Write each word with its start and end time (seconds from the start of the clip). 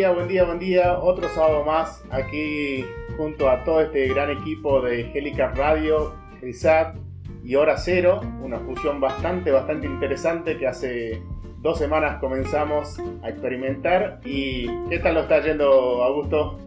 día, 0.00 0.12
buen 0.12 0.28
día, 0.28 0.44
buen 0.44 0.58
día. 0.58 0.98
Otro 0.98 1.28
sábado 1.28 1.62
más 1.62 2.02
aquí 2.10 2.86
junto 3.18 3.50
a 3.50 3.62
todo 3.64 3.82
este 3.82 4.08
gran 4.08 4.30
equipo 4.30 4.80
de 4.80 5.12
Helicar 5.12 5.54
Radio, 5.58 6.14
RISAT 6.40 6.96
y 7.44 7.54
Hora 7.54 7.76
Cero. 7.76 8.22
Una 8.40 8.58
fusión 8.60 8.98
bastante, 8.98 9.50
bastante 9.50 9.86
interesante 9.86 10.56
que 10.56 10.66
hace 10.66 11.22
dos 11.58 11.76
semanas 11.76 12.18
comenzamos 12.18 12.98
a 13.22 13.28
experimentar. 13.28 14.20
¿Y 14.24 14.68
qué 14.88 15.00
tal 15.00 15.16
lo 15.16 15.20
está 15.20 15.42
yendo, 15.42 16.02
Augusto? 16.02 16.58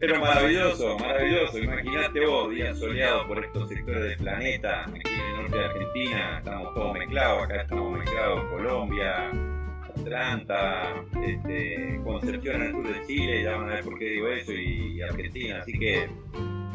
Pero 0.00 0.18
maravilloso, 0.18 0.98
maravilloso. 0.98 1.58
Imagínate 1.58 2.26
vos, 2.26 2.50
día 2.50 2.74
soleado 2.74 3.28
por 3.28 3.44
estos 3.44 3.68
sectores 3.68 4.02
del 4.02 4.16
planeta, 4.16 4.86
aquí 4.88 5.02
en 5.08 5.20
el 5.20 5.42
norte 5.42 5.56
de 5.56 5.64
Argentina, 5.66 6.38
estamos 6.38 6.74
todos 6.74 6.94
mezclados, 6.94 7.44
acá 7.44 7.62
estamos 7.62 7.96
mezclados 7.96 8.44
Colombia, 8.50 9.30
Atlanta, 10.02 11.04
este, 11.24 12.00
Concepción 12.04 12.56
en 12.56 12.62
el 12.62 12.72
sur 12.72 12.88
de 12.88 13.06
Chile, 13.06 13.42
ya 13.44 13.56
van 13.56 13.70
a 13.70 13.74
ver 13.74 13.84
por 13.84 13.98
qué 13.98 14.04
digo 14.06 14.28
eso, 14.28 14.52
y, 14.52 15.00
Argentina, 15.00 15.60
así 15.60 15.72
que 15.78 16.08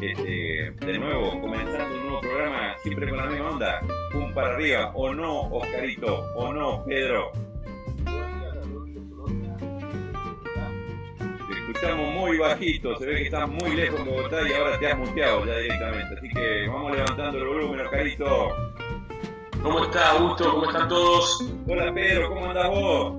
este, 0.00 0.72
de 0.86 0.98
nuevo, 0.98 1.40
comenzando 1.40 1.94
un 1.94 2.02
nuevo 2.02 2.20
programa, 2.20 2.76
siempre 2.82 3.08
con 3.08 3.18
la 3.18 3.26
misma 3.26 3.50
onda, 3.50 3.80
pum 4.12 4.32
para 4.32 4.54
arriba, 4.54 4.92
o 4.94 5.12
no, 5.12 5.42
Oscarito, 5.42 6.24
o 6.34 6.52
no, 6.52 6.84
Pedro. 6.84 7.32
Te 11.48 11.54
escuchamos 11.54 12.14
muy 12.14 12.38
bajito, 12.38 12.96
se 12.96 13.06
ve 13.06 13.16
que 13.16 13.22
estás 13.24 13.48
muy 13.48 13.76
lejos 13.76 14.04
de 14.04 14.10
Bogotá 14.10 14.48
y 14.48 14.52
ahora 14.52 14.78
te 14.78 14.86
has 14.86 14.98
muteado 14.98 15.44
ya 15.44 15.58
directamente, 15.58 16.14
así 16.16 16.28
que 16.28 16.66
vamos 16.68 16.96
levantando 16.96 17.38
el 17.38 17.44
volumen, 17.44 17.80
Oscarito. 17.80 18.54
¿Cómo 19.62 19.84
está 19.84 20.12
Augusto? 20.12 20.50
¿Cómo 20.52 20.66
están 20.66 20.88
todos? 20.88 21.44
Hola 21.66 21.92
Pedro, 21.92 22.28
¿cómo 22.28 22.46
andás 22.46 22.68
vos? 22.68 23.14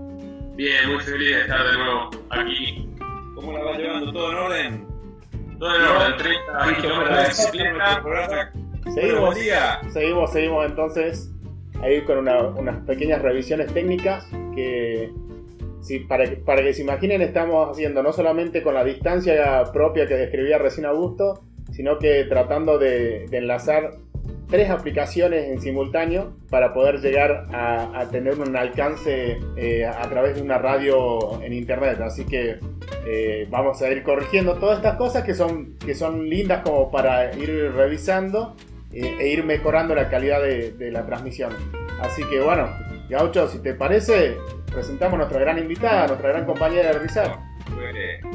Bien, 0.55 0.89
muy 0.89 1.01
feliz 1.01 1.35
de 1.35 1.41
estar 1.41 1.67
de 1.67 1.77
nuevo 1.77 2.09
aquí. 2.29 2.89
¿Cómo 3.35 3.57
la 3.57 3.63
vas 3.65 3.77
llevando? 3.77 4.13
¿Todo 4.13 4.31
en 4.31 4.37
orden? 4.37 4.87
Todo 5.59 5.75
en 5.75 5.81
orden, 5.81 6.17
30 6.17 6.81
kilómetros 6.81 7.17
de 7.17 7.27
bicicleta. 7.27 8.53
Seguimos, 8.93 9.35
seguimos, 9.91 10.31
seguimos 10.31 10.65
entonces 10.65 11.31
ahí 11.81 12.01
con 12.03 12.19
unas 12.19 12.77
pequeñas 12.85 13.21
revisiones 13.21 13.73
técnicas 13.73 14.25
que 14.55 15.11
para, 16.07 16.23
para 16.45 16.63
que 16.63 16.73
se 16.73 16.83
imaginen 16.83 17.21
estamos 17.21 17.69
haciendo 17.69 18.01
no 18.01 18.13
solamente 18.13 18.63
con 18.63 18.73
la 18.73 18.83
distancia 18.83 19.63
propia 19.73 20.07
que 20.07 20.15
describía 20.15 20.57
recién 20.57 20.85
Augusto, 20.85 21.43
sino 21.71 21.99
que 21.99 22.23
tratando 22.25 22.77
de 22.77 23.25
enlazar 23.31 23.91
tres 24.49 24.69
aplicaciones 24.69 25.45
en 25.45 25.61
simultáneo 25.61 26.33
para 26.49 26.73
poder 26.73 26.99
llegar 26.99 27.47
a, 27.53 28.07
tener 28.11 28.39
un 28.39 28.55
alcance 28.55 29.37
eh, 29.55 29.85
a 29.85 30.09
través 30.09 30.35
de 30.35 30.41
una 30.41 30.57
radio 30.57 31.41
en 31.43 31.53
internet. 31.53 32.01
Así 32.01 32.25
que 32.25 32.59
eh, 33.05 33.47
vamos 33.49 33.81
a 33.81 33.89
ir 33.91 34.01
corrigiendo 34.01 34.55
todas 34.55 34.77
estas 34.77 34.95
cosas 34.95 35.23
que 35.23 35.35
son, 35.35 35.77
que 35.77 35.93
son 35.93 36.27
lindas 36.27 36.63
como 36.63 36.89
para 36.89 37.33
ir 37.35 37.71
revisando 37.75 38.55
eh, 38.91 39.15
e 39.19 39.27
ir 39.27 39.43
mejorando 39.45 39.93
la 39.93 40.09
calidad 40.09 40.41
de, 40.41 40.91
la 40.91 41.05
transmisión. 41.05 41.53
Así 42.01 42.23
que 42.23 42.39
bueno, 42.39 42.69
Gaucho, 43.07 43.47
si 43.47 43.59
te 43.59 43.75
parece, 43.75 44.37
presentamos 44.71 45.13
a 45.15 45.17
nuestra 45.17 45.39
gran 45.39 45.59
invitada, 45.59 46.07
nuestra 46.07 46.29
gran 46.29 46.45
compañera 46.45 46.93
de 46.93 46.99
Rizal. 46.99 47.35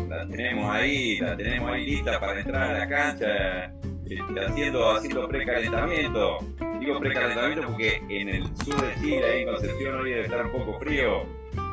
La 0.08 0.28
tenemos 0.28 0.70
ahí, 0.72 1.18
la 1.18 1.36
tenemos 1.36 1.72
ahí 1.72 1.86
lista 1.86 2.20
para 2.20 2.40
entrar 2.40 2.70
a 2.70 2.78
la 2.78 2.88
cancha 2.88 3.72
este, 4.08 4.46
haciendo, 4.46 4.90
haciendo 4.90 5.28
precalentamiento. 5.28 6.38
Digo 6.78 7.00
precalentamiento 7.00 7.66
porque 7.66 8.02
en 8.08 8.28
el 8.28 8.56
sur 8.58 8.80
de 8.80 8.94
Chile, 9.00 9.24
ahí 9.24 9.42
en 9.42 9.48
Concepción, 9.48 10.00
hoy 10.00 10.10
debe 10.10 10.22
estar 10.24 10.44
un 10.44 10.52
poco 10.52 10.78
frío. 10.78 11.22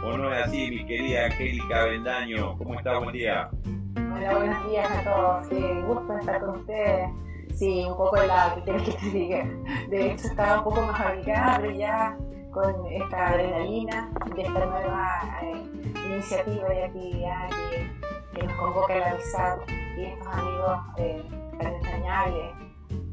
¿O 0.04 0.18
no 0.18 0.34
es 0.34 0.46
así, 0.46 0.70
mi 0.70 0.86
querida 0.86 1.26
Angélica 1.26 1.86
Bendaño? 1.86 2.58
¿Cómo 2.58 2.76
está? 2.76 2.98
Buen 3.00 3.12
día. 3.12 3.50
Hola, 3.96 4.38
buenos 4.38 4.70
días 4.70 4.90
a 4.90 5.04
todos. 5.04 5.48
Qué 5.48 5.82
gusto 5.82 6.18
estar 6.18 6.40
con 6.40 6.60
ustedes. 6.60 7.10
Sí, 7.56 7.84
un 7.88 7.98
poco 7.98 8.16
la 8.16 8.56
que 8.56 8.72
que 8.72 8.92
te 8.92 9.06
diga. 9.10 9.46
De 9.90 10.12
hecho, 10.12 10.28
estaba 10.28 10.60
un 10.60 10.64
poco 10.64 10.82
más 10.84 11.00
abrigada, 11.00 11.72
ya 11.74 12.18
con 12.52 12.86
esta 12.88 13.28
adrenalina 13.28 14.10
de 14.36 14.42
esta 14.42 14.66
nueva 14.66 15.40
eh, 15.44 15.64
iniciativa 16.06 16.74
y 16.74 16.80
actividad 16.80 17.50
que, 17.72 18.40
que, 18.40 18.48
nos 18.48 18.54
convoca 18.58 18.96
el 18.96 19.04
avisado 19.04 19.64
y 19.98 20.04
estos 20.06 20.28
amigos. 20.28 20.80
Eh, 20.98 21.41
entrañable. 21.68 22.54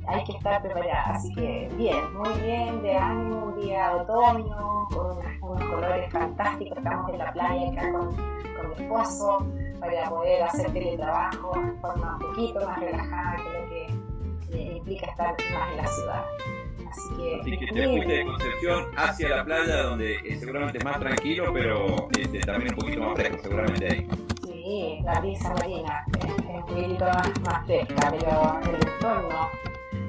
Hay 0.07 0.25
que 0.25 0.33
estar 0.33 0.63
preparada, 0.63 1.03
así 1.11 1.35
que 1.35 1.69
bien, 1.77 2.15
muy 2.15 2.33
bien, 2.41 2.83
de 2.83 2.97
ánimo, 2.97 3.45
un 3.47 3.61
día 3.61 3.91
de 3.91 3.95
otoño, 4.01 4.89
con 4.91 5.19
unos 5.43 5.65
colores 5.65 6.11
fantásticos, 6.11 6.79
estamos 6.79 7.11
en 7.13 7.19
la 7.19 7.33
playa 7.33 7.71
acá 7.71 7.93
con, 7.93 8.17
con 8.17 8.71
mi 8.71 8.83
esposo 8.83 9.47
para 9.81 10.09
poder 10.09 10.43
hacer 10.43 10.73
teletrabajo 10.73 11.61
de 11.61 11.73
forma 11.81 12.17
un 12.17 12.21
poquito 12.21 12.67
más 12.67 12.81
relajada 12.81 13.37
que 13.37 13.89
lo 13.91 14.51
que 14.51 14.63
implica 14.77 15.07
estar 15.07 15.37
más 15.53 15.71
en 15.73 15.77
la 15.77 15.87
ciudad. 15.87 16.25
Así 16.89 17.17
que, 17.17 17.41
Así 17.41 17.51
que 17.59 17.67
te 17.67 17.89
fuiste 17.89 18.13
de 18.13 18.25
Concepción 18.25 18.85
hacia 18.97 19.29
la 19.29 19.45
playa, 19.45 19.83
donde 19.83 20.17
es 20.25 20.41
seguramente 20.41 20.79
es 20.79 20.85
más 20.85 20.99
tranquilo, 20.99 21.53
pero 21.53 22.09
este, 22.19 22.41
también 22.41 22.73
un 22.73 22.81
poquito 22.81 23.03
más 23.03 23.15
fresco, 23.15 23.39
seguramente 23.43 23.87
ahí. 23.93 24.09
Sí, 24.69 24.99
la 25.03 25.19
brisa 25.21 25.55
marina 25.55 26.05
es, 26.21 26.25
un 26.25 26.67
poquito 26.67 27.07
más, 27.07 27.65
fresca, 27.65 28.13
pero 28.13 28.61
el 28.69 28.75
entorno, 28.75 29.51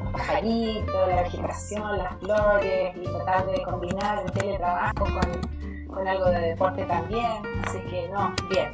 los 0.04 0.12
pajaritos, 0.12 1.08
la 1.08 1.22
vegetación, 1.22 1.98
las 1.98 2.20
flores, 2.20 2.94
y 2.98 3.04
tratar 3.06 3.46
de 3.46 3.62
combinar 3.62 4.22
el 4.26 4.32
teletrabajo 4.34 5.06
con, 5.06 5.88
con 5.88 6.06
algo 6.06 6.26
de 6.26 6.40
deporte 6.42 6.84
también. 6.84 7.42
Así 7.66 7.80
que 7.90 8.10
no, 8.10 8.36
bien, 8.50 8.70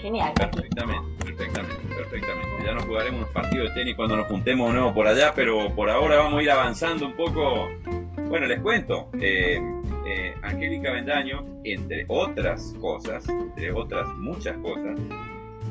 genial. 0.00 0.32
Perfectamente, 0.34 1.24
perfectamente, 1.24 1.82
perfectamente. 1.96 2.64
Ya 2.64 2.74
nos 2.74 2.84
jugaremos 2.84 3.22
unos 3.22 3.32
partidos 3.32 3.70
de 3.70 3.74
tenis 3.74 3.96
cuando 3.96 4.16
nos 4.16 4.28
juntemos 4.28 4.70
o 4.70 4.72
no 4.72 4.94
por 4.94 5.08
allá, 5.08 5.32
pero 5.34 5.68
por 5.74 5.90
ahora 5.90 6.18
vamos 6.18 6.38
a 6.38 6.42
ir 6.44 6.50
avanzando 6.52 7.06
un 7.06 7.16
poco. 7.16 7.70
Bueno, 8.28 8.46
les 8.46 8.60
cuento. 8.60 9.08
Eh, 9.20 9.60
eh, 10.06 10.34
Angélica 10.42 10.92
Bendaño, 10.92 11.44
entre 11.64 12.04
otras 12.08 12.74
cosas, 12.80 13.28
entre 13.28 13.72
otras 13.72 14.06
muchas 14.16 14.56
cosas, 14.58 14.98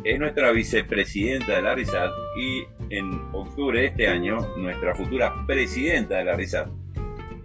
es 0.04 0.20
nuestra 0.20 0.52
vicepresidenta 0.52 1.56
de 1.56 1.62
la 1.62 1.76
RISAT 1.76 2.12
y 2.38 2.64
en 2.90 3.14
octubre 3.32 3.80
de 3.80 3.88
este 3.88 4.08
año 4.08 4.40
nuestra 4.58 4.96
futura 4.96 5.34
presidenta 5.48 6.18
de 6.18 6.26
la 6.26 6.36
RISAT. 6.36 6.68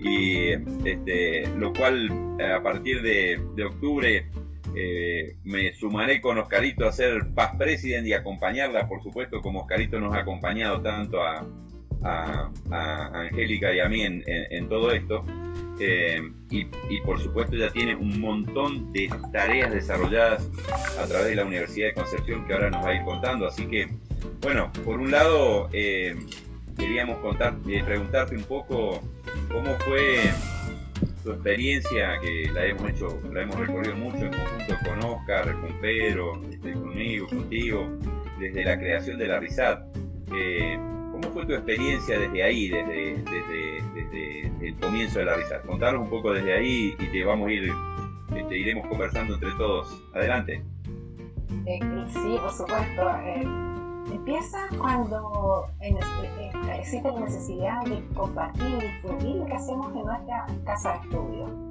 Y 0.01 0.51
este, 0.85 1.47
lo 1.57 1.73
cual 1.73 2.09
a 2.41 2.63
partir 2.63 3.03
de, 3.03 3.65
octubre 3.65 4.31
eh, 4.75 5.37
me 5.45 5.73
sumaré 5.75 6.21
con 6.21 6.39
Oscarito 6.39 6.87
a 6.87 6.93
ser 6.93 7.29
paz 7.35 7.53
president 7.59 8.07
y 8.07 8.13
acompañarla, 8.13 8.89
por 8.89 9.03
supuesto, 9.03 9.41
como 9.41 9.61
Oscarito 9.61 9.99
nos 9.99 10.15
ha 10.15 10.21
acompañado 10.21 10.81
tanto 10.81 11.23
a, 11.23 11.45
a, 12.03 12.51
Angélica 13.13 13.73
y 13.73 13.81
a 13.81 13.89
mí 13.89 14.03
en 14.03 14.69
todo 14.69 14.91
esto. 14.93 15.25
Eh, 15.81 16.33
y, 16.51 16.65
por 17.05 17.21
supuesto 17.21 17.57
ya 17.57 17.71
tiene 17.71 17.95
un 17.95 18.21
montón 18.21 18.93
de 18.93 19.09
tareas 19.33 19.71
desarrolladas 19.71 20.49
a 20.99 21.07
través 21.07 21.29
de 21.29 21.37
la 21.37 21.45
Universidad 21.45 21.89
de 21.89 21.95
Concepción 21.95 22.47
que 22.47 22.55
ahora 22.55 22.71
nos 22.71 22.85
va 22.85 22.91
a 22.91 22.95
ir 22.95 23.05
contando. 23.05 23.47
Así 23.47 23.67
que, 23.67 23.89
bueno, 24.41 24.73
por 24.85 24.99
un 24.99 25.11
lado 25.11 25.69
eh, 25.73 26.17
queríamos 26.77 27.19
contar, 27.19 27.57
eh, 27.69 27.83
preguntarte 27.85 28.37
un 28.37 28.45
poco 28.45 29.01
cómo 29.53 29.77
fue 29.81 30.31
tu 31.23 31.33
experiencia, 31.33 32.19
que 32.21 32.51
la 32.53 32.67
hemos 32.67 32.91
hecho, 32.91 33.21
la 33.33 33.43
hemos 33.43 33.57
recorrido 33.57 33.95
mucho 33.97 34.25
en 34.25 34.33
conjunto 34.33 34.75
con 34.85 35.05
Oscar, 35.05 35.61
con 35.61 35.81
Pedro, 35.81 36.43
este, 36.51 36.73
conmigo, 36.73 37.27
contigo, 37.29 37.89
desde 38.41 38.65
la 38.65 38.79
creación 38.79 39.19
de 39.19 39.29
la 39.29 39.39
RISAT. 39.39 39.81
¿Cómo 41.21 41.35
fue 41.35 41.47
tu 41.47 41.53
experiencia 41.53 42.17
desde 42.17 42.43
ahí, 42.45 42.69
desde, 42.69 43.23
desde, 43.93 44.69
el 44.69 44.77
comienzo 44.77 45.19
de 45.19 45.25
la 45.25 45.35
risa? 45.35 45.61
Contanos 45.63 46.03
un 46.03 46.11
poco 46.11 46.33
desde 46.33 46.53
ahí 46.53 46.95
y 46.97 47.07
te 47.07 47.25
vamos 47.25 47.49
a 47.49 47.53
ir, 47.53 47.73
este, 48.37 48.59
iremos 48.59 48.87
conversando 48.87 49.35
entre 49.35 49.51
todos. 49.53 50.01
Adelante. 50.15 50.63
Eh, 51.67 51.81
sí, 52.13 52.37
por 52.41 52.53
supuesto. 52.53 53.11
Eh, 53.25 53.43
empieza 54.13 54.59
cuando 54.79 55.67
existe 56.79 57.11
la 57.11 57.21
necesidad 57.21 57.85
de 57.85 58.01
compartir 58.15 58.79
y 58.79 58.87
difundir 58.87 59.37
lo 59.37 59.47
que 59.47 59.55
hacemos 59.55 59.93
en 59.97 60.05
nuestra 60.05 60.47
casa 60.65 60.93
de 60.93 60.99
estudio 60.99 61.69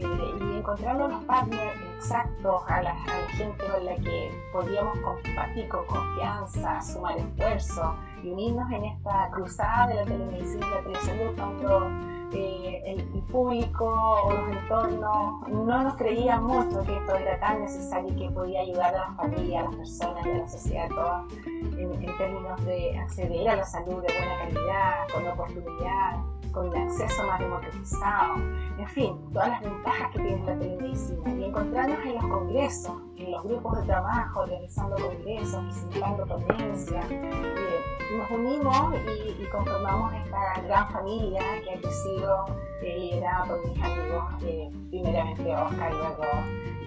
y 0.00 0.56
encontrando 0.56 1.08
los 1.08 1.24
partners 1.24 1.72
exactos 1.96 2.62
a 2.68 2.82
la, 2.82 2.94
gente 3.30 3.64
con 3.66 3.84
la 3.84 3.94
que 3.96 4.30
podíamos 4.52 4.98
compartir 5.00 5.68
con 5.68 5.84
confianza, 5.86 6.82
sumar 6.82 7.18
esfuerzo, 7.18 7.94
unirnos 8.28 8.70
en 8.72 8.84
esta 8.84 9.30
cruzada 9.30 9.88
de 9.88 9.94
la 9.96 10.04
telemedicina 10.04 10.66
y 10.66 10.70
la 10.70 10.82
telesalud 10.82 11.36
cuando 11.36 11.90
eh, 12.32 12.82
el, 12.86 13.20
público 13.30 13.86
o 13.86 14.32
los 14.32 14.56
entornos 14.56 15.48
no 15.48 15.84
nos 15.84 15.94
creían 15.94 16.42
mucho 16.42 16.82
que 16.82 16.96
esto 16.96 17.14
era 17.14 17.38
tan 17.38 17.60
necesario 17.60 18.12
y 18.12 18.16
que 18.16 18.30
podía 18.30 18.62
ayudar 18.62 18.92
a 18.92 19.08
las 19.08 19.16
familias, 19.16 19.64
a 19.64 19.68
las 19.68 19.76
personas 19.76 20.26
y 20.26 20.30
a 20.30 20.38
la 20.38 20.48
sociedad 20.48 20.88
toda 20.88 21.24
en, 21.46 22.02
en 22.02 22.18
términos 22.18 22.64
de 22.64 22.98
acceder 22.98 23.48
a 23.48 23.56
la 23.56 23.64
salud 23.64 24.02
de 24.02 24.12
buena 24.12 24.38
calidad, 24.40 25.08
con 25.12 25.26
oportunidad 25.28 26.18
con 26.52 26.66
el 26.66 26.82
acceso 26.82 27.26
más 27.26 27.38
democratizado, 27.38 28.34
en 28.78 28.88
fin, 28.88 29.16
todas 29.32 29.48
las 29.48 29.62
ventajas 29.62 30.10
que 30.12 30.18
tiene 30.18 30.44
la 30.44 30.58
telemedicina 30.58 31.34
y 31.34 31.44
encontrarnos 31.44 31.98
en 32.04 32.14
los 32.14 32.24
congresos, 32.24 32.92
en 33.16 33.30
los 33.30 33.42
grupos 33.44 33.78
de 33.80 33.86
trabajo, 33.86 34.40
organizando 34.40 34.96
congresos, 34.96 35.64
visitando 35.66 36.26
ponencias, 36.26 37.04
eh, 37.10 37.80
nos 38.16 38.30
unimos 38.30 38.94
y, 39.38 39.44
conformamos 39.46 40.12
esta 40.14 40.60
gran 40.62 40.90
familia 40.92 41.42
que 41.62 41.74
ha 41.74 41.80
crecido 41.80 42.46
eh, 42.82 42.98
liderada 42.98 43.44
por 43.44 43.68
mis 43.68 43.82
amigos, 43.82 44.24
eh, 44.42 44.70
primeramente 44.90 45.56
Oscar 45.56 45.92
y 45.92 45.96
luego 45.96 46.24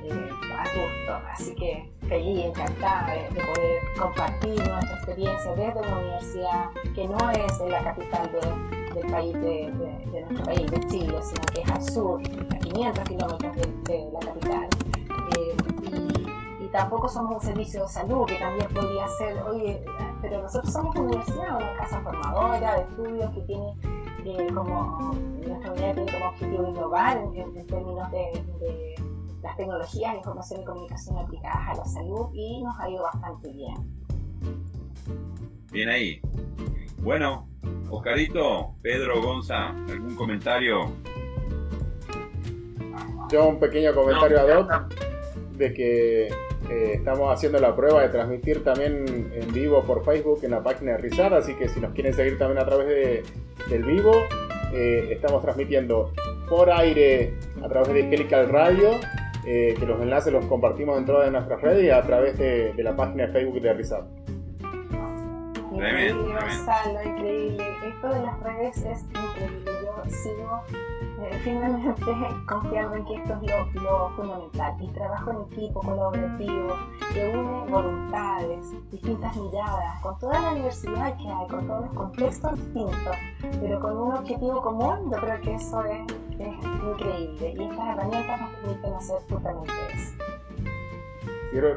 eh, 0.04 0.30
gusto. 0.74 1.20
Así 1.32 1.56
que 1.56 1.90
feliz, 2.08 2.46
encantada 2.46 3.14
de, 3.14 3.42
poder 3.42 3.82
compartir 4.00 4.68
nuestra 4.68 4.96
experiencia 4.96 5.56
desde 5.56 5.80
una 5.80 6.00
universidad 6.00 6.70
que 6.96 7.08
no 7.08 7.32
es 7.32 7.60
en 7.60 7.72
la 7.72 7.84
capital 7.84 8.30
del 8.94 9.12
país, 9.12 9.34
de, 9.34 9.72
nuestro 9.72 10.46
país, 10.46 10.72
de 10.72 10.80
Chile, 10.88 11.20
sino 11.22 11.46
que 11.54 11.62
es 11.62 11.70
al 11.70 11.84
sur, 11.84 12.22
a 12.22 12.58
500 12.60 13.04
kilómetros 13.10 13.56
de, 13.84 14.10
la 14.12 14.20
capital. 14.20 14.68
Eh, 15.38 15.56
y, 16.62 16.68
tampoco 16.68 17.08
somos 17.08 17.36
un 17.36 17.42
servicio 17.42 17.84
de 17.84 17.90
salud, 17.90 18.26
que 18.26 18.36
también 18.36 18.68
podría 18.74 19.08
ser, 19.20 19.38
oye, 19.44 19.86
pero 20.22 20.42
nosotros 20.42 20.74
somos 20.74 20.96
una 20.96 21.06
universidad, 21.06 21.58
una 21.58 21.78
casa 21.78 22.02
formadora 22.02 22.76
de 22.76 22.82
estudios 22.82 23.32
que 23.32 23.42
tiene 23.42 23.74
eh, 24.26 24.48
como, 24.54 25.14
nuestra 25.46 25.72
unidad 25.72 25.94
tiene 25.96 26.12
como 26.12 26.30
objetivo 26.30 26.68
innovar 26.70 27.18
en, 27.18 27.68
términos 27.68 28.12
de 28.12 28.96
las 29.44 29.58
tecnologías 29.58 30.14
de 30.14 30.18
información 30.18 30.62
y 30.62 30.64
comunicación 30.64 31.18
aplicadas 31.18 31.68
a 31.68 31.76
la 31.76 31.86
salud 31.86 32.28
y 32.34 32.64
nos 32.64 32.80
ha 32.80 32.90
ido 32.90 33.04
bastante 33.04 33.52
bien. 33.52 33.76
Bien 35.72 35.90
ahí. 35.90 36.22
Bueno, 37.02 37.48
Oscarito, 37.90 38.76
Pedro, 38.82 39.22
Gonza, 39.22 39.70
¿algún 39.70 40.16
comentario? 40.16 40.92
Yo 43.32 43.48
un 43.48 43.60
pequeño 43.60 43.94
comentario 43.94 44.40
a 44.40 44.44
Doc 44.44 44.94
de 45.58 45.74
que 45.74 46.28
eh, 46.28 46.94
estamos 46.94 47.32
haciendo 47.32 47.60
la 47.60 47.76
prueba 47.76 48.02
de 48.02 48.10
transmitir 48.10 48.64
también 48.64 49.32
en 49.34 49.54
vivo 49.54 49.84
por 49.84 50.04
Facebook 50.04 50.40
en 50.44 50.52
la 50.52 50.64
página 50.64 50.94
de 50.94 50.98
Rizar, 50.98 51.34
así 51.34 51.54
que 51.56 51.68
si 51.68 51.80
nos 51.80 51.94
quieren 51.94 52.14
seguir 52.14 52.38
también 52.38 52.60
a 52.60 52.66
través 52.66 52.88
de, 52.88 53.24
del 53.70 53.84
vivo, 53.84 54.12
eh, 54.74 55.10
estamos 55.12 55.42
transmitiendo 55.42 56.12
por 56.50 56.72
aire 56.72 57.34
a 57.64 57.68
través 57.68 57.94
de 57.94 58.14
Helical 58.14 58.50
Radio 58.50 59.00
eh, 59.46 59.76
que 59.78 59.86
los 59.86 60.02
enlaces 60.02 60.32
los 60.32 60.46
compartimos 60.46 60.96
dentro 60.96 61.20
de 61.20 61.30
nuestras 61.30 61.62
redes 61.62 61.84
y 61.84 61.90
a 61.90 62.02
través 62.02 62.38
de, 62.38 62.74
la 62.78 62.96
página 62.96 63.28
de 63.28 63.34
Facebook 63.34 63.62
de 63.62 63.74
Rizal. 63.74 64.08
Increíble, 65.74 66.34
Gonzalo, 66.34 67.04
increíble. 67.04 67.66
Esto 67.88 68.08
de 68.10 68.22
las 68.22 68.40
redes 68.42 68.78
es 68.78 69.04
increíble. 69.04 69.72
Yo 69.84 70.10
sigo 70.10 70.62
eh, 71.22 71.40
finalmente 71.44 72.06
confiando 72.48 72.96
en 72.96 73.06
que 73.06 73.16
esto 73.16 73.34
es 73.34 73.82
lo, 73.82 74.10
fundamental. 74.16 74.76
El 74.80 74.94
trabajo 74.94 75.32
en 75.32 75.54
equipo, 75.54 75.82
colaborativo, 75.82 76.76
que 77.14 77.30
une 77.36 77.72
voluntades, 77.72 78.92
distintas 78.92 79.36
miradas, 79.36 80.02
con 80.02 80.18
toda 80.20 80.40
la 80.40 80.54
diversidad 80.54 81.18
que 81.18 81.28
hay, 81.28 81.48
con 81.48 81.68
todos 81.68 81.86
los 81.86 81.94
contextos 81.94 82.56
distintos, 82.56 83.16
pero 83.62 83.80
con 83.80 83.98
un 83.98 84.14
objetivo 84.14 84.62
común, 84.62 85.12
yo 85.12 85.18
creo 85.18 85.42
que 85.42 85.56
eso 85.56 85.84
es 85.86 86.14
es 86.40 86.56
increíble 86.84 87.54
y 87.58 87.64
estas 87.64 87.88
herramientas 87.88 88.42
nos 88.42 88.50
permiten 88.52 88.94
hacer 88.94 89.18
justamente 89.30 89.74
eso. 89.94 90.23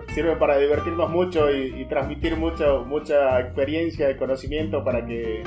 Sirve, 0.08 0.36
para 0.36 0.56
divertirnos 0.56 1.10
mucho 1.10 1.52
y, 1.52 1.84
transmitir 1.84 2.34
mucho, 2.34 2.84
mucha 2.86 3.38
experiencia 3.40 4.10
y 4.10 4.16
conocimiento 4.16 4.82
para 4.82 5.04
que 5.06 5.42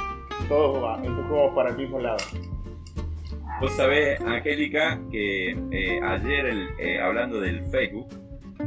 todos 0.47 0.99
empujemos 1.03 1.55
para 1.55 1.71
el 1.71 1.77
mismo 1.77 1.99
lado. 1.99 2.17
Vos 3.59 3.71
sabés, 3.75 4.21
Angélica, 4.21 4.99
que 5.11 5.57
eh, 5.71 5.99
ayer, 6.03 6.45
eh, 6.77 7.01
hablando 7.01 7.41
del 7.41 7.65
Facebook, 7.65 8.07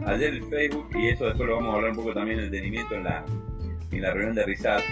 ayer 0.04 0.34
el 0.34 0.42
Facebook, 0.44 0.88
y 0.96 1.10
eso 1.10 1.26
después 1.26 1.48
lo 1.48 1.56
vamos 1.56 1.72
a 1.72 1.76
hablar 1.76 1.90
un 1.92 1.96
poco 1.96 2.12
también 2.12 2.40
el 2.40 2.50
detenimiento 2.50 2.96
en 2.96 3.04
la, 3.04 3.24
en 3.92 4.02
la 4.02 4.12
reunión 4.12 4.34
de 4.34 4.44
Rizal, 4.44 4.82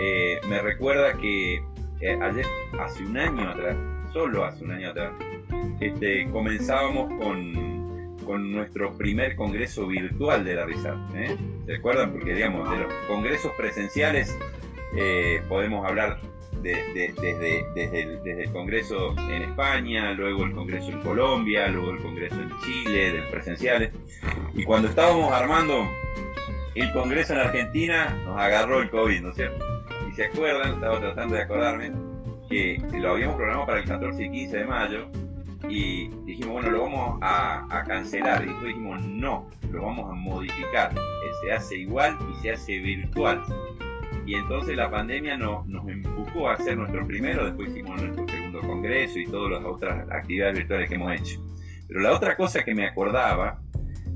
eh, 0.00 0.40
me 0.48 0.60
recuerda 0.60 1.12
que 1.18 1.62
ayer, 2.20 2.46
hace 2.80 3.04
un 3.04 3.16
año 3.16 3.48
atrás, 3.48 3.76
solo 4.12 4.44
hace 4.44 4.64
un 4.64 4.72
año 4.72 4.90
atrás, 4.90 5.12
este, 5.80 6.28
comenzábamos 6.30 7.08
con, 7.22 7.75
con 8.26 8.52
nuestro 8.52 8.92
primer 8.98 9.36
congreso 9.36 9.86
virtual 9.86 10.44
de 10.44 10.54
la 10.54 10.66
RISAT. 10.66 10.96
¿eh? 11.14 11.36
¿Se 11.64 11.76
acuerdan? 11.76 12.12
Porque, 12.12 12.34
digamos, 12.34 12.70
de 12.70 12.78
los 12.78 12.92
congresos 13.08 13.52
presenciales 13.56 14.36
eh, 14.96 15.40
podemos 15.48 15.86
hablar 15.86 16.18
desde, 16.62 17.12
desde, 17.74 18.42
el, 18.42 18.50
Congreso 18.52 19.14
en 19.30 19.42
España, 19.42 20.12
luego 20.12 20.44
el 20.44 20.52
Congreso 20.52 20.90
en 20.90 21.00
Colombia, 21.00 21.68
luego 21.68 21.92
el 21.92 22.02
Congreso 22.02 22.36
en 22.40 22.50
Chile, 22.60 23.12
de 23.12 23.22
presenciales. 23.30 23.92
Y 24.54 24.64
cuando 24.64 24.88
estábamos 24.88 25.32
armando 25.32 25.86
el 26.74 26.92
Congreso 26.92 27.34
en 27.34 27.40
Argentina, 27.40 28.16
nos 28.24 28.38
agarró 28.38 28.80
el 28.80 28.90
COVID, 28.90 29.20
¿no 29.20 29.30
es 29.30 29.36
cierto? 29.36 29.64
Y 30.10 30.14
se 30.14 30.24
acuerdan, 30.24 30.74
estaba 30.74 30.98
tratando 30.98 31.36
de 31.36 31.42
acordarme, 31.42 31.92
que 32.48 32.82
lo 33.00 33.12
habíamos 33.12 33.36
programado 33.36 33.66
para 33.66 33.80
el 33.80 33.84
14 33.86 34.24
y 34.24 34.30
15 34.30 34.56
de 34.56 34.64
mayo 34.64 35.25
y 35.68 36.08
dijimos, 36.24 36.54
bueno, 36.54 36.70
lo 36.70 36.82
vamos 36.82 37.18
a, 37.22 37.84
cancelar. 37.86 38.42
Y 38.44 38.46
después 38.46 38.68
dijimos, 38.68 39.00
no, 39.02 39.50
lo 39.70 39.82
vamos 39.82 40.10
a 40.10 40.14
modificar. 40.14 40.92
Se 41.42 41.52
hace 41.52 41.78
igual 41.78 42.16
y 42.32 42.42
se 42.42 42.52
hace 42.52 42.78
virtual. 42.78 43.42
Y 44.26 44.34
entonces 44.34 44.76
la 44.76 44.90
pandemia 44.90 45.36
nos 45.36 45.66
empujó 45.88 46.48
a 46.48 46.54
hacer 46.54 46.76
nuestro 46.76 47.06
primero, 47.06 47.44
después 47.44 47.68
hicimos 47.70 48.02
nuestro 48.02 48.26
segundo 48.26 48.60
congreso 48.60 49.18
y 49.20 49.26
todas 49.26 49.52
las 49.52 49.64
otras 49.64 50.08
actividades 50.10 50.58
virtuales 50.58 50.88
que 50.88 50.94
hemos 50.96 51.12
hecho. 51.12 51.40
Pero 51.86 52.00
la 52.00 52.12
otra 52.12 52.36
cosa 52.36 52.64
que 52.64 52.74
me 52.74 52.86
acordaba 52.86 53.60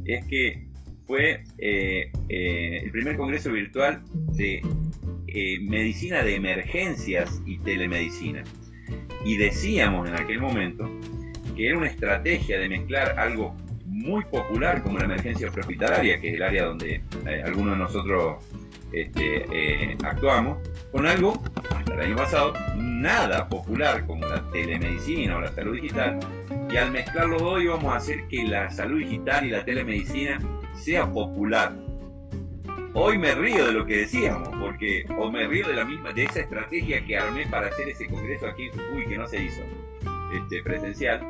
es 0.05 0.25
que 0.27 0.67
fue 1.07 1.45
eh, 1.59 2.11
eh, 2.29 2.81
el 2.85 2.91
primer 2.91 3.17
congreso 3.17 3.53
virtual 3.53 4.03
de 4.33 4.63
eh, 5.29 5.61
medicina 5.61 6.23
de 6.23 6.35
emergencias 6.35 7.41
y 7.47 7.59
telemedicina. 7.59 8.43
Y 9.25 9.37
decíamos 9.37 10.09
en 10.09 10.15
aquel 10.15 10.41
momento 10.41 10.91
que 11.55 11.69
era 11.69 11.79
una 11.79 11.87
estrategia 11.87 12.59
de 12.59 12.69
mezclar 12.69 13.19
algo 13.19 13.55
muy 13.87 14.25
popular 14.25 14.83
como 14.83 14.99
la 14.99 15.05
emergencia 15.05 15.49
hospitalaria, 15.49 16.21
que 16.21 16.29
es 16.29 16.35
el 16.35 16.43
área 16.43 16.65
donde 16.65 17.03
eh, 17.27 17.43
algunos 17.45 17.73
de 17.73 17.79
nosotros 17.85 18.37
este, 18.93 19.47
eh, 19.53 19.97
actuamos, 20.05 20.59
con 20.93 21.07
algo, 21.07 21.43
hasta 21.77 21.95
el 21.95 22.01
año 22.01 22.17
pasado, 22.17 22.55
nada 22.77 23.49
popular 23.49 24.07
como 24.07 24.27
la 24.27 24.43
telemedicina 24.51 25.37
o 25.37 25.41
la 25.41 25.53
salud 25.53 25.75
digital, 25.75 26.19
y 26.71 26.77
al 26.77 26.91
mezclar 26.93 27.29
los 27.29 27.43
dos 27.43 27.63
íbamos 27.63 27.93
a 27.93 27.97
hacer 27.97 28.27
que 28.29 28.45
la 28.45 28.71
salud 28.71 28.99
digital 28.99 29.45
y 29.45 29.51
la 29.51 29.65
telemedicina 29.65 30.39
sea 30.75 31.11
popular, 31.11 31.73
Hoy 32.93 33.19
me 33.19 33.33
río 33.37 33.67
de 33.67 33.73
lo 33.73 33.87
que 33.87 33.99
decíamos, 33.99 34.49
porque 34.61 35.05
o 35.17 35.31
me 35.31 35.47
río 35.47 35.69
de 35.69 35.75
la 35.75 35.85
misma, 35.85 36.13
de 36.13 36.25
esa 36.25 36.41
estrategia 36.41 37.05
que 37.07 37.17
armé 37.17 37.47
para 37.47 37.69
hacer 37.69 37.89
ese 37.89 38.09
congreso 38.09 38.49
aquí 38.49 38.65
en 38.65 38.73
Jujuy 38.73 39.07
que 39.07 39.17
no 39.17 39.29
se 39.29 39.45
hizo, 39.45 39.63
este, 40.33 40.63
presencial, 40.63 41.21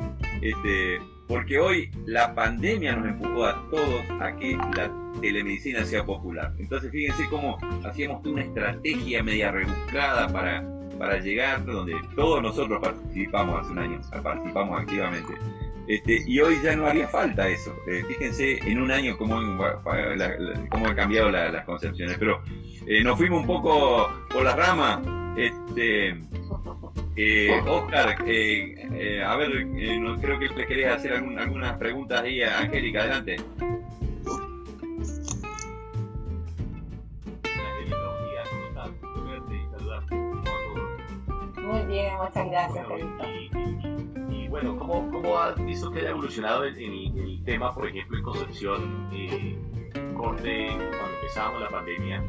este, 0.41 0.99
porque 1.27 1.59
hoy 1.59 1.89
la 2.05 2.33
pandemia 2.35 2.95
nos 2.95 3.07
empujó 3.07 3.45
a 3.45 3.69
todos 3.69 4.01
a 4.19 4.35
que 4.35 4.57
la 4.75 4.91
telemedicina 5.21 5.85
sea 5.85 6.05
popular. 6.05 6.53
Entonces 6.59 6.91
fíjense 6.91 7.27
cómo 7.29 7.57
hacíamos 7.85 8.25
una 8.25 8.41
estrategia 8.41 9.23
media 9.23 9.51
rebuscada 9.51 10.27
para, 10.27 10.63
para 10.97 11.19
llegar 11.19 11.65
donde 11.65 11.95
todos 12.15 12.41
nosotros 12.41 12.79
participamos 12.81 13.61
hace 13.61 13.71
un 13.71 13.79
año, 13.79 14.01
participamos 14.23 14.81
activamente. 14.81 15.33
Este, 15.87 16.23
y 16.25 16.39
hoy 16.39 16.55
ya 16.63 16.75
no 16.75 16.85
haría 16.85 17.07
falta 17.07 17.47
eso. 17.49 17.75
Eh, 17.87 18.03
fíjense 18.07 18.59
en 18.69 18.81
un 18.81 18.91
año 18.91 19.17
cómo, 19.17 19.35
cómo 20.69 20.87
han 20.87 20.95
cambiado 20.95 21.31
las 21.31 21.65
concepciones. 21.65 22.17
Pero 22.17 22.41
eh, 22.87 23.03
nos 23.03 23.17
fuimos 23.17 23.41
un 23.41 23.47
poco 23.47 24.09
por 24.29 24.43
la 24.43 24.55
rama. 24.55 25.01
Este, 25.35 26.19
eh, 27.15 27.61
Oscar, 27.67 28.17
eh, 28.25 29.23
a 29.25 29.35
ver, 29.35 29.49
creo 30.21 30.39
que 30.39 30.49
le 30.49 30.67
querías 30.67 30.97
hacer 30.97 31.13
algunas 31.13 31.77
preguntas 31.77 32.21
ahí 32.21 32.41
a 32.41 32.59
Angélica. 32.59 33.01
Adelante. 33.01 33.37
Muy 41.57 41.85
bien, 41.85 42.13
muchas 42.17 42.49
gracias 42.49 42.87
bueno, 44.51 44.77
¿cómo, 44.77 45.09
cómo 45.09 45.37
has 45.39 45.55
visto 45.65 45.89
que 45.89 46.05
ha 46.05 46.09
evolucionado 46.09 46.65
el, 46.65 46.77
el, 46.77 47.41
tema, 47.45 47.73
por 47.73 47.87
ejemplo, 47.87 48.17
en 48.17 48.23
Concepción, 48.23 49.09
eh, 49.13 49.57
corte 50.15 50.67
cuando 50.67 51.15
empezamos 51.15 51.61
la 51.61 51.69
pandemia 51.69 52.21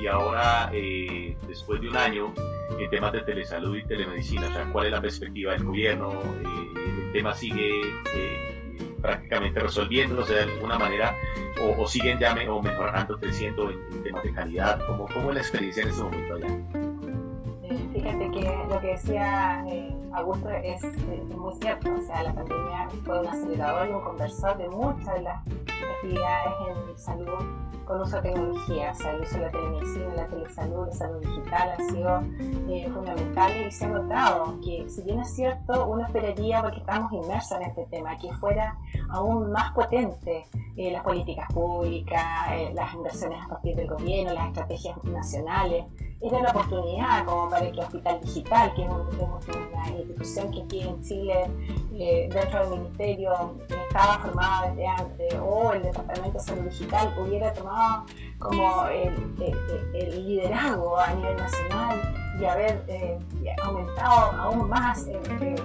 y 0.00 0.06
ahora, 0.06 0.70
eh, 0.72 1.36
después 1.46 1.80
de 1.82 1.90
un 1.90 1.96
año, 1.96 2.32
en 2.78 2.90
temas 2.90 3.12
de 3.12 3.20
telesalud 3.22 3.76
y 3.76 3.84
telemedicina, 3.84 4.48
o 4.48 4.52
sea, 4.52 4.72
cuál 4.72 4.86
es 4.86 4.92
la 4.92 5.00
perspectiva 5.00 5.52
del 5.52 5.64
gobierno, 5.64 6.12
eh, 6.12 7.04
el 7.06 7.12
tema 7.12 7.34
sigue 7.34 7.80
eh, 8.14 8.94
prácticamente 9.00 9.60
resolviéndose 9.60 10.34
de 10.34 10.42
alguna 10.42 10.78
manera 10.78 11.14
o, 11.78 11.86
siguen 11.86 12.18
ya 12.18 12.36
o 12.48 12.62
mejorando, 12.62 13.18
creciendo 13.18 13.70
en, 13.70 14.02
temas 14.02 14.22
de 14.22 14.32
calidad, 14.32 14.80
¿Cómo, 14.86 15.06
¿cómo 15.12 15.30
es 15.30 15.34
la 15.34 15.40
experiencia 15.40 15.82
en 15.82 15.88
este 15.88 16.02
momento 16.02 16.34
allá? 16.34 16.48
Fíjate 17.92 18.30
que 18.30 18.64
lo 18.70 18.80
que 18.80 18.86
decía 18.86 19.64
Augusto 20.12 20.50
es, 20.50 20.82
muy 21.28 21.54
cierto, 21.60 21.94
o 21.94 22.02
sea, 22.02 22.22
la 22.22 22.34
pandemia 22.34 22.88
fue 23.04 23.20
un 23.20 23.26
acelerador 23.26 23.88
y 23.88 23.92
un 23.92 24.00
conversor 24.02 24.56
de 24.56 24.68
muchas 24.68 25.14
de 25.14 25.22
las 25.22 25.44
en 26.16 26.98
salud 26.98 27.44
con 27.84 28.02
uso 28.02 28.16
de 28.16 28.22
tecnología, 28.22 28.92
el 28.92 29.20
uso 29.22 29.36
de 29.36 29.40
la 29.40 29.50
telemedicina, 29.50 30.14
la 30.14 30.26
telesalud, 30.26 30.86
la 30.86 30.92
salud 30.92 31.20
digital 31.20 31.70
ha 31.70 31.76
sido 31.88 32.22
eh, 32.68 32.90
fundamental 32.92 33.66
y 33.66 33.70
se 33.70 33.86
ha 33.86 33.88
notado 33.88 34.60
que 34.60 34.88
si 34.88 35.02
bien 35.02 35.20
es 35.20 35.34
cierto, 35.34 35.86
uno 35.86 36.04
esperaría, 36.04 36.60
porque 36.62 36.80
estamos 36.80 37.12
inmersos 37.12 37.58
en 37.58 37.62
este 37.62 37.86
tema, 37.86 38.18
que 38.18 38.32
fuera 38.34 38.76
aún 39.10 39.50
más 39.52 39.72
potente 39.72 40.44
eh, 40.76 40.92
las 40.92 41.02
políticas 41.02 41.50
públicas, 41.52 42.22
eh, 42.52 42.72
las 42.74 42.92
inversiones 42.94 43.42
a 43.42 43.48
partir 43.48 43.74
del 43.76 43.88
gobierno, 43.88 44.34
las 44.34 44.48
estrategias 44.48 45.02
nacionales, 45.04 45.84
era 46.20 46.42
la 46.42 46.50
oportunidad 46.50 47.24
como 47.24 47.48
para 47.48 47.70
que 47.70 47.80
Hospital 47.80 48.20
Digital, 48.22 48.74
que 48.74 48.82
es, 48.82 48.88
una 48.88 49.88
institución 49.90 50.50
que 50.50 50.62
aquí 50.62 50.80
en 50.80 51.02
Chile, 51.02 51.50
eh, 51.94 52.28
dentro 52.32 52.60
del 52.60 52.80
Ministerio, 52.80 53.54
estaba 53.86 54.18
formada 54.18 54.70
desde 54.70 54.86
antes, 54.86 55.34
o 55.40 55.72
el 55.72 55.82
Departamento 55.82 56.38
de 56.38 56.44
Salud 56.44 56.62
Digital 56.64 57.14
hubiera 57.18 57.52
tomado 57.52 58.04
como 58.38 58.86
el, 58.86 60.26
liderazgo 60.26 60.98
a 60.98 61.12
nivel 61.14 61.36
nacional 61.36 62.00
y 62.40 62.44
haber 62.44 62.84
eh, 62.88 63.18
aumentado 63.62 64.32
aún 64.40 64.68
más 64.68 65.06
eh, 65.06 65.20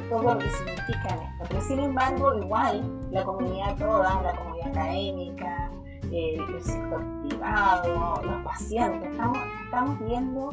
todo 0.10 0.34
lo 0.34 0.40
que 0.40 0.50
significa 0.50 1.08
esto. 1.08 1.46
Pero 1.50 1.62
sin 1.62 1.80
embargo, 1.80 2.34
igual 2.36 2.84
la 3.12 3.24
comunidad 3.24 3.76
toda, 3.78 4.22
la 4.22 4.36
comunidad 4.36 4.68
académica, 4.70 5.72
el 6.14 6.64
sector 6.64 7.04
privado, 7.28 8.22
los 8.24 8.44
pacientes. 8.44 9.12
Estamos, 9.12 9.38
estamos 9.66 10.00
viendo 10.00 10.50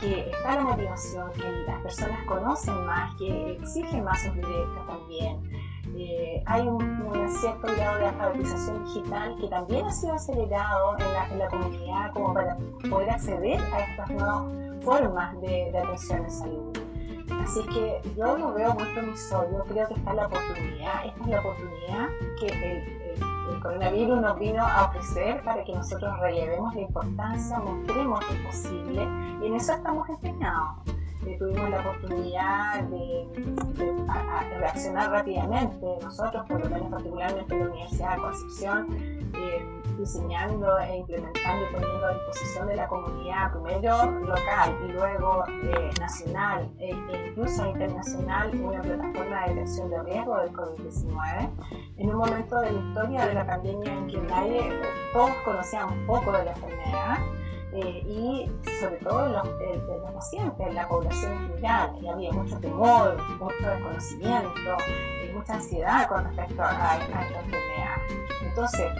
que 0.00 0.30
está 0.30 0.56
la 0.56 0.64
motivación, 0.64 1.30
que 1.32 1.50
las 1.66 1.80
personas 1.82 2.24
conocen 2.26 2.86
más, 2.86 3.14
que 3.16 3.52
exigen 3.52 4.04
más 4.04 4.22
sus 4.22 4.34
derechos 4.34 4.86
también. 4.86 5.42
Eh, 5.96 6.42
hay 6.46 6.66
un, 6.66 7.04
cierto 7.40 7.68
grado 7.76 7.98
de 7.98 8.06
alfabetización 8.06 8.84
digital 8.84 9.36
que 9.40 9.48
también 9.48 9.86
ha 9.86 9.92
sido 9.92 10.14
acelerado 10.14 10.96
en 10.98 11.12
la, 11.12 11.28
en 11.30 11.38
la 11.38 11.48
comunidad 11.48 12.12
como 12.12 12.34
para 12.34 12.56
poder 12.90 13.10
acceder 13.10 13.60
a 13.60 13.80
estas 13.80 14.10
nuevas 14.10 14.44
formas 14.82 15.40
de, 15.40 15.70
de 15.72 15.78
atención 15.78 16.24
en 16.24 16.30
salud. 16.30 16.78
Así 17.42 17.60
que 17.66 18.00
yo 18.16 18.36
lo 18.36 18.54
veo 18.54 18.74
muy 18.74 18.84
promisorio, 18.94 19.64
creo 19.68 19.88
que 19.88 19.94
está 19.94 20.14
la 20.14 20.26
oportunidad, 20.26 21.06
esta 21.06 21.20
es 21.20 21.26
la 21.26 21.40
oportunidad 21.40 22.08
que 22.38 22.46
el, 22.46 23.22
el 23.22 23.33
coronavirus 23.60 24.20
nos 24.20 24.38
vino 24.38 24.62
a 24.62 24.86
ofrecer 24.86 25.42
para 25.44 25.64
que 25.64 25.72
nosotros 25.72 26.18
relevemos 26.20 26.74
la 26.74 26.80
importancia, 26.80 27.58
mostremos 27.58 28.24
es 28.30 28.46
posible 28.46 29.08
y 29.42 29.46
en 29.46 29.54
eso 29.54 29.72
estamos 29.72 30.08
empeñados. 30.08 30.78
Tuvimos 31.38 31.70
la 31.70 31.80
oportunidad 31.80 32.82
de, 32.84 33.26
reaccionar 34.58 35.10
rápidamente, 35.10 35.86
nosotros, 36.02 36.44
por 36.48 36.62
lo 36.62 36.70
menos 36.70 36.90
particularmente 36.90 37.54
en 37.54 37.60
la 37.60 37.70
Universidad 37.70 38.16
de 38.16 38.22
Concepción, 38.22 38.86
eh, 39.34 39.66
diseñando 39.98 40.78
e 40.78 40.96
implementando 40.98 41.66
y 41.66 41.72
poniendo 41.72 42.06
a 42.06 42.12
disposición 42.14 42.68
de 42.68 42.76
la 42.76 42.88
comunidad, 42.88 43.52
primero 43.52 44.20
local 44.20 44.76
y 44.86 44.92
luego 44.92 45.44
eh, 45.48 45.90
nacional 45.98 46.70
e, 46.78 46.90
e, 46.90 47.28
incluso 47.28 47.66
internacional, 47.66 48.54
una 48.60 48.82
plataforma 48.82 49.46
de 49.46 49.54
detección 49.54 49.90
de 49.90 50.02
riesgo 50.02 50.38
del 50.38 50.52
COVID-19, 50.52 51.50
en 51.96 52.10
un 52.10 52.16
momento 52.16 52.60
de 52.60 52.72
la 52.72 52.80
historia 52.80 53.26
de 53.26 53.34
la 53.34 53.46
pandemia 53.46 53.92
en 53.92 54.06
que 54.06 54.18
nadie, 54.18 54.80
todos 55.12 55.30
conocíamos 55.44 55.94
poco 56.06 56.32
de 56.32 56.44
la 56.44 56.52
enfermedad. 56.52 57.18
Eh, 57.74 58.02
y 58.06 58.50
sobre 58.80 58.96
todo 58.98 59.28
los, 59.28 59.46
eh, 59.60 59.82
los, 59.88 60.12
pacientes, 60.12 60.74
la 60.74 60.86
población 60.86 61.32
en 61.32 61.48
general, 61.48 61.90
y 62.00 62.06
había 62.06 62.32
mucho 62.32 62.56
temor, 62.60 63.16
mucho 63.40 63.66
desconocimiento, 63.68 64.76
mucha 65.34 65.54
ansiedad 65.54 66.06
con 66.06 66.24
respecto 66.24 66.62
a, 66.62 66.98
esta 66.98 67.40
enfermedad. 67.40 67.96
Entonces, 68.42 68.92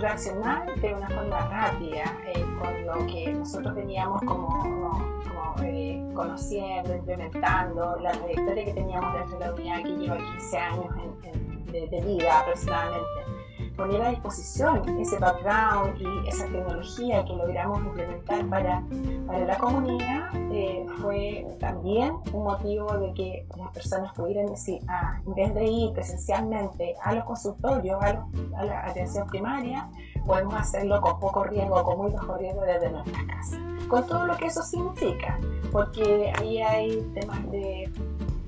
reaccionar 0.00 0.74
de 0.80 0.94
una 0.94 1.08
forma 1.08 1.48
rápida 1.48 2.04
eh, 2.26 2.44
con 2.58 2.86
lo 2.86 3.06
que 3.06 3.32
nosotros 3.32 3.74
teníamos 3.74 4.20
como, 4.22 5.22
eh, 5.62 6.02
conociendo, 6.14 6.96
implementando, 6.96 7.96
la 8.00 8.12
trayectoria 8.12 8.64
que 8.64 8.72
teníamos 8.72 9.14
dentro 9.14 9.38
de 9.38 9.46
la 9.46 9.54
unidad 9.54 9.82
que 9.82 9.96
lleva 9.96 10.16
15 10.16 10.58
años 10.58 10.86
de 11.70 12.02
vida 12.04 12.40
aproximadamente 12.40 13.41
poner 13.76 14.02
a 14.02 14.10
disposición 14.10 14.98
ese 14.98 15.18
background 15.18 16.00
y 16.00 16.28
esa 16.28 16.46
tecnología 16.46 17.24
que 17.24 17.34
logramos 17.34 17.82
implementar 17.84 18.46
para, 18.48 18.82
para 19.26 19.44
la 19.44 19.58
comunidad 19.58 20.30
eh, 20.52 20.86
fue 21.00 21.46
también 21.60 22.14
un 22.32 22.44
motivo 22.44 22.92
de 22.98 23.14
que 23.14 23.46
las 23.56 23.70
personas 23.72 24.12
pudieran 24.14 24.46
decir, 24.46 24.80
ah, 24.88 25.20
en 25.26 25.34
vez 25.34 25.54
de 25.54 25.64
ir 25.64 25.92
presencialmente 25.92 26.94
a 27.02 27.14
los 27.14 27.24
consultorios, 27.24 28.02
a, 28.02 28.26
a 28.56 28.64
la 28.64 28.86
atención 28.86 29.26
primaria, 29.26 29.88
podemos 30.26 30.54
hacerlo 30.54 31.00
con 31.00 31.18
poco 31.18 31.44
riesgo, 31.44 31.82
con 31.82 31.98
muy 31.98 32.12
bajo 32.12 32.36
riesgo 32.36 32.62
desde 32.62 32.90
nuestras 32.90 33.24
casas. 33.24 33.58
Con 33.88 34.06
todo 34.06 34.26
lo 34.26 34.36
que 34.36 34.46
eso 34.46 34.62
significa, 34.62 35.38
porque 35.70 36.32
ahí 36.38 36.62
hay 36.62 37.02
temas 37.14 37.50
de 37.50 37.90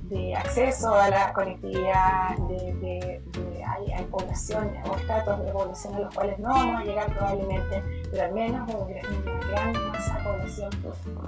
de 0.09 0.35
acceso 0.35 0.95
a 0.95 1.09
la 1.09 1.33
conectividad, 1.33 2.37
de, 2.49 2.75
hay, 2.81 3.54
hay, 3.93 4.05
población 4.05 4.73
o 4.91 4.97
estratos 4.97 5.45
de 5.45 5.53
población 5.53 5.95
a 5.95 6.01
los 6.01 6.15
cuales 6.15 6.39
no 6.39 6.49
vamos 6.49 6.81
a 6.81 6.85
llegar 6.85 7.13
probablemente, 7.15 7.83
pero 8.11 8.25
al 8.25 8.33
menos 8.33 8.69
una, 8.69 9.49
gran 9.51 9.73
masa 9.91 10.19
de 10.19 10.25
población 10.25 10.71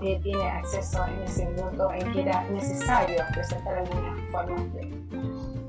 eh, 0.02 0.20
tiene 0.22 0.48
acceso 0.48 1.04
en 1.06 1.22
ese 1.22 1.46
minuto 1.46 1.90
en 1.92 2.12
que 2.12 2.22
era 2.22 2.44
necesario 2.50 3.16
presentar 3.32 3.78
algunas 3.78 4.20
formas 4.30 4.74
de... 4.74 4.96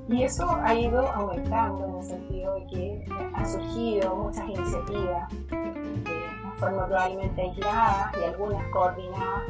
Y 0.09 0.23
eso 0.23 0.49
ha 0.63 0.73
ido 0.73 1.11
aumentando 1.11 1.85
en 1.85 1.95
el 1.97 2.03
sentido 2.03 2.53
de 2.55 2.67
que 2.67 3.05
han 3.33 3.45
surgido 3.45 4.15
muchas 4.15 4.47
iniciativas 4.47 5.29
de 5.49 6.59
forma 6.59 6.87
probablemente 6.87 7.41
aislada 7.41 8.11
y 8.17 8.23
algunas 8.23 8.63
coordinadas 8.69 9.43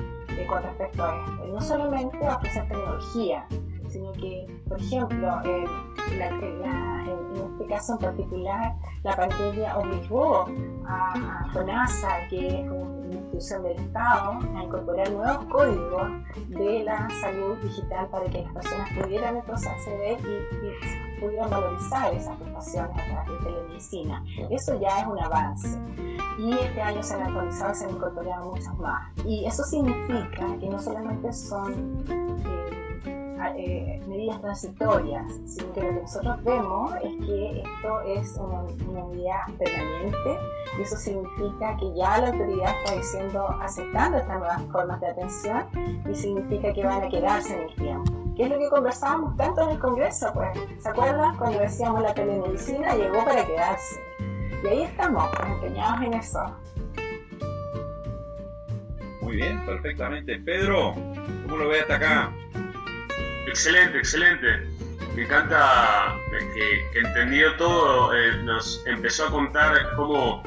con 0.45 0.63
respecto 0.63 1.03
a 1.03 1.25
esto. 1.25 1.47
Y 1.47 1.51
no 1.51 1.61
solamente 1.61 2.25
a 2.25 2.35
ofrecer 2.35 2.67
tecnología, 2.67 3.45
sino 3.97 4.11
que, 4.13 4.47
por 4.67 4.79
ejemplo, 4.79 5.41
en, 5.43 5.65
este 7.43 7.65
caso 7.67 7.93
en 7.93 7.99
particular, 7.99 8.75
la 9.03 9.15
pandemia 9.15 9.77
obligó 9.77 10.45
a, 10.85 11.13
a 11.13 11.49
FONASA, 11.53 12.27
que 12.29 12.47
es 12.47 12.69
una 12.69 13.15
institución 13.15 13.63
del 13.63 13.79
Estado, 13.79 14.39
a 14.55 14.63
incorporar 14.63 15.11
nuevos 15.11 15.45
códigos 15.45 16.11
de 16.49 16.83
la 16.83 17.09
salud 17.21 17.57
digital 17.57 18.07
para 18.09 18.25
que 18.25 18.43
las 18.43 18.53
personas 18.53 18.89
pudieran 18.99 19.37
entonces 19.37 19.67
acceder 19.67 20.19
y, 20.19 21.19
pudieran 21.19 21.49
valorizar 21.49 22.13
esas 22.13 22.37
prestaciones 22.37 22.91
a 22.91 23.23
través 23.23 23.27
de 23.27 23.49
telemedicina. 23.49 24.23
Eso 24.51 24.79
ya 24.79 24.99
es 24.99 25.07
un 25.07 25.19
avance 25.19 25.79
y 26.37 26.53
este 26.53 26.79
año 26.79 27.01
se 27.01 27.15
han 27.15 27.23
actualizado 27.23 27.71
y 27.71 27.75
se 27.75 27.85
han 27.85 27.89
incorporado 27.89 28.51
muchas 28.51 28.77
más. 28.77 29.11
Y 29.25 29.45
eso 29.45 29.63
significa 29.63 30.45
que 30.59 30.69
no 30.69 30.79
solamente 30.79 31.33
son 31.33 32.05
eh, 32.07 32.86
eh, 33.55 34.01
medidas 34.07 34.41
transitorias, 34.41 35.25
sino 35.45 35.73
que 35.73 35.81
lo 35.81 35.89
que 35.89 36.01
nosotros 36.01 36.43
vemos 36.43 36.95
es 36.95 37.25
que 37.25 37.61
esto 37.61 38.01
es 38.01 38.37
una, 38.37 38.61
una 38.89 39.05
medida 39.05 39.45
permanente 39.57 40.39
y 40.77 40.81
eso 40.81 40.97
significa 40.97 41.77
que 41.77 41.93
ya 41.95 42.19
la 42.19 42.27
autoridad 42.29 42.75
está 42.83 42.95
diciendo, 42.95 43.47
aceptando 43.61 44.17
estas 44.17 44.39
nuevas 44.39 44.61
formas 44.71 44.99
de 45.01 45.07
atención 45.07 45.65
y 46.09 46.15
significa 46.15 46.73
que 46.73 46.83
van 46.83 47.03
a 47.03 47.09
quedarse 47.09 47.55
en 47.55 47.69
el 47.69 47.75
tiempo. 47.75 48.13
¿Qué 48.37 48.43
es 48.43 48.49
lo 48.51 48.59
que 48.59 48.69
conversábamos 48.69 49.35
tanto 49.35 49.63
en 49.63 49.69
el 49.71 49.79
Congreso? 49.79 50.31
Pues, 50.31 50.49
¿se 50.77 50.89
acuerdan? 50.89 51.35
Cuando 51.37 51.57
decíamos 51.57 52.03
la 52.03 52.13
telemedicina 52.13 52.95
llegó 52.95 53.25
para 53.25 53.43
quedarse. 53.43 53.99
Y 54.63 54.67
ahí 54.67 54.81
estamos, 54.83 55.27
pues, 55.35 55.49
empeñados 55.49 56.01
en 56.03 56.13
eso. 56.13 56.39
Muy 59.21 59.37
bien, 59.37 59.65
perfectamente. 59.65 60.39
Pedro, 60.39 60.93
¿cómo 61.49 61.57
lo 61.57 61.69
ves 61.69 61.81
hasta 61.81 61.95
acá? 61.95 62.31
Excelente, 63.47 63.97
excelente. 63.97 64.67
Me 65.15 65.23
encanta 65.23 66.15
que, 66.53 66.99
entendió 66.99 67.55
todo, 67.55 68.13
eh, 68.15 68.37
nos 68.43 68.85
empezó 68.85 69.27
a 69.27 69.31
contar 69.31 69.95
cómo 69.95 70.43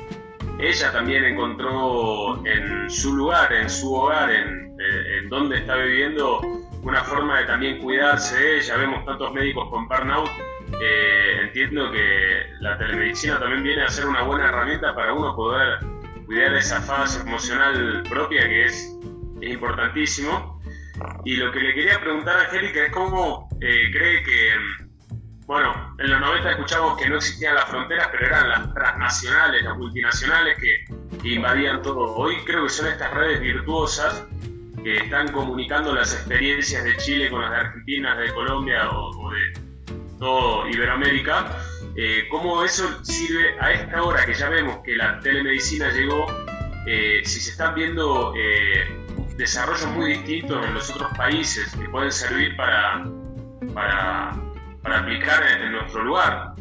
ella 0.60 0.92
también 0.92 1.24
encontró 1.24 2.44
en 2.46 2.88
su 2.88 3.16
lugar, 3.16 3.52
en 3.52 3.68
su 3.68 3.92
hogar, 3.92 4.30
en, 4.30 4.76
eh, 4.78 5.22
donde 5.28 5.58
está 5.58 5.76
viviendo, 5.76 6.40
una 6.82 7.02
forma 7.02 7.40
de 7.40 7.46
también 7.46 7.78
cuidarse 7.78 8.36
de 8.36 8.58
ella. 8.58 8.76
Vemos 8.76 9.04
tantos 9.04 9.32
médicos 9.32 9.68
con 9.70 9.88
burnout 9.88 10.30
eh, 10.78 11.40
entiendo 11.42 11.90
que 11.90 12.46
la 12.60 12.78
telemedicina 12.78 13.38
también 13.38 13.62
viene 13.62 13.82
a 13.82 13.88
ser 13.88 14.06
una 14.06 14.22
buena 14.22 14.48
herramienta 14.48 14.94
para 14.94 15.12
uno 15.12 15.34
poder 15.34 15.78
cuidar 16.26 16.54
esa 16.54 16.80
fase 16.80 17.20
emocional 17.20 18.02
propia 18.08 18.42
que 18.42 18.66
es, 18.66 18.96
importantísimo. 19.42 20.59
Y 21.24 21.36
lo 21.36 21.52
que 21.52 21.60
le 21.60 21.74
quería 21.74 22.00
preguntar 22.00 22.38
a 22.38 22.42
Angélica 22.44 22.86
es 22.86 22.92
cómo 22.92 23.48
eh, 23.60 23.90
cree 23.92 24.22
que, 24.22 24.52
bueno, 25.46 25.94
en 25.98 26.10
los 26.10 26.20
90 26.20 26.50
escuchamos 26.52 26.98
que 26.98 27.08
no 27.08 27.16
existían 27.16 27.54
las 27.54 27.66
fronteras, 27.66 28.08
pero 28.10 28.26
eran 28.26 28.48
las 28.48 28.74
transnacionales, 28.74 29.62
las 29.62 29.76
multinacionales 29.76 30.56
que, 30.58 30.84
invadían 31.22 31.82
todo. 31.82 32.16
Hoy 32.16 32.36
creo 32.46 32.62
que 32.62 32.70
son 32.70 32.86
estas 32.86 33.12
redes 33.12 33.40
virtuosas 33.40 34.26
que 34.82 34.96
están 34.96 35.30
comunicando 35.32 35.94
las 35.94 36.14
experiencias 36.14 36.82
de 36.82 36.96
Chile 36.96 37.28
con 37.28 37.42
las 37.42 37.50
de 37.50 37.56
Argentina, 37.58 38.16
de 38.16 38.32
Colombia 38.32 38.88
o, 38.90 39.30
de 39.30 39.60
todo 40.18 40.66
Iberoamérica, 40.66 41.58
eh, 41.94 42.26
cómo 42.30 42.64
eso 42.64 43.04
sirve 43.04 43.54
a 43.60 43.72
esta 43.72 44.02
hora 44.02 44.24
que 44.24 44.32
ya 44.32 44.48
vemos 44.48 44.78
que 44.82 44.96
la 44.96 45.20
telemedicina 45.20 45.90
llegó, 45.92 46.24
eh, 46.86 47.20
si 47.24 47.38
se 47.38 47.50
están 47.50 47.74
viendo 47.74 48.32
desarrollos 49.40 49.86
muy 49.92 50.12
distintos 50.12 50.64
en 50.66 50.74
los 50.74 50.90
otros 50.90 51.10
países 51.16 51.74
que 51.74 51.88
pueden 51.88 52.12
servir 52.12 52.54
para, 52.56 53.06
para, 53.72 54.34
aplicar 54.84 55.42
en, 55.42 55.72
nuestro 55.72 56.04
lugar. 56.04 56.52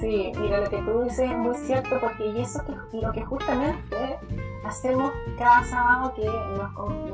Sí, 0.00 0.32
mira, 0.40 0.60
lo 0.60 0.70
que 0.70 0.78
tú 0.78 1.02
dices 1.02 1.30
es 1.30 1.36
muy 1.36 1.56
cierto 1.56 2.00
porque 2.00 2.26
y 2.26 2.40
eso 2.40 2.64
que, 2.64 3.00
lo 3.00 3.12
que 3.12 3.22
justamente 3.22 4.18
hacemos 4.64 5.12
cada 5.36 5.62
sábado 5.64 6.14
que 6.14 6.24
nos, 6.24 6.72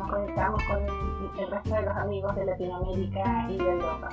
conectamos 0.09 0.63
con 0.65 0.79
el, 0.85 1.51
resto 1.51 1.75
de 1.75 1.83
los 1.83 1.97
amigos 1.97 2.37
de 2.37 2.45
Latinoamérica 2.45 3.47
y 3.51 3.59
de 3.59 3.71
Europa. 3.73 4.11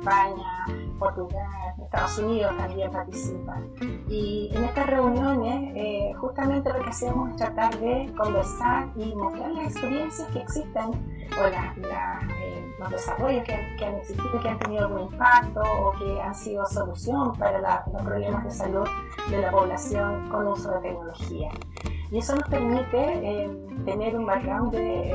España, 0.00 0.66
Portugal, 0.98 1.74
Estados 1.82 2.18
Unidos 2.18 2.56
también 2.56 2.90
participan. 2.90 3.70
Y 4.08 4.50
en 4.54 4.64
estas 4.64 4.86
reuniones 4.86 5.72
eh, 5.74 6.12
justamente 6.18 6.72
lo 6.72 6.82
que 6.82 6.90
hacemos 6.90 7.30
es 7.30 7.36
tratar 7.36 7.78
de 7.78 8.12
conversar 8.16 8.88
y 8.96 9.14
mostrar 9.14 9.50
las 9.52 9.72
experiencias 9.72 10.28
que 10.30 10.40
existen 10.40 10.88
o 10.88 11.46
eh, 11.46 12.74
los 12.78 12.90
desarrollos 12.90 13.44
que, 13.44 13.84
han 13.84 13.94
existido, 13.96 14.40
que 14.40 14.48
han 14.48 14.58
tenido 14.58 14.86
algún 14.86 15.12
impacto 15.12 15.62
o 15.62 15.92
que 15.92 16.20
han 16.20 16.34
sido 16.34 16.66
solución 16.66 17.32
para 17.38 17.60
los 17.60 18.02
problemas 18.02 18.44
de 18.44 18.50
salud 18.50 18.88
de 19.30 19.38
la 19.40 19.50
población 19.50 20.28
con 20.28 20.46
uso 20.46 20.70
de 20.72 20.80
tecnología. 20.80 21.50
Y 22.10 22.18
eso 22.18 22.36
nos 22.36 22.48
permite 22.48 23.44
eh, 23.44 23.50
tener 23.84 24.16
un 24.16 24.26
background 24.26 24.72
de, 24.72 25.14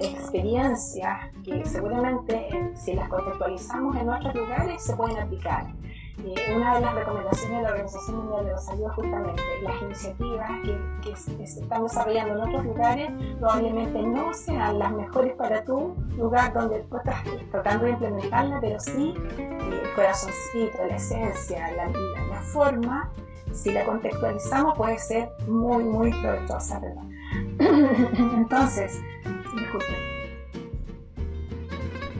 experiencias 0.00 1.30
que 1.44 1.64
seguramente 1.66 2.34
eh, 2.34 2.72
si 2.74 2.94
las 2.94 3.08
contextualizamos 3.08 3.96
en 3.96 4.08
otros 4.08 4.34
lugares 4.34 4.82
se 4.82 4.96
pueden 4.96 5.18
aplicar. 5.18 5.66
Eh, 6.24 6.54
una 6.54 6.74
de 6.74 6.80
las 6.82 6.94
recomendaciones 6.94 7.56
de 7.56 7.62
la 7.62 7.70
Organización 7.70 8.16
Mundial 8.18 8.44
de 8.44 8.52
la 8.52 8.58
Salud 8.58 8.86
es 8.86 8.92
justamente 8.92 9.42
las 9.62 9.82
iniciativas 9.82 10.50
que, 11.02 11.16
se 11.16 11.42
están 11.42 11.82
desarrollando 11.82 12.34
en 12.34 12.40
otros 12.40 12.64
lugares 12.64 13.10
probablemente 13.38 14.02
no 14.02 14.32
sean 14.34 14.78
las 14.78 14.92
mejores 14.92 15.32
para 15.34 15.64
tu 15.64 15.94
lugar 16.16 16.52
donde 16.52 16.80
tú 16.80 16.96
estás 16.96 17.24
tratando 17.50 17.86
de 17.86 17.90
implementarla, 17.92 18.60
pero 18.60 18.78
sí 18.80 19.14
el 19.38 19.94
corazoncito, 19.94 20.78
la 20.88 20.96
esencia, 20.96 21.70
la, 21.72 21.88
la 21.88 22.40
forma 22.42 23.10
si 23.52 23.72
la 23.72 23.84
contextualizamos 23.84 24.76
puede 24.76 24.98
ser 24.98 25.30
muy, 25.46 25.84
muy 25.84 26.10
provechosa, 26.20 26.80
¿verdad? 26.80 27.02
Entonces, 28.36 29.00
disculpen. 29.54 29.96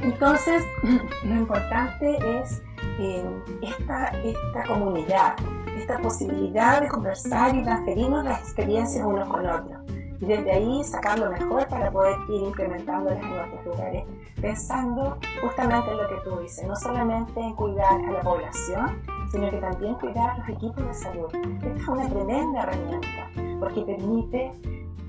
Entonces, 0.02 0.62
lo 1.24 1.34
importante 1.34 2.40
es 2.40 2.62
eh, 3.00 3.24
esta, 3.62 4.08
esta 4.22 4.64
comunidad, 4.68 5.34
esta 5.78 5.98
posibilidad 5.98 6.82
de 6.82 6.88
conversar 6.88 7.56
y 7.56 7.62
transferirnos 7.62 8.24
las 8.24 8.40
experiencias 8.40 9.06
unos 9.06 9.26
con 9.28 9.46
otros. 9.46 9.80
Y 10.20 10.26
desde 10.26 10.52
ahí 10.52 10.84
sacar 10.84 11.18
lo 11.18 11.30
mejor 11.30 11.66
para 11.68 11.90
poder 11.90 12.14
ir 12.28 12.42
implementándolas 12.42 13.22
en 13.22 13.30
nuestros 13.30 13.64
lugares, 13.64 14.04
pensando 14.38 15.16
justamente 15.40 15.90
en 15.90 15.96
lo 15.96 16.08
que 16.08 16.16
tú 16.24 16.38
dices, 16.40 16.66
no 16.68 16.76
solamente 16.76 17.40
en 17.40 17.54
cuidar 17.54 18.04
a 18.04 18.12
la 18.12 18.20
población, 18.20 19.02
sino 19.32 19.48
que 19.48 19.56
también 19.56 19.94
cuidar 19.94 20.30
a 20.30 20.38
los 20.38 20.48
equipos 20.50 20.86
de 20.86 20.94
salud. 20.94 21.34
Esta 21.34 21.74
es 21.74 21.88
una 21.88 22.06
tremenda 22.06 22.62
herramienta 22.64 23.30
porque 23.58 23.80
permite 23.80 24.52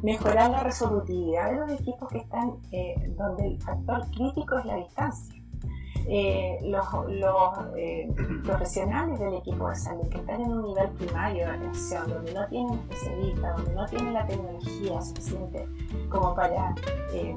mejorar 0.01 0.49
la 0.51 0.63
resolutividad 0.63 1.51
de 1.51 1.57
los 1.57 1.71
equipos 1.71 2.07
que 2.07 2.19
están 2.19 2.53
eh, 2.71 2.95
donde 3.17 3.47
el 3.47 3.61
factor 3.61 4.05
crítico 4.11 4.59
es 4.59 4.65
la 4.65 4.75
distancia. 4.77 5.40
Eh, 6.07 6.59
los, 6.63 6.85
eh, 7.77 8.09
profesionales 8.43 9.19
del 9.19 9.35
equipo 9.35 9.69
de 9.69 9.75
salud 9.75 10.07
que 10.09 10.17
están 10.17 10.41
en 10.41 10.51
un 10.51 10.63
nivel 10.63 10.89
primario 10.91 11.45
de 11.45 11.51
atención, 11.51 12.09
donde 12.09 12.33
no 12.33 12.47
tienen 12.47 12.73
especialistas, 12.79 13.57
donde 13.57 13.73
no 13.75 13.85
tienen 13.85 14.13
la 14.13 14.25
tecnología 14.25 15.01
suficiente 15.01 15.67
como 16.09 16.35
para 16.35 16.73
eh, 17.13 17.35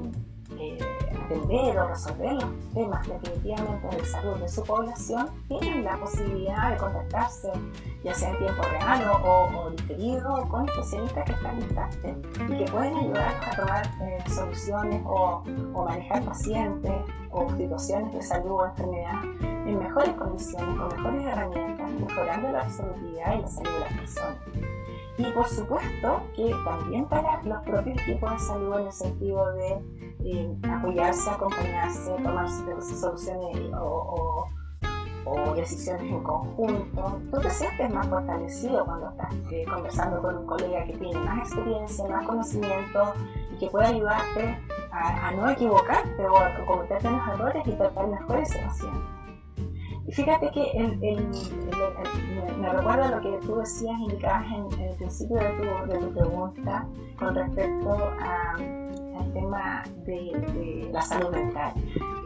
atender 1.25 1.77
o 1.77 1.87
resolver 1.87 2.33
los 2.33 2.73
temas 2.73 3.07
definitivamente 3.07 3.95
de 3.95 4.05
salud 4.05 4.37
de 4.37 4.47
su 4.47 4.63
población, 4.63 5.29
tienen 5.47 5.83
la 5.83 5.97
posibilidad 5.97 6.71
de 6.71 6.77
contactarse, 6.77 7.51
ya 8.03 8.13
sea 8.13 8.29
en 8.29 8.39
tiempo 8.39 8.63
real 8.63 9.09
o, 9.23 9.49
o 9.59 9.69
diferido, 9.71 10.47
con 10.49 10.67
especialistas 10.69 11.25
que 11.25 11.31
están 11.31 11.61
en 11.61 12.53
y 12.53 12.57
que 12.57 12.71
pueden 12.71 12.95
ayudarnos 12.95 13.47
a 13.47 13.55
tomar 13.55 13.85
eh, 14.01 14.23
soluciones 14.29 15.01
o, 15.05 15.43
o, 15.73 15.85
manejar 15.85 16.23
pacientes 16.23 16.93
o 17.31 17.49
situaciones 17.57 18.13
de 18.13 18.21
salud 18.21 18.51
o 18.51 18.65
enfermedad 18.65 19.23
en 19.41 19.79
mejores 19.79 20.13
condiciones, 20.15 20.79
con 20.79 20.87
mejores 20.89 21.25
herramientas, 21.25 21.91
mejorando 21.91 22.51
la 22.51 22.63
resolutividad 22.63 23.37
y 23.37 23.41
la 23.41 23.47
salud 23.47 23.71
de 23.71 23.79
las 23.79 23.93
personas. 23.93 24.74
Y 25.17 25.31
por 25.31 25.47
supuesto 25.47 26.23
que 26.35 26.53
también 26.65 27.05
para 27.05 27.41
los 27.43 27.61
propios 27.63 27.97
equipos 28.01 28.31
de 28.31 28.39
salud 28.39 28.79
en 28.79 28.87
el 28.87 28.91
sentido 28.91 29.53
de 29.53 30.57
apoyarse, 30.69 31.29
acompañarse, 31.29 32.11
tomar 32.21 32.49
soluciones 32.49 33.71
o, 33.79 34.49
decisiones 35.55 36.03
en 36.03 36.21
conjunto. 36.21 37.19
Tú 37.31 37.39
te 37.39 37.49
sientes 37.49 37.91
más 37.91 38.07
fortalecido 38.07 38.85
cuando 38.85 39.09
estás 39.09 39.33
eh, 39.51 39.65
conversando 39.65 40.21
con 40.21 40.37
un 40.37 40.45
colega 40.45 40.83
que 40.83 40.93
tiene 40.93 41.19
más 41.19 41.47
experiencia, 41.47 42.07
más 42.07 42.27
conocimiento 42.27 43.13
y 43.53 43.57
que 43.57 43.67
puede 43.67 43.87
ayudarte 43.87 44.59
a, 44.91 45.31
no 45.31 45.49
equivocarte 45.49 46.27
o 46.27 46.37
a 46.37 46.65
cometer 46.65 47.03
menos 47.03 47.27
errores 47.29 47.63
y 47.65 47.71
tratar 47.71 48.07
mejor 48.07 48.39
ese 48.39 48.59
paciente. 48.59 49.14
Fíjate 50.11 50.51
que 50.51 50.71
el, 50.71 50.97
me 52.59 52.69
recuerda 52.69 53.15
lo 53.15 53.21
que 53.21 53.45
tú 53.45 53.55
decías, 53.55 53.99
indicabas 53.99 54.45
en, 54.51 54.81
el 54.81 54.95
principio 54.95 55.37
de 55.37 55.49
tu, 55.49 55.91
de 55.91 55.99
tu 55.99 56.13
pregunta 56.13 56.87
con 57.17 57.35
respecto 57.35 58.11
al 58.19 59.33
tema 59.33 59.83
de, 60.05 60.89
la 60.91 61.01
salud 61.01 61.31
mental. 61.31 61.73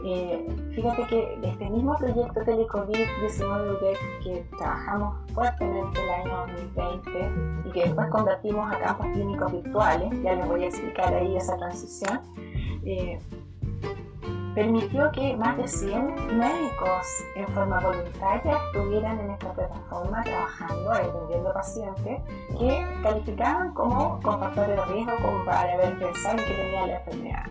Eh, 0.04 0.46
fíjate 0.74 1.06
que 1.08 1.38
este 1.42 1.68
mismo 1.68 1.94
proyecto 1.96 2.40
Telecovid-19 2.40 3.96
que 4.22 4.46
trabajamos 4.56 5.16
fuertemente 5.34 6.02
el 6.02 6.10
año 6.10 6.46
2020 6.74 7.68
y 7.68 7.72
que 7.72 7.84
después 7.84 8.08
convertimos 8.08 8.72
a 8.72 8.78
campos 8.78 9.06
clínicos 9.12 9.52
virtuales, 9.52 10.22
ya 10.22 10.34
les 10.36 10.46
voy 10.46 10.64
a 10.64 10.68
explicar 10.68 11.12
ahí 11.12 11.36
esa 11.36 11.56
transición, 11.58 12.20
eh, 12.84 13.18
permitió 14.60 15.10
que 15.12 15.34
más 15.38 15.56
de 15.56 15.66
100 15.66 16.38
médicos 16.38 17.24
en 17.34 17.48
forma 17.48 17.80
voluntaria 17.80 18.58
estuvieran 18.66 19.18
en 19.20 19.30
esta 19.30 19.54
plataforma 19.54 20.22
trabajando, 20.22 20.92
atendiendo 20.92 21.52
pacientes 21.54 22.20
que 22.58 22.86
calificaban 23.02 23.72
como 23.72 24.20
con 24.20 24.38
factores 24.38 24.76
de 24.76 24.84
riesgo 24.84 25.12
como 25.22 25.44
para 25.46 25.72
haber 25.72 25.98
pensado 25.98 26.36
que 26.36 26.52
tenían 26.52 26.88
la 26.88 26.98
enfermedad. 26.98 27.46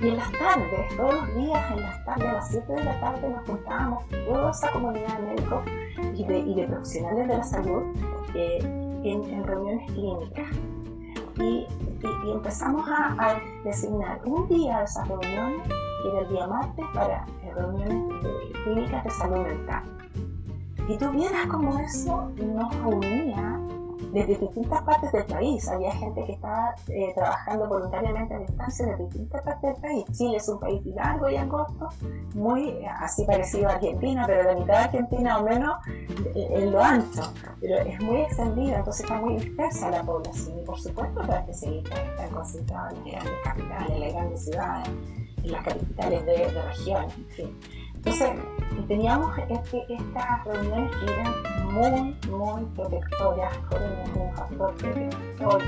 Y 0.00 0.08
en 0.08 0.16
las 0.16 0.32
tardes, 0.32 0.96
todos 0.96 1.14
los 1.14 1.34
días, 1.34 1.70
en 1.72 1.80
las 1.82 2.04
tardes, 2.04 2.28
a 2.28 2.32
las 2.32 2.48
7 2.48 2.72
de 2.72 2.84
la 2.84 3.00
tarde, 3.00 3.28
nos 3.28 3.46
juntábamos 3.48 4.04
toda 4.08 4.50
esa 4.50 4.70
comunidad 4.70 5.18
de 5.18 5.34
médicos 5.34 5.64
y 6.14 6.54
de, 6.54 6.66
profesionales 6.68 7.26
de 7.26 7.36
la 7.36 7.44
salud 7.44 7.82
eh, 8.34 8.58
en 9.02 9.44
reuniones 9.44 9.90
clínicas 9.90 10.46
y, 11.42 11.66
empezamos 12.30 12.88
a, 12.88 13.36
designar 13.64 14.20
un 14.24 14.48
día 14.48 14.78
de 14.78 14.84
esas 14.84 15.06
reuniones, 15.08 15.68
que 16.02 16.08
era 16.08 16.20
el 16.20 16.28
día 16.28 16.46
martes, 16.46 16.84
para 16.94 17.26
reuniones 17.54 18.24
clínicas 18.64 19.04
de 19.04 19.10
salud 19.10 19.46
mental. 19.46 19.82
Y 20.88 20.96
tú 20.96 21.10
vieras 21.10 21.46
cómo 21.46 21.78
eso 21.78 22.32
nos 22.36 22.74
unía 22.84 23.51
desde 24.12 24.36
distintas 24.36 24.82
partes 24.82 25.10
del 25.12 25.24
país. 25.24 25.66
Había 25.68 25.92
gente 25.92 26.24
que 26.24 26.32
estaba 26.32 26.74
eh, 26.88 27.12
trabajando 27.14 27.68
voluntariamente 27.68 28.34
a 28.34 28.38
distancia 28.38 28.86
desde 28.86 29.04
distintas 29.04 29.42
partes 29.42 29.72
del 29.72 29.82
país. 29.82 30.04
Chile 30.12 30.36
es 30.36 30.48
un 30.48 30.60
país 30.60 30.84
largo 30.86 31.28
y 31.28 31.36
angosto, 31.36 31.88
muy 32.34 32.68
eh, 32.68 32.86
así 33.00 33.24
parecido 33.24 33.68
a 33.68 33.72
Argentina, 33.72 34.24
pero 34.26 34.42
la 34.42 34.54
mitad 34.54 34.74
de 34.74 34.84
Argentina 34.84 35.38
o 35.38 35.44
menos 35.44 35.76
eh, 36.34 36.48
en 36.50 36.72
lo 36.72 36.82
ancho. 36.82 37.22
Pero 37.60 37.78
es 37.78 38.00
muy 38.02 38.20
extendida, 38.20 38.78
entonces 38.78 39.04
está 39.04 39.20
muy 39.20 39.36
dispersa 39.36 39.90
la 39.90 40.02
población. 40.02 40.58
Y 40.58 40.64
por 40.64 40.78
supuesto 40.78 41.20
que 41.22 41.46
que 41.46 41.54
seguir 41.54 41.84
están 41.92 42.30
concentrados 42.30 42.94
en 43.04 43.14
las 43.14 43.24
capitales, 43.42 43.90
en 43.90 44.00
las 44.00 44.12
grandes 44.12 44.44
ciudades, 44.44 44.88
en 45.42 45.52
las 45.52 45.64
capitales 45.64 46.26
de, 46.26 46.32
de 46.32 46.62
regiones, 46.62 47.16
en 47.16 47.28
fin. 47.28 47.81
Entonces, 48.04 48.32
teníamos 48.88 49.32
este, 49.48 49.94
estas 49.94 50.44
reuniones 50.44 50.90
que 50.96 51.12
eran 51.12 51.34
muy, 51.72 52.16
muy 52.30 52.64
protectoras, 52.74 53.56
fueron 53.68 53.92
un 54.16 54.34
factor 54.34 54.74
protector 54.74 55.62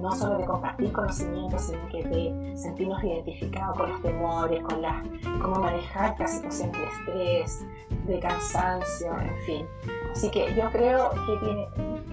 no 0.00 0.12
solo 0.12 0.38
de 0.38 0.44
compartir 0.44 0.92
conocimientos, 0.92 1.62
sino 1.62 1.88
que 1.88 2.02
de 2.04 2.56
sentirnos 2.56 3.02
identificados 3.02 3.78
con 3.78 3.90
los 3.90 4.02
temores, 4.02 4.62
con 4.62 4.82
las, 4.82 5.06
cómo 5.40 5.60
manejar 5.60 6.18
las 6.18 6.36
situaciones 6.36 6.76
de 6.76 7.40
estrés, 7.40 7.66
de 8.06 8.18
cansancio, 8.20 9.12
en 9.18 9.36
fin. 9.46 9.66
Así 10.12 10.30
que 10.30 10.54
yo 10.54 10.70
creo 10.70 11.10
que 11.10 11.44
tiene 11.44 11.68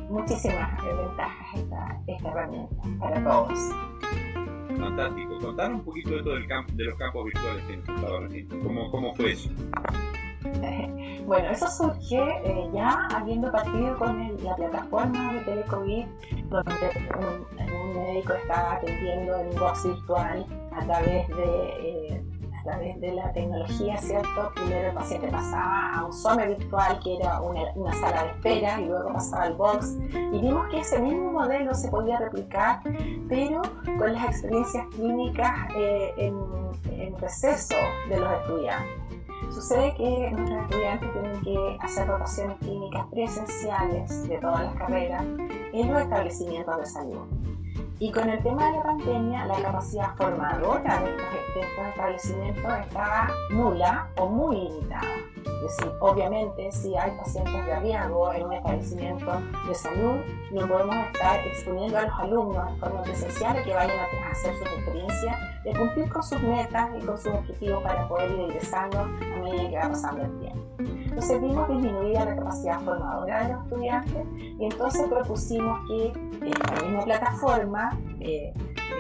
muchísimas 0.10 0.84
ventajas 0.84 1.48
esta, 1.56 2.02
esta 2.08 2.30
herramienta 2.30 2.84
para 3.00 3.24
todos. 3.24 3.60
Fantástico. 4.80 5.40
Contar 5.40 5.74
un 5.74 5.84
poquito 5.84 6.12
de, 6.12 6.24
todo 6.24 6.38
el 6.38 6.48
campo, 6.48 6.72
de 6.74 6.86
los 6.86 6.98
campos 6.98 7.26
virtuales 7.26 7.64
que 7.66 7.78
nos 7.78 8.64
¿Cómo, 8.64 8.92
¿Cómo 8.92 9.14
fue 9.16 9.32
eso? 9.32 9.50
Bueno, 11.30 11.52
eso 11.52 11.68
surge 11.68 12.18
eh, 12.18 12.70
ya 12.74 13.08
habiendo 13.14 13.52
partido 13.52 13.96
con 14.00 14.36
la 14.44 14.56
plataforma 14.56 15.34
de 15.34 15.42
Telecovid, 15.42 16.06
donde 16.50 16.74
un, 17.20 17.94
médico 17.94 18.34
estaba 18.34 18.74
atendiendo 18.74 19.38
en 19.38 19.56
box 19.60 19.84
virtual 19.86 20.46
a 20.72 20.86
través 20.86 21.28
de 21.28 22.16
eh, 22.16 22.24
a 22.60 22.64
través 22.64 23.00
de 23.00 23.14
la 23.14 23.32
tecnología, 23.32 23.98
¿cierto? 23.98 24.52
Primero 24.56 24.90
el 24.90 24.94
paciente 24.94 25.28
pasaba 25.28 25.94
a 25.96 26.06
un 26.06 26.14
SOME 26.14 26.48
virtual, 26.48 27.00
que 27.04 27.18
era 27.18 27.42
una, 27.42 27.94
sala 27.94 28.24
de 28.24 28.30
espera, 28.32 28.82
y 28.82 28.86
luego 28.86 29.14
pasaba 29.14 29.44
al 29.44 29.54
box. 29.56 29.98
Y 30.14 30.40
vimos 30.40 30.68
que 30.70 30.80
ese 30.80 31.00
mismo 31.00 31.32
modelo 31.32 31.74
se 31.74 31.90
podía 31.90 32.18
replicar, 32.20 32.82
pero 33.28 33.62
con 33.98 34.14
las 34.14 34.26
experiencias 34.26 34.86
clínicas 34.96 35.54
eh, 35.76 36.14
en, 36.18 36.36
en 36.92 37.18
receso 37.18 37.76
de 38.10 38.20
los 38.20 38.32
estudiantes. 38.42 39.00
Sucede 39.52 39.96
que 39.96 40.32
nuestros 40.32 40.64
estudiantes 40.64 41.10
tienen 41.14 41.42
que 41.42 41.78
hacer 41.82 42.08
rotaciones 42.08 42.58
clínicas 42.60 43.06
presenciales 43.08 44.28
de 44.28 44.38
todas 44.38 44.64
las 44.64 44.76
carreras 44.76 45.24
en 45.74 45.92
los 45.92 46.02
establecimientos 46.02 46.78
de 46.78 46.86
salud. 46.86 47.28
Y 48.02 48.14
con 48.14 48.30
el 48.30 48.42
tema 48.42 48.66
de 48.72 48.78
la 48.78 48.84
pandemia, 48.84 49.46
la 49.46 49.62
capacidad 49.62 50.16
formadora 50.16 51.02
de 51.02 51.10
estos, 51.10 51.88
establecimientos 51.90 52.72
estaba 52.80 53.30
nula 53.50 54.10
o 54.18 54.26
muy 54.26 54.56
limitada. 54.56 55.04
Es 55.36 55.78
decir, 55.78 55.92
obviamente, 56.00 56.72
si 56.72 56.96
hay 56.96 57.12
pacientes 57.18 57.66
de 57.66 57.80
riesgo 57.82 58.32
en 58.34 58.46
un 58.46 58.54
establecimiento 58.54 59.26
de 59.68 59.76
salud, 59.76 60.16
no 60.52 60.68
podemos 60.68 60.96
estar 61.08 61.46
exponiendo 61.46 61.98
a 61.98 62.04
los 62.04 62.20
alumnos 62.20 62.70
en 62.70 62.78
forma 62.78 63.04
presencial 63.04 63.64
que 63.66 63.74
vayan 63.74 64.00
a 64.00 64.32
hacer 64.32 64.56
sus 64.56 64.68
experiencias 64.68 65.38
de 65.66 65.74
cumplir 65.74 66.10
con 66.10 66.24
sus 66.24 66.42
metas 66.42 66.90
y 66.98 67.06
con 67.06 67.18
sus 67.18 67.34
objetivos 67.34 67.84
para 67.84 68.08
poder 68.08 68.32
ir 68.32 68.40
ingresando 68.40 69.00
a 69.00 69.08
medida 69.44 69.70
que 69.70 69.78
va 69.78 69.90
pasando 69.90 70.24
el 70.24 70.40
tiempo. 70.40 70.70
Entonces 70.80 71.42
vimos 71.42 71.68
disminuida 71.68 72.24
la 72.24 72.36
capacidad 72.38 72.80
formadora 72.82 73.44
de 73.44 73.54
los 73.54 73.64
estudiantes 73.64 74.28
y 74.38 74.66
entonces 74.66 75.08
propusimos 75.10 75.80
que 75.88 76.14
esta 76.48 76.86
misma 76.86 77.04
plataforma, 77.04 77.89
eh, 78.20 78.54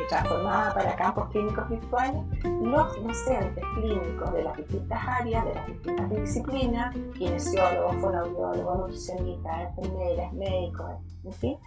transformada 0.09 0.73
para 0.73 0.95
campos 0.95 1.29
clínicos 1.29 1.69
virtuales, 1.69 2.21
los 2.43 3.03
docentes 3.03 3.63
clínicos 3.75 4.33
de 4.33 4.43
las 4.43 4.57
distintas 4.57 4.99
áreas, 5.07 5.45
de 5.45 5.53
las 5.53 5.67
distintas 5.67 6.09
disciplinas, 6.09 6.95
kinesiólogos, 7.13 7.95
fonoaudiólogos, 7.97 8.79
nutricionistas, 8.79 9.77
enfermeras, 9.77 10.33
médicos, 10.33 10.91
en 11.23 11.33
fin, 11.33 11.57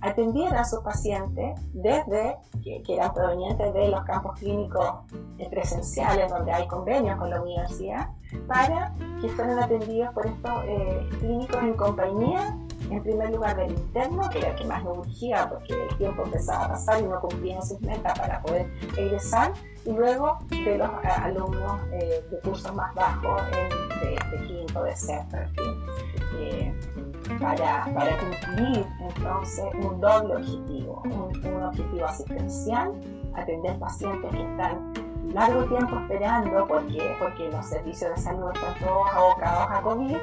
atendieran 0.00 0.56
a 0.56 0.64
sus 0.64 0.80
pacientes 0.80 1.60
desde 1.72 2.36
que, 2.62 2.82
eran 2.88 3.12
provenientes 3.12 3.72
de 3.74 3.88
los 3.88 4.02
campos 4.04 4.38
clínicos 4.38 5.04
presenciales 5.50 6.30
donde 6.30 6.52
hay 6.52 6.66
convenios 6.66 7.18
con 7.18 7.30
la 7.30 7.42
universidad 7.42 8.08
para 8.46 8.94
que 9.20 9.28
fueran 9.28 9.58
atendidos 9.58 10.12
por 10.14 10.26
estos 10.26 10.64
eh, 10.64 11.08
clínicos 11.18 11.62
en 11.62 11.74
compañía 11.74 12.56
en 12.90 13.02
primer 13.02 13.30
lugar 13.30 13.56
del 13.56 13.70
interno, 13.70 14.28
que 14.30 14.38
era 14.38 14.48
el 14.50 14.56
que 14.56 14.64
más 14.64 14.84
nos 14.84 14.98
urgía 14.98 15.48
porque 15.48 15.74
el 15.74 15.96
tiempo 15.96 16.22
empezaba 16.24 16.64
a 16.64 16.68
pasar 16.70 17.00
y 17.00 17.04
no 17.04 17.20
cumplían 17.20 17.62
sus 17.62 17.80
metas 17.80 18.18
para 18.18 18.42
poder 18.42 18.70
egresar, 18.96 19.52
y 19.84 19.92
luego 19.92 20.38
de 20.50 20.76
los 20.76 20.88
eh, 20.88 21.08
alumnos 21.22 21.80
eh, 21.92 22.22
de 22.30 22.38
cursos 22.40 22.74
más 22.74 22.94
bajos, 22.94 23.42
de, 23.50 24.46
quinto, 24.46 24.82
de 24.82 24.96
sexto, 24.96 25.36
en 25.36 25.48
fin 25.54 27.00
para, 27.38 27.84
para 27.94 28.18
cumplir 28.18 28.86
entonces 29.00 29.64
un 29.74 30.00
doble 30.00 30.36
objetivo, 30.36 31.02
un, 31.04 31.62
objetivo 31.62 32.06
asistencial, 32.06 32.92
atender 33.34 33.78
pacientes 33.78 34.30
que 34.30 34.42
están 34.42 34.92
largo 35.32 35.64
tiempo 35.64 35.98
esperando 36.00 36.66
porque, 36.66 37.16
porque 37.18 37.50
los 37.50 37.66
servicios 37.66 38.10
de 38.16 38.22
salud 38.22 38.50
están 38.52 38.74
todos 38.80 39.08
abocados 39.12 39.68
a 39.70 39.82
COVID, 39.82 40.16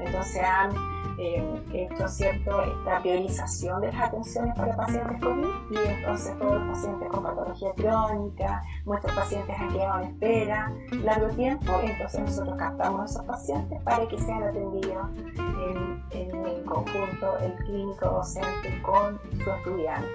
entonces 0.00 0.42
han 0.42 0.93
eh, 1.18 1.62
hecho 1.72 2.08
cierto 2.08 2.62
esta 2.62 3.00
priorización 3.00 3.80
de 3.80 3.92
las 3.92 4.08
atenciones 4.08 4.54
para 4.56 4.76
pacientes 4.76 5.20
COVID 5.20 5.48
y 5.70 5.88
entonces 5.88 6.38
todos 6.38 6.54
los 6.54 6.76
pacientes 6.76 7.08
con 7.08 7.22
patología 7.22 7.72
crónica, 7.76 8.62
muchos 8.84 9.12
pacientes 9.12 9.56
han 9.58 9.72
quedado 9.72 10.00
en 10.02 10.08
espera 10.10 10.72
largo 11.02 11.28
tiempo, 11.28 11.72
entonces 11.82 12.20
nosotros 12.20 12.56
captamos 12.58 13.00
a 13.00 13.04
esos 13.04 13.24
pacientes 13.24 13.82
para 13.82 14.06
que 14.08 14.18
sean 14.18 14.42
atendidos 14.42 15.06
en, 15.36 16.02
en 16.10 16.46
el 16.46 16.64
conjunto, 16.64 17.38
el 17.40 17.54
clínico 17.64 18.06
docente 18.06 18.82
con 18.82 19.20
su 19.42 19.50
estudiante 19.50 20.08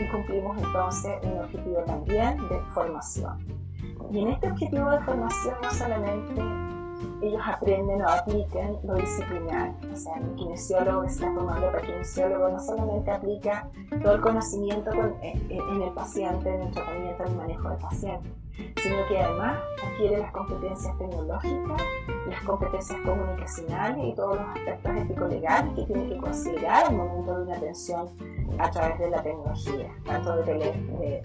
y 0.00 0.08
cumplimos 0.10 0.56
entonces 0.58 1.12
un 1.22 1.38
objetivo 1.38 1.82
también 1.86 2.48
de 2.48 2.60
formación. 2.72 3.38
Y 4.10 4.20
en 4.20 4.28
este 4.28 4.50
objetivo 4.50 4.90
de 4.90 5.00
formación 5.00 5.54
no 5.62 5.70
solamente 5.70 6.42
ellos 7.22 7.42
aprenden 7.44 8.02
o 8.02 8.08
aplican 8.08 8.76
lo 8.84 8.94
disciplinar. 8.94 9.74
O 9.92 9.96
sea, 9.96 10.16
el 10.16 10.34
kinesiólogo 10.36 11.04
está 11.04 11.32
formando 11.32 11.66
para 11.66 11.82
kinesiólogo 11.82 12.48
no 12.48 12.60
solamente 12.60 13.10
aplica 13.10 13.68
todo 14.02 14.14
el 14.14 14.20
conocimiento 14.20 14.90
en, 15.22 15.82
el 15.82 15.92
paciente, 15.94 16.54
en 16.54 16.62
el 16.62 16.70
tratamiento, 16.70 17.24
en 17.24 17.30
el 17.30 17.36
manejo 17.36 17.68
del 17.70 17.78
paciente, 17.78 18.30
sino 18.82 18.96
que 19.08 19.18
además 19.20 19.58
adquiere 19.84 20.18
las 20.18 20.32
competencias 20.32 20.98
tecnológicas, 20.98 21.82
las 22.28 22.42
competencias 22.44 23.00
comunicacionales 23.00 24.04
y 24.04 24.14
todos 24.14 24.36
los 24.36 24.48
aspectos 24.48 24.96
ético-legales 24.96 25.74
que 25.74 25.84
tiene 25.84 26.08
que 26.08 26.16
considerar 26.18 26.86
al 26.86 26.96
momento 26.96 27.36
de 27.36 27.42
una 27.42 27.56
atención 27.56 28.08
a 28.58 28.70
través 28.70 28.98
de 28.98 29.10
la 29.10 29.22
tecnología, 29.22 29.90
tanto 30.04 30.36
de, 30.36 30.42
tele, 30.42 30.72
de 30.98 31.22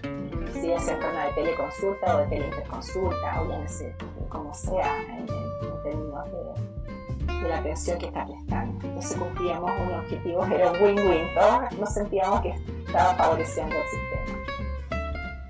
si 0.52 0.70
es 0.70 0.88
en 0.88 1.00
forma 1.00 1.24
de 1.24 1.32
teleconsulta 1.32 2.16
o 2.16 2.18
de 2.20 2.26
teleinterconsulta, 2.26 3.42
o 3.42 3.68
sé, 3.68 3.94
como 4.28 4.54
sea 4.54 5.02
en, 5.18 5.43
términos 5.84 6.24
de, 6.32 7.48
la 7.48 7.58
atención 7.58 7.98
que 7.98 8.06
está 8.06 8.26
prestando. 8.26 8.86
Entonces 8.86 9.16
cumplíamos 9.16 9.70
un 9.70 9.94
objetivo, 9.94 10.44
era 10.46 10.72
un 10.72 10.82
win-win, 10.82 11.34
todos 11.34 11.72
nos 11.78 11.94
sentíamos 11.94 12.40
que 12.40 12.54
estaba 12.86 13.14
favoreciendo 13.14 13.76
el 13.76 13.82
sistema. 13.82 14.44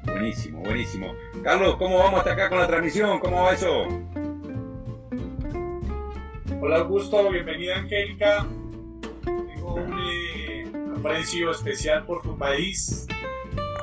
Buenísimo, 0.05 0.61
buenísimo. 0.61 1.15
Carlos, 1.43 1.77
¿cómo 1.77 1.99
vamos 1.99 2.19
hasta 2.19 2.33
acá 2.33 2.49
con 2.49 2.59
la 2.59 2.67
transmisión? 2.67 3.19
¿Cómo 3.21 3.43
va 3.43 3.53
eso? 3.53 3.87
Hola 6.61 6.79
Augusto, 6.79 7.31
bienvenida 7.31 7.77
Angélica. 7.77 8.47
Tengo 9.25 9.75
un 9.75 9.99
eh, 10.01 10.73
aprecio 10.99 11.51
especial 11.51 12.05
por 12.07 12.23
tu 12.23 12.37
país. 12.37 13.07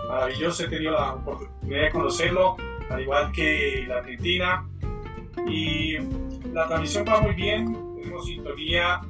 Maravilloso, 0.07 0.65
he 0.65 0.67
tenido 0.67 0.91
la 0.91 1.13
oportunidad 1.13 1.83
de 1.83 1.91
conocerlo, 1.91 2.57
al 2.89 3.01
igual 3.01 3.31
que 3.31 3.85
la 3.87 3.97
Argentina. 3.97 4.67
Y 5.47 5.97
la 6.53 6.67
transmisión 6.67 7.05
va 7.07 7.21
muy 7.21 7.33
bien, 7.33 7.95
tenemos 7.95 8.25
sintonía 8.25 9.01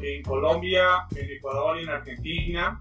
en 0.00 0.22
Colombia, 0.22 1.06
en 1.14 1.30
Ecuador 1.30 1.78
y 1.78 1.82
en 1.82 1.90
Argentina. 1.90 2.78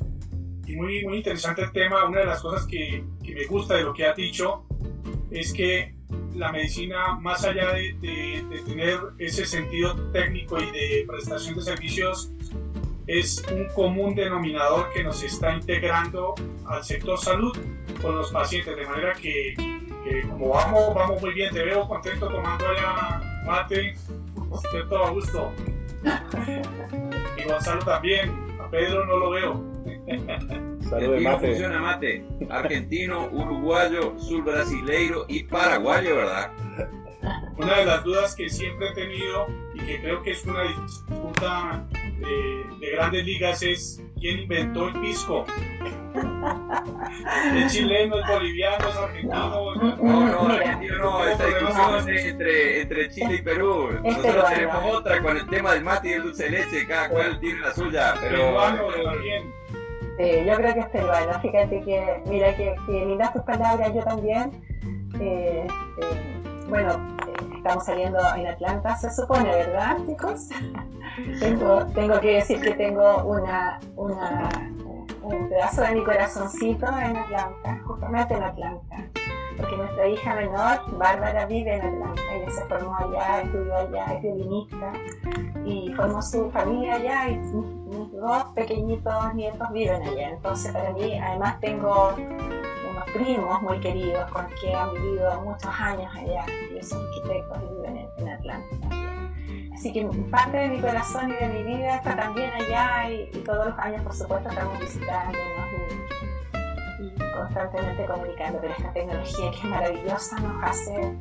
Y 0.65 0.75
muy, 0.75 1.03
muy 1.03 1.17
interesante 1.17 1.63
el 1.63 1.71
tema. 1.71 2.05
Una 2.05 2.19
de 2.19 2.25
las 2.27 2.41
cosas 2.41 2.65
que, 2.65 3.03
que 3.23 3.33
me 3.33 3.45
gusta 3.45 3.75
de 3.75 3.83
lo 3.83 3.93
que 3.93 4.05
has 4.05 4.15
dicho 4.15 4.65
es 5.31 5.51
que 5.51 5.95
la 6.35 6.51
medicina, 6.51 7.15
más 7.19 7.43
allá 7.43 7.73
de, 7.73 7.93
de, 8.01 8.61
tener 8.65 8.99
ese 9.17 9.45
sentido 9.45 9.95
técnico 10.11 10.57
y 10.59 10.71
de 10.71 11.05
prestación 11.07 11.55
de 11.55 11.61
servicios, 11.61 12.31
es 13.07 13.43
un 13.51 13.67
común 13.73 14.15
denominador 14.15 14.91
que 14.93 15.03
nos 15.03 15.23
está 15.23 15.55
integrando 15.55 16.35
al 16.65 16.83
sector 16.83 17.17
salud 17.17 17.57
con 18.01 18.15
los 18.15 18.31
pacientes, 18.31 18.75
de 18.75 18.85
manera 18.85 19.13
que, 19.13 19.55
como 20.29 20.49
vamos, 20.49 20.93
vamos 20.93 21.21
muy 21.21 21.33
bien, 21.33 21.51
te 21.51 21.63
veo 21.63 21.87
contento 21.87 22.27
tomando 22.27 22.65
ya 22.75 23.28
mate, 23.45 23.95
¿cierto, 24.71 24.97
Augusto? 24.97 25.51
Y 27.37 27.43
Gonzalo 27.47 27.83
también, 27.83 28.31
a 28.59 28.69
Pedro 28.69 29.05
no 29.05 29.17
lo 29.17 29.29
veo. 29.31 29.69
Salud 30.89 31.19
mate. 31.21 31.47
funciona 31.47 31.79
mate. 31.79 32.25
Argentino, 32.49 33.27
uruguayo, 33.31 34.17
sur 34.17 34.43
brasileiro 34.43 35.25
y 35.27 35.43
paraguayo, 35.43 36.15
¿verdad? 36.15 36.51
Una 37.57 37.79
de 37.79 37.85
las 37.85 38.03
dudas 38.03 38.35
que 38.35 38.49
siempre 38.49 38.89
he 38.89 38.93
tenido 38.93 39.47
y 39.75 39.79
que 39.79 40.01
creo 40.01 40.23
que 40.23 40.31
es 40.31 40.45
una 40.45 40.63
disputa 40.63 41.85
de, 42.19 42.91
grandes 42.91 43.25
ligas 43.25 43.61
es 43.61 44.01
quién 44.19 44.39
inventó 44.39 44.87
el 44.87 44.99
pisco. 45.01 45.45
es 47.55 47.73
chileno, 47.73 48.19
es 48.19 48.27
boliviano, 48.27 48.89
es 48.89 48.97
argentino. 48.97 49.75
No, 49.75 50.27
no, 50.27 50.53
argentino 50.53 50.97
no, 50.97 51.25
esta 51.25 51.45
discusión 51.45 52.09
es 52.09 52.25
entre, 52.25 52.81
entre 52.81 53.09
Chile 53.09 53.35
y 53.35 53.41
Perú. 53.41 53.89
Nosotros 54.03 54.45
tenemos 54.49 54.95
otra 54.95 55.21
con 55.21 55.37
el 55.37 55.47
tema 55.47 55.73
del 55.73 55.83
mate 55.83 56.09
y 56.09 56.13
el 56.13 56.23
dulce 56.23 56.43
de 56.45 56.49
leche, 56.51 56.87
cada 56.87 57.09
cual 57.09 57.39
tiene 57.39 57.59
la 57.59 57.73
suya, 57.73 58.15
pero... 58.21 58.59
Sí, 60.17 60.25
yo 60.45 60.53
creo 60.55 60.73
que 60.73 60.79
es 60.81 60.89
peruano, 60.89 61.39
fíjate 61.39 61.81
que, 61.81 62.21
mira, 62.25 62.53
que, 62.57 62.75
que 62.85 63.05
lindas 63.05 63.31
tus 63.31 63.41
palabras, 63.43 63.93
yo 63.93 64.03
también. 64.03 64.51
Eh, 65.17 65.65
eh, 65.65 66.41
bueno, 66.67 67.17
eh, 67.25 67.38
estamos 67.59 67.85
saliendo 67.85 68.19
en 68.35 68.47
Atlanta, 68.47 68.95
se 68.97 69.11
supone, 69.11 69.49
¿verdad, 69.49 69.97
chicos? 70.07 70.47
tengo, 71.39 71.85
tengo 71.93 72.19
que 72.19 72.35
decir 72.35 72.61
que 72.61 72.71
tengo 72.71 73.23
una, 73.23 73.79
una, 73.95 74.49
un 75.21 75.49
pedazo 75.49 75.81
de 75.81 75.91
mi 75.95 76.03
corazoncito 76.03 76.87
en 76.87 77.17
Atlanta, 77.17 77.81
justamente 77.85 78.33
en 78.33 78.43
Atlanta. 78.43 78.95
Porque 79.57 79.75
nuestra 79.75 80.07
hija 80.07 80.35
menor, 80.35 80.97
Bárbara, 80.97 81.45
vive 81.45 81.75
en 81.75 81.81
Atlanta. 81.81 82.21
Ella 82.31 82.49
se 82.49 82.65
formó 82.65 82.95
allá, 82.95 83.41
estudió 83.41 83.75
allá, 83.75 84.05
es 84.13 84.21
violinista 84.21 84.93
y 85.65 85.93
formó 85.95 86.21
su 86.21 86.49
familia 86.49 86.95
allá 86.95 87.29
y 87.29 87.35
mis 87.35 88.11
dos 88.13 88.43
pequeñitos 88.55 89.33
nietos 89.33 89.69
viven 89.73 90.01
allá. 90.01 90.29
Entonces, 90.29 90.71
para 90.71 90.93
mí, 90.93 91.19
además, 91.19 91.59
tengo 91.59 92.15
unos 92.99 93.11
primos 93.11 93.61
muy 93.61 93.79
queridos 93.79 94.29
con 94.31 94.47
que 94.61 94.73
han 94.73 94.93
vivido 94.93 95.41
muchos 95.41 95.71
años 95.79 96.13
allá. 96.15 96.45
Ellos 96.71 96.87
son 96.87 97.05
arquitectos 97.05 97.57
y 97.63 97.75
viven 97.75 98.09
en, 98.17 98.29
Atlanta 98.29 98.75
también. 98.81 99.73
Así 99.73 99.93
que 99.93 100.05
parte 100.29 100.57
de 100.57 100.67
mi 100.69 100.79
corazón 100.79 101.31
y 101.31 101.33
de 101.33 101.47
mi 101.47 101.63
vida 101.63 101.95
está 101.97 102.15
también 102.15 102.51
allá 102.51 103.09
y, 103.09 103.25
todos 103.45 103.67
los 103.67 103.79
años, 103.79 104.01
por 104.03 104.13
supuesto, 104.13 104.49
estamos 104.49 104.79
visitándonos 104.79 105.39
y, 106.99 107.05
y, 107.05 107.33
constantemente 107.33 108.05
comunicando. 108.05 108.59
Pero 108.61 108.73
esta 108.73 108.93
tecnología 108.93 109.51
que 109.51 109.57
es 109.57 109.63
maravillosa 109.63 110.39
nos 110.39 110.63
hace 110.63 111.17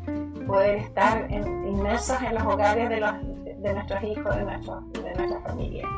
poder 0.47 0.77
estar 0.79 1.31
inmersos 1.31 2.21
en 2.23 2.35
los 2.35 2.43
hogares 2.45 2.89
de, 2.89 3.01
los, 3.01 3.13
de 3.45 3.73
nuestros 3.75 4.03
hijos, 4.03 4.37
de, 4.37 4.45
nuestros, 4.45 4.93
de 4.93 5.15
nuestra 5.15 5.41
familia. 5.43 5.89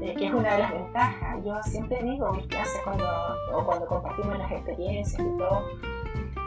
Eh, 0.00 0.14
que 0.16 0.26
es 0.26 0.32
una 0.32 0.52
de 0.52 0.58
las 0.60 0.72
ventajas. 0.72 1.44
Yo 1.44 1.62
siempre 1.64 2.02
digo 2.02 2.32
mis 2.32 2.46
clases 2.46 2.80
cuando, 2.84 3.04
o 3.52 3.64
cuando 3.64 3.86
compartimos 3.86 4.38
las 4.38 4.50
experiencias 4.52 5.20
y 5.20 5.38
todo, 5.38 5.64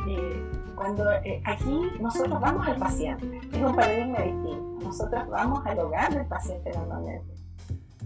eh, 0.08 0.52
cuando 0.76 1.12
eh, 1.12 1.42
aquí 1.46 1.82
nosotros 2.00 2.40
vamos 2.40 2.68
al 2.68 2.78
paciente, 2.78 3.40
es 3.52 3.62
un 3.62 3.76
paradigma 3.76 4.20
distinto. 4.20 4.86
Nosotros 4.86 5.30
vamos 5.30 5.66
al 5.66 5.80
hogar 5.80 6.14
del 6.14 6.26
paciente 6.28 6.72
normalmente, 6.72 7.34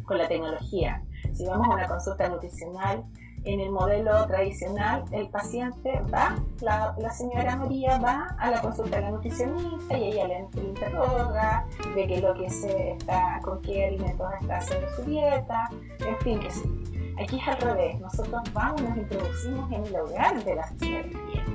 con 0.03 0.17
la 0.17 0.27
tecnología. 0.27 1.03
Si 1.34 1.45
vamos 1.45 1.67
a 1.69 1.75
una 1.75 1.88
consulta 1.88 2.27
nutricional, 2.27 3.03
en 3.45 3.60
el 3.60 3.71
modelo 3.71 4.25
tradicional, 4.27 5.03
el 5.12 5.29
paciente 5.29 6.01
va, 6.13 6.36
la, 6.62 6.95
señora 7.12 7.55
María 7.55 7.97
va 7.99 8.36
a 8.39 8.51
la 8.51 8.62
consulta 8.62 8.97
de 8.97 9.01
la 9.03 9.12
nutricionista 9.12 9.97
y 9.97 10.12
ella 10.12 10.27
le 10.27 10.62
interroga, 10.62 11.65
ve 11.95 12.08
qué 12.08 12.21
lo 12.21 12.34
que 12.34 12.49
se 12.49 12.91
está, 12.91 13.39
con 13.43 13.62
qué 13.62 13.88
alimentos 13.88 14.27
está 14.41 14.58
haciendo 14.58 14.88
su 14.95 15.03
dieta, 15.03 15.69
en 15.99 16.17
fin, 16.19 16.39
que 16.39 16.51
sí. 16.51 16.63
Aquí 17.21 17.39
es 17.39 17.47
al 17.47 17.58
revés, 17.62 17.99
nosotros 18.01 18.41
vamos, 18.51 18.81
nos 18.81 18.97
introducimos 18.97 19.71
en 19.71 19.86
el 19.86 19.95
hogar 19.95 20.43
de 20.43 20.55
la 20.55 20.67
señora 20.67 21.05
María 21.13 21.45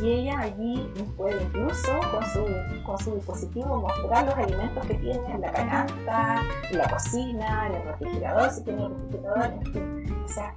y 0.00 0.12
ella 0.12 0.40
allí 0.40 0.92
puede 1.16 1.42
incluso 1.42 1.92
con 2.10 2.24
su, 2.26 2.44
con 2.84 2.98
su 2.98 3.14
dispositivo 3.14 3.80
mostrar 3.80 4.26
los 4.26 4.34
alimentos 4.34 4.86
que 4.86 4.94
tiene 4.94 5.32
en 5.32 5.40
la 5.40 5.52
canasta, 5.52 6.42
en 6.70 6.78
la 6.78 6.90
cocina, 6.90 7.66
en 7.68 7.74
el 7.76 7.82
refrigerador, 7.84 8.50
si 8.50 8.64
tiene 8.64 8.84
el 8.84 8.90
refrigerador, 8.90 9.44
en 9.44 9.72
fin. 9.72 10.24
O 10.24 10.28
sea, 10.28 10.54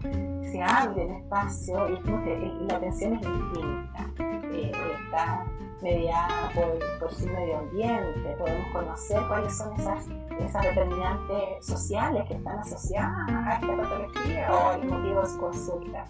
se 0.60 0.63
abre 0.63 1.04
el 1.04 1.12
espacio 1.12 1.88
y, 1.88 2.65
la 2.67 2.76
atención 2.76 3.13
es 3.13 3.22
distinta. 3.22 4.10
Eh, 4.52 4.72
está 5.06 5.45
mediada 5.82 6.52
por, 6.54 7.00
por, 7.00 7.13
su 7.13 7.28
medio 7.28 7.60
ambiente, 7.60 8.36
podemos 8.38 8.67
conocer 8.74 9.22
cuáles 9.30 9.56
son 9.58 9.74
esas, 9.80 10.06
esas 10.38 10.63
determinantes 10.63 11.65
sociales 11.65 12.26
que 12.28 12.34
están 12.34 12.60
asociadas 12.60 13.30
a 13.30 13.54
esta 13.54 13.78
patología 13.78 14.54
o 14.54 14.74
el 14.74 14.88
motivo 14.89 15.22
de 15.22 15.28
su 15.28 15.39
consulta. 15.39 16.06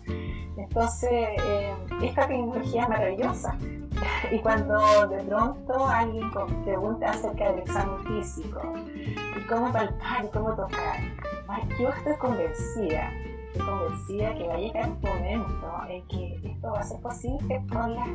Entonces, 0.58 1.12
eh, 1.12 1.76
esta 2.02 2.28
tecnología 2.28 2.84
es 2.84 2.90
maravillosa. 2.90 3.58
Y 4.32 4.40
cuando 4.40 5.08
de 5.08 5.24
pronto 5.24 5.88
alguien 5.88 6.32
pregunta 6.64 7.10
acerca 7.10 7.52
del 7.52 7.60
examen 7.60 8.06
físico 8.06 8.62
y 8.86 9.48
cómo 9.48 9.72
palpar 9.74 10.26
y 10.26 10.28
cómo 10.30 10.56
tocar, 10.56 11.00
yo 11.78 11.90
estoy 11.90 12.16
convencida 12.16 13.12
convencida 13.58 14.34
que 14.36 14.48
va 14.48 14.54
a 14.54 14.58
llegar 14.58 14.90
un 14.90 15.02
momento 15.02 15.72
en 15.90 16.08
que 16.08 16.40
esto 16.44 16.72
va 16.72 16.80
a 16.80 16.84
ser 16.84 17.00
posible 17.02 17.64
con 17.72 17.96
las 17.96 18.08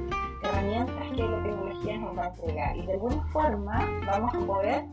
herramientas 0.42 0.94
que 1.14 1.22
la 1.22 1.42
tecnología 1.42 1.98
nos 1.98 2.18
va 2.18 2.22
a 2.22 2.28
entregar. 2.28 2.76
Y 2.76 2.86
de 2.86 2.92
alguna 2.92 3.24
forma 3.32 3.86
vamos 4.06 4.34
a 4.34 4.38
poder, 4.40 4.84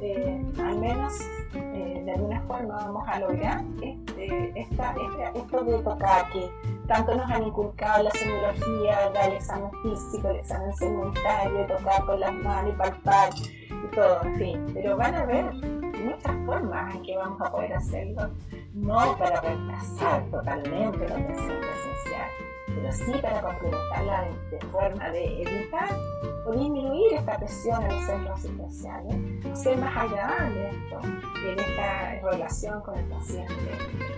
eh, 0.00 0.44
al 0.58 0.78
menos 0.78 1.20
eh, 1.54 2.02
de 2.04 2.12
alguna 2.12 2.40
forma 2.42 2.76
vamos 2.76 3.08
a 3.08 3.20
lograr 3.20 3.64
este, 3.82 4.60
esta, 4.60 4.94
esto 5.34 5.64
de 5.64 5.78
tocar 5.78 6.30
que 6.30 6.50
tanto 6.86 7.14
nos 7.14 7.30
han 7.30 7.44
inculcado 7.44 8.04
la 8.04 8.10
semiología, 8.10 9.06
el 9.24 9.32
examen 9.34 9.70
físico, 9.82 10.28
el 10.28 10.36
examen 10.36 10.74
segmentario, 10.76 11.66
tocar 11.66 12.04
con 12.04 12.20
las 12.20 12.34
manos 12.34 12.72
y 12.74 12.76
palpar 12.76 13.30
y 13.36 13.94
todo, 13.94 14.22
en 14.24 14.34
fin. 14.36 14.66
Pero 14.74 14.96
van 14.96 15.14
a 15.14 15.20
haber 15.22 15.79
muchas 16.00 16.36
formas 16.46 16.94
en 16.94 17.02
que 17.02 17.16
vamos 17.16 17.40
a 17.40 17.50
poder 17.50 17.72
hacerlo 17.74 18.30
no 18.74 19.16
para 19.18 19.40
reemplazar 19.40 20.24
totalmente 20.30 21.08
la 21.08 21.16
atención 21.16 21.58
presencial, 21.58 22.30
pero 22.66 22.92
sí 22.92 23.12
para 23.20 23.42
complementarla 23.42 24.28
de, 24.50 24.60
forma 24.66 25.10
de 25.10 25.42
evitar 25.42 25.90
o 26.46 26.52
disminuir 26.52 27.14
esta 27.14 27.36
presión 27.38 27.82
en 27.82 27.88
los 27.88 28.04
centros 28.04 28.38
asistenciales, 28.38 29.60
ser 29.60 29.78
más 29.78 29.96
agradable 29.96 30.70
esto, 30.70 31.00
en 31.46 31.58
esta 31.58 32.20
relación 32.30 32.80
con 32.82 32.98
el 32.98 33.04
paciente, 33.06 33.54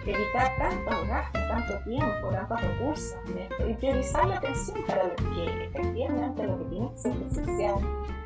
evitar 0.07 0.57
tantos 0.59 1.09
gastos, 1.09 1.49
tanto 1.49 1.79
tiempo, 1.85 2.29
tantos 2.31 2.61
recursos 2.61 3.17
esto 3.39 3.69
y 3.69 3.75
priorizar 3.75 4.27
la 4.29 4.37
atención 4.37 4.79
para 4.87 5.05
lo 5.05 5.17
que 5.17 5.65
efectivamente 5.65 6.47
lo 6.47 6.59
que 6.59 6.65
tiene 6.67 6.91
que 6.91 6.99
ser 6.99 7.13
esencial 7.31 7.75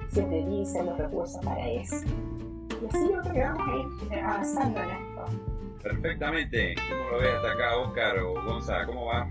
se 0.08 0.22
utilicen 0.22 0.86
los 0.86 0.98
recursos 0.98 1.44
para 1.44 1.68
eso. 1.68 1.96
Y 2.82 2.86
así 2.86 3.12
yo 3.12 3.20
creo 3.22 3.32
que 3.32 3.40
vamos 3.40 3.68
a 4.10 4.14
ir 4.14 4.20
avanzando 4.20 4.80
en 4.82 4.90
esto. 4.90 5.24
Perfectamente. 5.82 6.74
¿Cómo 6.90 7.10
lo 7.10 7.18
ves 7.18 7.34
hasta 7.34 7.52
acá, 7.52 7.76
Oscar 7.76 8.18
o 8.18 8.34
Gonza? 8.44 8.86
¿Cómo 8.86 9.06
va? 9.06 9.28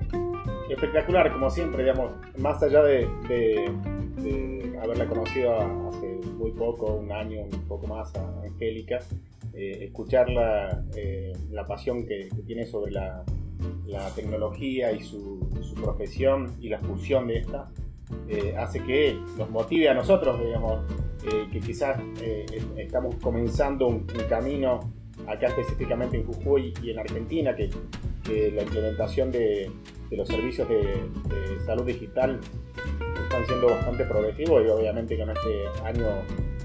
Espectacular, 0.70 1.32
como 1.32 1.50
siempre, 1.50 1.84
digamos, 1.84 2.12
más 2.38 2.64
allá 2.64 2.82
de, 2.82 3.08
de, 3.28 4.80
haberla 4.82 5.06
conocido 5.06 5.60
hace 5.90 6.20
muy 6.38 6.52
poco, 6.52 6.94
un 6.96 7.12
año, 7.12 7.42
un 7.42 7.68
poco 7.68 7.88
más 7.88 8.16
a 8.16 8.42
Angélica, 8.44 9.00
eh, 9.54 9.86
escuchar 9.86 10.30
la, 10.30 10.84
eh, 10.96 11.34
la 11.52 11.68
pasión 11.68 12.06
que, 12.06 12.30
tiene 12.48 12.66
sobre 12.66 12.92
la, 12.92 13.24
la 13.86 14.10
tecnología 14.12 14.92
y 14.92 15.02
su, 15.04 15.48
su, 15.62 15.76
profesión 15.76 16.56
y 16.60 16.70
la 16.70 16.80
fusión 16.80 17.28
de 17.28 17.38
esta, 17.38 17.70
eh, 18.28 18.56
hace 18.58 18.82
que 18.82 19.20
nos 19.38 19.50
motive 19.50 19.90
a 19.90 19.94
nosotros, 19.94 20.40
digamos, 20.40 20.82
que 21.26 21.60
quizás 21.60 22.00
estamos 22.78 23.16
comenzando 23.16 23.88
un, 23.88 23.96
un 23.96 24.28
camino 24.30 24.80
acá 25.28 25.48
específicamente 25.48 26.18
en 26.18 26.26
Jujuy 26.26 26.74
y 26.82 26.92
en 26.92 27.00
Argentina, 27.00 27.56
que, 27.56 27.70
la 28.28 28.64
implementación 28.64 29.32
de, 29.32 29.72
los 30.10 30.28
servicios 30.28 30.68
de, 30.68 31.04
salud 31.64 31.86
digital 31.86 32.40
están 33.24 33.46
siendo 33.46 33.68
bastante 33.68 34.04
progresivos 34.06 34.64
y 34.66 34.70
obviamente 34.70 35.16
que 35.16 35.22
en 35.22 35.30
este 35.30 35.68
año 35.84 36.08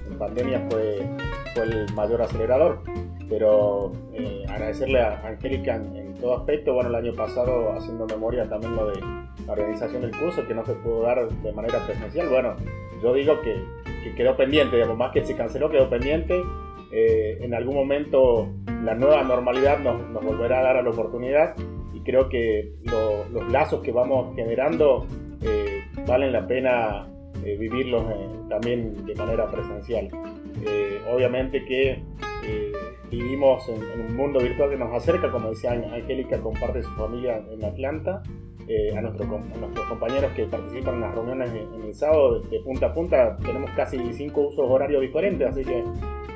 en 0.09 0.17
pandemia 0.17 0.67
fue, 0.69 1.07
fue 1.53 1.63
el 1.63 1.93
mayor 1.93 2.21
acelerador. 2.21 2.81
Pero 3.29 3.93
eh, 4.13 4.43
agradecerle 4.49 5.01
a 5.01 5.25
Angélica 5.25 5.75
en, 5.75 6.15
todo 6.15 6.37
aspecto. 6.37 6.73
Bueno, 6.73 6.89
el 6.89 6.95
año 6.95 7.13
pasado, 7.13 7.71
haciendo 7.73 8.05
memoria 8.05 8.47
también 8.47 8.75
lo 8.75 8.87
de 8.87 8.99
la 9.45 9.53
organización 9.53 10.01
del 10.01 10.11
curso, 10.11 10.45
que 10.47 10.53
no 10.53 10.65
se 10.65 10.73
pudo 10.73 11.03
dar 11.03 11.29
de 11.29 11.53
manera 11.53 11.79
presencial. 11.85 12.27
Bueno, 12.27 12.55
yo 13.01 13.13
digo 13.13 13.39
que, 13.41 13.63
que 14.03 14.15
quedó 14.15 14.35
pendiente, 14.35 14.75
digamos, 14.75 14.97
más 14.97 15.11
que 15.11 15.23
se 15.23 15.35
canceló, 15.35 15.69
quedó 15.69 15.89
pendiente 15.89 16.41
eh, 16.91 17.37
en 17.39 17.53
algún 17.53 17.75
momento 17.75 18.49
la 18.83 18.95
nueva 18.95 19.23
normalidad 19.23 19.79
nos, 19.79 20.09
nos, 20.09 20.23
volverá 20.25 20.59
a 20.59 20.63
dar 20.63 20.83
la 20.83 20.89
oportunidad 20.89 21.55
y 21.93 22.01
creo 22.01 22.27
que 22.27 22.73
los 22.83 23.49
lazos 23.49 23.81
que 23.81 23.93
vamos 23.93 24.35
generando 24.35 25.07
eh, 25.41 25.83
valen 26.05 26.33
la 26.33 26.45
pena 26.45 27.07
eh, 27.45 27.55
vivirlos 27.57 28.03
también 28.49 29.05
de 29.05 29.15
manera 29.15 29.49
presencial. 29.49 30.09
obviamente 31.09 31.63
que 31.63 32.03
vivimos 33.09 33.69
en, 33.69 34.01
un 34.01 34.15
mundo 34.15 34.39
virtual 34.39 34.69
que 34.69 34.77
nos 34.77 34.91
acerca, 34.93 35.31
como 35.31 35.49
decía 35.49 35.71
Angélica, 35.71 36.41
comparte 36.41 36.83
su 36.83 36.91
familia 36.91 37.41
en 37.51 37.63
Atlanta. 37.63 38.21
A, 38.95 39.01
nuestros 39.01 39.27
compañeros 39.87 40.31
que 40.33 40.45
participan 40.45 40.95
en 40.95 41.01
las 41.01 41.15
reuniones 41.15 41.51
en, 41.51 41.83
el 41.83 41.95
sábado 41.95 42.39
de, 42.41 42.59
punta 42.61 42.87
a 42.87 42.93
punta 42.93 43.37
tenemos 43.37 43.69
casi 43.71 43.97
cinco 44.13 44.41
usos 44.41 44.65
horarios 44.69 45.01
diferentes, 45.01 45.47
así 45.47 45.63
que 45.63 45.83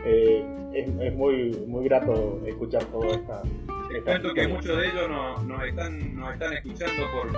eh, 0.05 0.45
es, 0.73 1.15
muy, 1.15 1.51
muy 1.67 1.85
grato 1.85 2.41
escuchar 2.45 2.83
toda 2.85 3.15
esta, 3.15 3.41
Les 3.91 4.03
cuento 4.03 4.33
que 4.33 4.47
muchos 4.47 4.77
de 4.77 4.87
ellos 4.87 5.09
nos, 5.45 5.63
están, 5.63 6.15
nos 6.15 6.33
están 6.33 6.53
escuchando 6.53 7.03
por, 7.13 7.31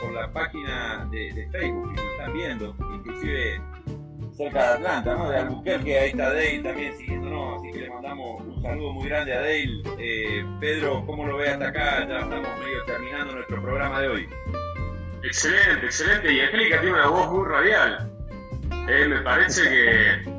por, 0.00 0.12
la 0.12 0.30
página 0.32 1.08
de, 1.10 1.48
Facebook 1.50 1.92
y 1.92 1.96
nos 1.96 2.04
están 2.12 2.34
viendo, 2.34 2.74
inclusive 2.94 3.60
cerca 4.36 4.58
de 4.58 4.74
Atlanta, 4.74 5.14
¿no? 5.14 5.30
de 5.30 5.38
Albuquerque, 5.38 5.98
ahí 5.98 6.10
está 6.10 6.28
Dale 6.28 6.58
también 6.60 6.96
siguiéndonos, 6.96 7.58
así 7.58 7.72
que 7.72 7.78
le 7.78 7.90
mandamos 7.90 8.42
un 8.42 8.62
saludo 8.62 8.92
muy 8.92 9.08
grande 9.08 9.32
a 9.32 9.40
Dale. 9.40 9.82
Eh, 9.98 10.44
Pedro, 10.60 11.04
¿cómo 11.06 11.26
lo 11.26 11.36
ve 11.36 11.50
hasta 11.50 11.68
acá? 11.68 12.06
Ya 12.08 12.18
estamos 12.20 12.58
medio 12.58 12.84
terminando 12.86 13.34
nuestro 13.34 13.62
programa 13.62 14.00
de 14.00 14.08
hoy. 14.08 14.28
Excelente, 15.22 15.86
excelente, 15.86 16.32
y 16.32 16.40
Angélica 16.40 16.80
tiene 16.80 16.96
una 16.96 17.08
voz 17.08 17.30
muy 17.30 17.48
radial. 17.48 18.10
Eh, 18.88 19.06
me 19.08 19.20
parece 19.22 19.62
que 19.62 20.34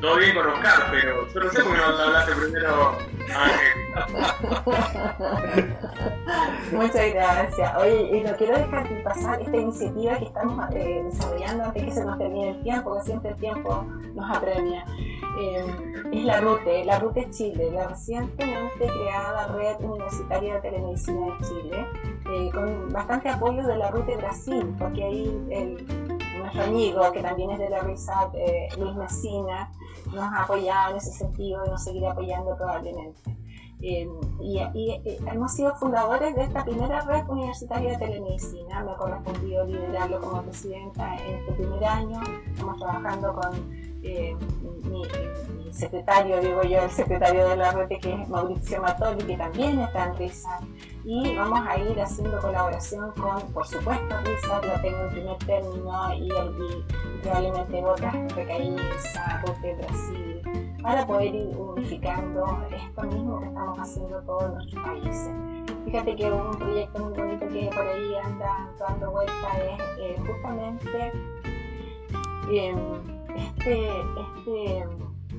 todo 0.00 0.16
bien 0.16 0.34
con 0.34 0.44
pero 0.90 1.28
yo 1.32 1.40
no 1.40 1.50
sé 1.50 1.62
por 1.62 1.76
hablaste 1.76 2.32
primero 2.34 2.98
Muchas 6.72 7.12
gracias. 7.12 7.76
Oye, 7.76 8.18
y 8.18 8.22
no 8.22 8.34
quiero 8.36 8.56
dejar 8.56 8.88
de 8.88 8.96
pasar 9.02 9.40
esta 9.40 9.56
iniciativa 9.56 10.18
que 10.18 10.24
estamos 10.24 10.70
eh, 10.74 11.02
desarrollando 11.04 11.64
antes 11.64 11.84
que 11.84 11.92
se 11.92 12.04
nos 12.04 12.18
termine 12.18 12.50
el 12.50 12.62
tiempo, 12.62 12.96
que 12.96 13.02
siempre 13.02 13.30
el 13.30 13.36
tiempo 13.36 13.84
nos 14.14 14.36
apremia. 14.36 14.84
Eh, 15.38 15.64
es 16.12 16.24
la 16.24 16.40
RUTE, 16.40 16.84
la 16.84 16.98
RUTE 16.98 17.30
Chile, 17.30 17.70
la 17.72 17.86
recientemente 17.88 18.86
creada 18.86 19.48
Red 19.48 19.80
Universitaria 19.80 20.54
de 20.54 20.60
Telemedicina 20.60 21.26
de 21.26 21.32
Chile, 21.46 21.86
eh, 22.30 22.50
con 22.52 22.92
bastante 22.92 23.28
apoyo 23.28 23.66
de 23.66 23.76
la 23.76 23.90
RUTE 23.90 24.16
Brasil, 24.16 24.74
porque 24.78 25.04
ahí 25.04 25.78
nuestro 26.38 26.62
amigo, 26.64 27.12
que 27.12 27.22
también 27.22 27.50
es 27.52 27.58
de 27.58 27.70
la 27.70 27.80
risa, 27.80 28.30
eh, 28.34 28.68
Luis 28.78 28.94
Messina, 28.94 29.72
nos 30.06 30.24
ha 30.24 30.42
apoyado 30.42 30.90
en 30.90 30.96
ese 30.98 31.12
sentido 31.12 31.64
y 31.64 31.70
nos 31.70 31.82
seguirá 31.82 32.12
apoyando 32.12 32.54
probablemente. 32.56 33.41
Eh, 33.82 34.08
y, 34.40 34.58
eh, 34.58 35.18
hemos 35.26 35.52
sido 35.52 35.74
fundadores 35.74 36.36
de 36.36 36.44
esta 36.44 36.64
primera 36.64 37.00
red 37.00 37.28
universitaria 37.28 37.90
de 37.92 37.98
telemedicina. 37.98 38.84
Me 38.84 38.92
ha 38.92 38.96
correspondido 38.96 39.66
liderarlo 39.66 40.20
como 40.20 40.42
presidenta 40.42 41.16
en 41.16 41.34
este 41.34 41.52
primer 41.54 41.84
año. 41.84 42.20
Estamos 42.46 42.78
trabajando 42.78 43.34
con 43.34 43.70
mi, 44.02 45.02
secretario, 45.72 46.38
digo 46.40 46.62
yo, 46.64 46.82
el 46.82 46.90
secretario 46.90 47.48
de 47.48 47.56
la 47.56 47.72
red, 47.72 47.88
que 47.98 48.12
es 48.12 48.28
Mauricio 48.28 48.82
Matoli, 48.82 49.24
que 49.24 49.36
también 49.36 49.80
está 49.80 50.04
en 50.04 50.16
RISA. 50.16 50.60
Y 51.04 51.34
vamos 51.34 51.60
a 51.66 51.78
ir 51.78 51.98
haciendo 52.00 52.38
colaboración 52.40 53.10
con, 53.12 53.40
por 53.52 53.66
supuesto, 53.66 54.14
RISA, 54.22 54.60
lo 54.60 54.80
tengo 54.82 54.98
en 54.98 55.10
primer 55.10 55.38
término, 55.38 56.14
y, 56.14 56.28
probablemente 57.22 57.82
otras 57.82 58.34
recaídas, 58.34 59.02
de 59.62 59.74
Brasil, 59.74 60.42
para 60.82 61.06
poder 61.06 61.34
ir 61.34 61.56
unificando 61.56 62.44
esto 62.70 63.02
mismo 63.02 63.40
que 63.40 63.46
estamos 63.46 63.78
haciendo 63.78 64.20
todos 64.22 64.52
nuestros 64.52 64.84
países. 64.84 65.30
Fíjate 65.84 66.16
que 66.16 66.30
un 66.30 66.50
proyecto 66.58 66.98
muy 66.98 67.18
bonito 67.18 67.48
que 67.48 67.70
por 67.74 67.86
ahí 67.86 68.14
anda 68.24 68.70
dando 68.78 69.10
vuelta 69.10 69.58
es 69.58 69.80
eh, 69.98 70.16
justamente 70.26 71.12
eh, 72.50 72.74
este, 73.36 73.88
este 73.90 74.86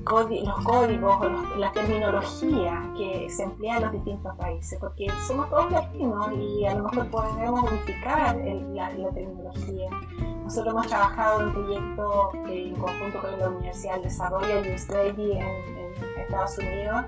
los 0.04 0.64
códigos 0.64 1.16
o 1.20 1.56
la 1.58 1.72
terminología 1.72 2.82
que 2.96 3.28
se 3.30 3.44
emplea 3.44 3.76
en 3.76 3.82
los 3.84 3.92
distintos 3.92 4.36
países, 4.36 4.78
porque 4.78 5.08
somos 5.26 5.48
todos 5.48 5.70
latinos 5.72 6.28
y 6.38 6.66
a 6.66 6.74
lo 6.74 6.84
mejor 6.84 7.10
podemos 7.10 7.70
unificar 7.70 8.36
la, 8.36 8.90
terminología. 9.12 9.90
Nosotros 10.44 10.74
hemos 10.74 10.86
trabajado 10.86 11.40
en 11.40 11.46
un 11.46 11.52
proyecto 11.54 12.32
en 12.48 12.76
conjunto 12.76 13.20
con 13.20 13.38
la 13.38 13.48
Universidad 13.48 13.94
del 13.94 14.02
Desarrollo, 14.04 14.60
USDA, 14.60 15.06
en, 15.06 15.18
en 15.18 16.20
Estados 16.20 16.58
Unidos, 16.58 17.04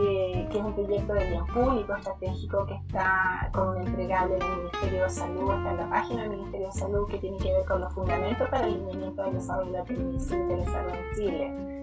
eh, 0.00 0.48
que 0.50 0.58
es 0.58 0.64
un 0.64 0.72
proyecto 0.72 1.12
de 1.12 1.28
bien 1.28 1.46
público 1.46 1.94
estratégico 1.96 2.66
que 2.66 2.74
está 2.74 3.50
con 3.52 3.68
un 3.68 3.86
entregable 3.86 4.36
del 4.36 4.56
Ministerio 4.56 5.02
de 5.02 5.10
Salud, 5.10 5.52
está 5.52 5.70
en 5.70 5.76
la 5.76 5.90
página 5.90 6.22
del 6.22 6.30
Ministerio 6.30 6.66
de 6.68 6.72
Salud 6.72 7.08
que 7.08 7.18
tiene 7.18 7.36
que 7.36 7.52
ver 7.52 7.66
con 7.66 7.80
los 7.82 7.92
fundamentos 7.92 8.48
para 8.48 8.66
el 8.66 8.74
alineamiento 8.74 9.22
del 9.22 9.34
desarrollo 9.34 9.72
de 9.72 9.78
la 9.78 9.84
y 9.92 10.54
del 10.56 10.64
salud 10.64 10.92
en 10.92 11.14
Chile. 11.14 11.77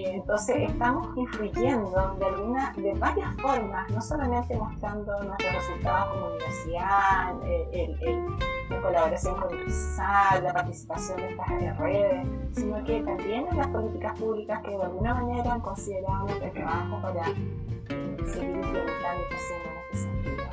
Eh, 0.00 0.14
entonces 0.14 0.56
estamos 0.70 1.14
influyendo 1.14 2.16
de, 2.18 2.24
alguna, 2.24 2.72
de 2.74 2.94
varias 2.94 3.34
formas, 3.36 3.90
no 3.90 4.00
solamente 4.00 4.56
mostrando 4.56 5.22
nuestros 5.24 5.52
resultados 5.52 6.14
como 6.14 6.26
universidad, 6.28 7.34
eh, 7.44 8.26
la 8.70 8.80
colaboración 8.80 9.38
con 9.38 9.58
el 9.58 9.70
SAL, 9.70 10.44
la 10.44 10.54
participación 10.54 11.18
de 11.18 11.30
estas 11.30 11.78
redes, 11.78 12.26
sino 12.54 12.82
que 12.84 13.02
también 13.02 13.46
en 13.50 13.56
las 13.58 13.66
políticas 13.66 14.18
públicas 14.18 14.62
que 14.62 14.70
de 14.70 14.82
alguna 14.82 15.14
manera 15.14 15.52
han 15.52 15.60
considerado 15.60 16.24
nuestro 16.24 16.50
trabajo 16.50 17.02
para 17.02 17.28
eh, 17.28 18.16
seguir 18.26 18.56
implementando 18.56 19.22
y 19.22 19.28
creciendo 19.28 19.68
en 19.68 19.76
este 19.82 19.96
sentido. 19.98 20.44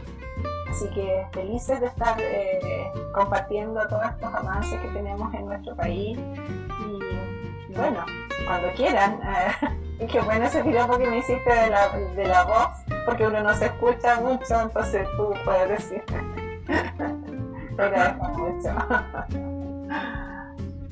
Así 0.70 0.90
que 0.90 1.26
felices 1.32 1.80
de 1.80 1.88
estar 1.88 2.18
compartiendo 3.14 3.88
todos 3.88 4.06
estos 4.08 4.34
avances 4.34 4.78
que 4.82 4.88
tenemos 4.90 5.34
en 5.34 5.46
nuestro 5.46 5.74
país 5.76 6.20
y 6.20 7.17
bueno, 7.76 8.06
cuando 8.46 8.72
quieran. 8.74 9.20
y 10.00 10.08
qué 10.08 10.20
bueno 10.22 10.46
ese 10.46 10.64
piropo 10.64 10.98
que 10.98 11.08
me 11.08 11.18
hiciste 11.20 11.50
de 11.50 11.70
la, 11.70 11.90
de 11.90 12.28
la 12.28 12.44
voz, 12.44 12.70
porque 13.06 13.28
uno 13.28 13.42
no 13.42 13.54
se 13.56 13.66
escucha 13.66 14.20
mucho, 14.22 14.62
entonces 14.62 15.08
tú 15.18 15.34
puedes 15.46 15.70
decir. 15.70 16.04
Te 17.78 18.14
mucho. 18.34 18.70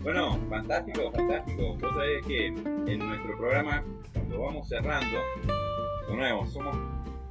Bueno, 0.05 0.37
fantástico, 0.51 1.11
fantástico. 1.11 1.75
Vos 1.81 1.93
sabés 1.95 2.23
que 2.27 2.45
en 2.45 2.99
nuestro 2.99 3.35
programa, 3.39 3.83
cuando 4.13 4.39
vamos 4.39 4.69
cerrando, 4.69 5.17
de 6.07 6.15
nuevo, 6.15 6.45
somos 6.45 6.77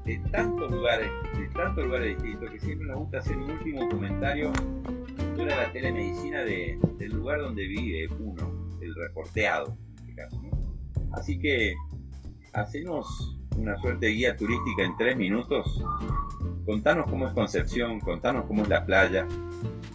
de 0.04 0.18
tantos 0.32 0.72
lugares, 0.72 1.08
de 1.38 1.48
tantos 1.50 1.84
lugares 1.84 2.16
distintos, 2.16 2.50
que 2.50 2.58
siempre 2.58 2.88
nos 2.88 2.98
gusta 2.98 3.18
hacer 3.18 3.36
un 3.36 3.48
último 3.52 3.88
comentario 3.88 4.52
sobre 5.36 5.54
la 5.54 5.70
telemedicina 5.72 6.42
de, 6.42 6.76
del 6.98 7.12
lugar 7.12 7.38
donde 7.38 7.64
vive 7.64 8.08
uno, 8.18 8.63
reporteado. 8.94 9.76
Así 11.12 11.38
que 11.38 11.74
hacemos 12.52 13.38
una 13.56 13.76
suerte 13.78 14.06
de 14.06 14.12
guía 14.12 14.36
turística 14.36 14.84
en 14.84 14.96
tres 14.96 15.16
minutos. 15.16 15.82
Contanos 16.64 17.06
cómo 17.10 17.28
es 17.28 17.34
Concepción, 17.34 18.00
contanos 18.00 18.46
cómo 18.46 18.62
es 18.62 18.68
la 18.68 18.84
playa. 18.84 19.26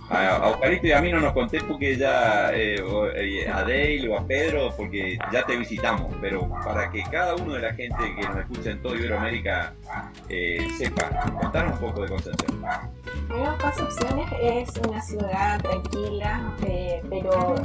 A, 0.09 0.47
Oscarito 0.49 0.87
y 0.87 0.91
a 0.91 1.01
mí 1.01 1.11
no 1.11 1.19
nos 1.19 1.33
conté 1.33 1.61
porque 1.61 1.95
ya, 1.95 2.51
eh, 2.51 2.83
eh, 3.15 3.47
a 3.47 3.61
Dale 3.61 4.09
o 4.09 4.17
a 4.17 4.25
Pedro, 4.25 4.73
porque 4.75 5.19
ya 5.31 5.45
te 5.45 5.55
visitamos, 5.55 6.11
pero 6.19 6.49
para 6.63 6.89
que 6.89 7.03
cada 7.03 7.35
uno 7.35 7.53
de 7.53 7.61
la 7.61 7.73
gente 7.75 8.15
que 8.15 8.27
nos 8.27 8.37
escucha 8.37 8.71
en 8.71 8.81
toda 8.81 8.95
Iberoamérica 8.95 9.73
eh, 10.27 10.67
sepa, 10.77 11.09
contanos 11.39 11.79
un 11.79 11.87
poco 11.87 12.01
de 12.01 12.09
Concepción. 12.09 12.61
Bueno, 13.27 13.55
Concepción 13.61 14.25
es 14.41 14.69
una 14.87 15.01
ciudad 15.01 15.61
tranquila, 15.61 16.55
pero 17.09 17.55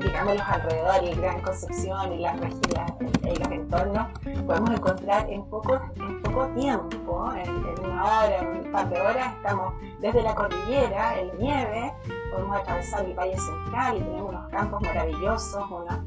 digamos 0.00 0.34
los 0.34 0.48
alrededores, 0.48 1.18
Gran 1.18 1.40
Concepción 1.40 2.12
y 2.12 2.18
las 2.20 2.38
regiones 2.38 2.92
y 3.24 3.38
los 3.38 3.50
entornos, 3.50 4.08
podemos 4.46 4.70
encontrar 4.70 5.30
en 5.30 5.44
poco, 5.46 5.80
en 5.96 6.22
poco 6.22 6.46
tiempo, 6.58 7.32
en, 7.34 7.84
una 7.84 8.04
hora, 8.04 8.47
un 8.50 8.72
par 8.72 8.88
de 8.88 9.00
horas, 9.00 9.34
estamos 9.36 9.74
desde 10.00 10.22
la 10.22 10.34
cordillera, 10.34 11.18
el 11.20 11.38
nieve, 11.38 11.92
podemos 12.30 12.60
atravesar 12.60 13.04
el 13.04 13.14
Valle 13.14 13.36
Central 13.36 13.96
y 13.96 14.00
tenemos 14.00 14.30
unos 14.30 14.48
campos 14.50 14.82
maravillosos, 14.82 15.70
unos 15.70 15.98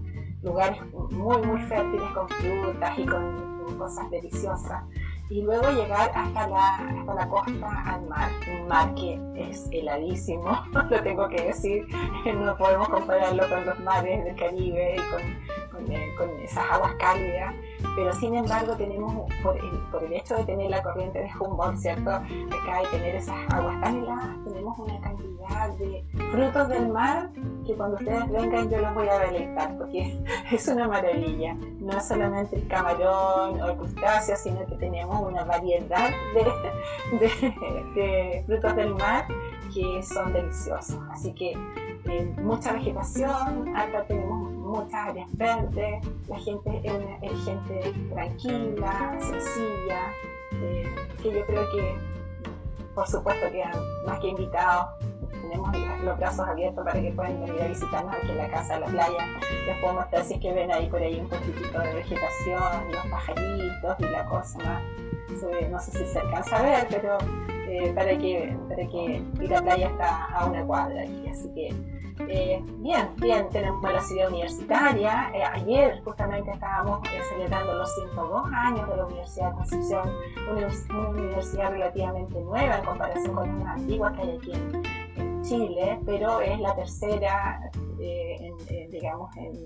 lugares 0.41 0.81
muy, 0.93 1.41
muy 1.45 1.61
fértiles 1.63 2.09
con 2.13 2.27
frutas 2.29 2.97
y 2.97 3.05
con 3.05 3.77
cosas 3.77 4.09
deliciosas. 4.11 4.83
Y 5.29 5.43
luego 5.43 5.69
llegar 5.71 6.11
hasta 6.13 6.47
la, 6.47 6.75
hasta 6.75 7.13
la 7.13 7.29
costa 7.29 7.83
al 7.85 8.05
mar, 8.07 8.29
un 8.53 8.67
mar 8.67 8.93
que 8.95 9.17
es 9.35 9.65
heladísimo, 9.71 10.61
lo 10.89 11.01
tengo 11.03 11.29
que 11.29 11.41
decir, 11.41 11.87
no 12.35 12.57
podemos 12.57 12.89
compararlo 12.89 13.47
con 13.47 13.65
los 13.65 13.79
mares 13.79 14.25
del 14.25 14.35
Caribe 14.35 14.95
y 14.95 15.09
con, 15.09 15.60
con, 15.81 15.91
eh, 15.91 16.15
con 16.17 16.29
esas 16.39 16.63
aguas 16.71 16.93
cálidas, 16.99 17.55
pero 17.95 18.13
sin 18.13 18.35
embargo 18.35 18.75
tenemos, 18.75 19.31
por 19.43 19.57
el, 19.57 19.69
por 19.91 20.03
el 20.03 20.13
hecho 20.13 20.35
de 20.37 20.45
tener 20.45 20.69
la 20.69 20.81
corriente 20.81 21.19
de 21.19 21.29
Humboldt, 21.39 21.77
¿cierto? 21.77 22.09
Acá 22.11 22.83
y 22.83 22.87
tener 22.91 23.15
esas 23.15 23.35
aguas 23.51 23.79
tan 23.81 23.97
heladas, 23.97 24.43
tenemos 24.45 24.79
una 24.79 24.99
cantidad 25.01 25.69
de 25.77 26.03
frutos 26.31 26.69
del 26.69 26.89
mar 26.89 27.29
que 27.65 27.73
cuando 27.75 27.97
ustedes 27.97 28.29
vengan 28.31 28.69
yo 28.69 28.77
los 28.77 28.93
voy 28.93 29.07
a 29.07 29.19
deleitar 29.19 29.77
porque 29.77 30.17
es 30.51 30.67
una 30.67 30.87
maravilla. 30.87 31.55
No 31.79 32.01
solamente 32.01 32.55
el 32.57 32.67
camarón 32.67 33.61
o 33.61 33.69
el 33.69 33.77
crustáceo, 33.77 34.35
sino 34.35 34.65
que 34.65 34.75
tenemos 34.75 35.21
una 35.21 35.43
variedad 35.43 36.09
de, 37.19 38.43
frutos 38.45 38.75
del 38.75 38.95
mar 38.95 39.25
que 39.73 40.03
son 40.03 40.33
deliciosos. 40.33 40.99
Así 41.11 41.33
que 41.33 41.53
eh, 42.05 42.35
mucha 42.41 42.73
vegetación, 42.73 43.75
acá 43.75 44.05
tenemos 44.07 44.50
muchas 44.71 44.93
áreas 44.93 45.27
verdes, 45.37 46.03
la 46.27 46.39
gente 46.39 46.81
es, 47.21 47.45
gente 47.45 47.93
tranquila, 48.09 49.17
sencilla, 49.19 50.13
eh, 50.53 50.95
que 51.21 51.31
yo 51.31 51.45
creo 51.45 51.69
que 51.71 51.95
por 52.95 53.07
supuesto 53.07 53.49
quedan 53.51 53.79
más 54.05 54.19
que 54.19 54.27
invitados 54.29 54.87
tenemos 55.41 56.03
los 56.03 56.17
brazos 56.17 56.47
abiertos 56.47 56.85
para 56.85 57.01
que 57.01 57.11
puedan 57.11 57.45
venir 57.45 57.61
a 57.61 57.67
visitarnos 57.67 58.15
aquí 58.15 58.29
en 58.29 58.37
la 58.37 58.49
casa 58.49 58.75
de 58.75 58.79
la 58.81 58.85
playa. 58.87 59.27
Les 59.65 59.77
puedo 59.79 59.93
mostrar 59.95 60.23
si 60.23 60.33
es 60.35 60.39
que 60.39 60.53
ven 60.53 60.71
ahí 60.71 60.87
por 60.87 61.01
ahí 61.01 61.19
un 61.19 61.27
poquitito 61.27 61.79
de 61.79 61.93
vegetación, 61.93 62.91
los 62.91 63.05
pajaritos 63.07 63.99
y 63.99 64.03
la 64.03 64.25
cosa 64.25 64.57
más, 64.59 64.83
no 65.69 65.79
sé 65.79 65.91
si 65.91 66.05
se 66.05 66.19
alcanza 66.19 66.57
a 66.57 66.61
ver, 66.61 66.87
pero 66.89 67.17
eh, 67.71 67.93
para, 67.95 68.17
que, 68.17 68.53
para 68.67 68.85
que 68.85 69.23
la 69.47 69.61
playa 69.61 69.87
está 69.87 70.25
a 70.25 70.45
una 70.45 70.65
cuadra 70.65 71.03
aquí, 71.03 71.25
así 71.29 71.49
que 71.53 71.73
eh, 72.27 72.61
bien, 72.79 73.07
bien, 73.15 73.49
tenemos 73.49 73.81
la 73.81 74.01
ciudad 74.01 74.27
universitaria. 74.27 75.31
Eh, 75.33 75.41
ayer 75.41 76.01
justamente 76.03 76.51
estábamos 76.51 76.99
celebrando 77.29 77.73
los 77.75 77.95
102 77.95 78.45
años 78.51 78.89
de 78.89 78.97
la 78.97 79.05
Universidad 79.05 79.51
de 79.51 79.55
Concepción, 79.55 80.09
una, 80.51 81.09
universidad 81.11 81.71
relativamente 81.71 82.41
nueva 82.41 82.77
en 82.77 82.85
comparación 82.85 83.35
con 83.35 83.59
las 83.59 83.67
antiguas 83.79 84.13
que 84.17 84.21
hay 84.21 84.37
aquí 84.37 84.51
en, 84.51 85.41
Chile, 85.41 85.99
pero 86.05 86.39
es 86.41 86.59
la 86.59 86.75
tercera, 86.75 87.71
digamos, 88.89 89.35
en 89.37 89.65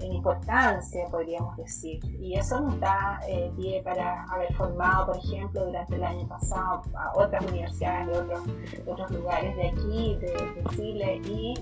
en 0.00 0.12
importancia, 0.12 1.06
podríamos 1.10 1.56
decir. 1.56 2.00
Y 2.20 2.34
eso 2.34 2.60
nos 2.60 2.78
da 2.80 3.20
eh, 3.28 3.50
pie 3.56 3.82
para 3.82 4.24
haber 4.24 4.52
formado, 4.54 5.06
por 5.06 5.16
ejemplo, 5.16 5.66
durante 5.66 5.96
el 5.96 6.04
año 6.04 6.26
pasado 6.28 6.82
a 6.94 7.12
otras 7.16 7.44
universidades 7.46 8.06
de 8.08 8.18
otros, 8.18 8.40
otros 8.86 9.10
lugares 9.10 9.56
de 9.56 9.68
aquí, 9.68 10.16
de, 10.20 10.64
Chile 10.76 11.20
y 11.24 11.54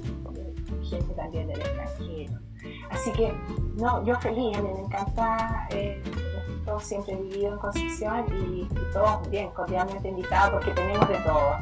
gente 0.88 1.14
también 1.14 1.48
del 1.48 1.60
extranjero. 1.60 2.38
Así 2.90 3.12
que, 3.12 3.32
no, 3.76 4.04
yo 4.04 4.18
feliz, 4.20 4.60
me 4.60 4.80
encanta, 4.80 5.68
eh, 5.70 6.02
siempre 6.80 7.14
he 7.14 7.22
vivido 7.22 7.52
en 7.54 7.58
Concepción 7.58 8.24
y, 8.30 8.62
y, 8.62 8.68
todos 8.92 9.28
bien, 9.30 9.48
cordialmente 9.50 10.08
invitados 10.08 10.52
porque 10.52 10.70
tenemos 10.72 11.08
de 11.08 11.18
todo. 11.18 11.56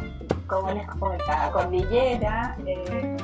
Como 0.46 0.70
les 0.72 0.86
comentaba, 0.88 1.50
cordillera, 1.52 2.56
eh, 2.66 3.16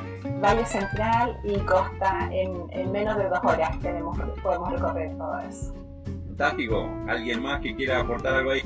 Valle 0.43 0.65
Central 0.65 1.37
y 1.45 1.57
Costa 1.59 2.29
en, 2.29 2.91
menos 2.91 3.17
de 3.17 3.29
dos 3.29 3.39
horas 3.43 3.79
tenemos, 3.79 4.19
podemos 4.41 4.73
recorrer 4.73 5.15
todo 5.17 5.39
eso. 5.39 5.73
Fantástico. 6.27 6.89
¿Alguien 7.07 7.41
más 7.41 7.61
que 7.61 7.73
quiera 7.73 8.01
aportar 8.01 8.35
algo 8.35 8.51
ahí? 8.51 8.61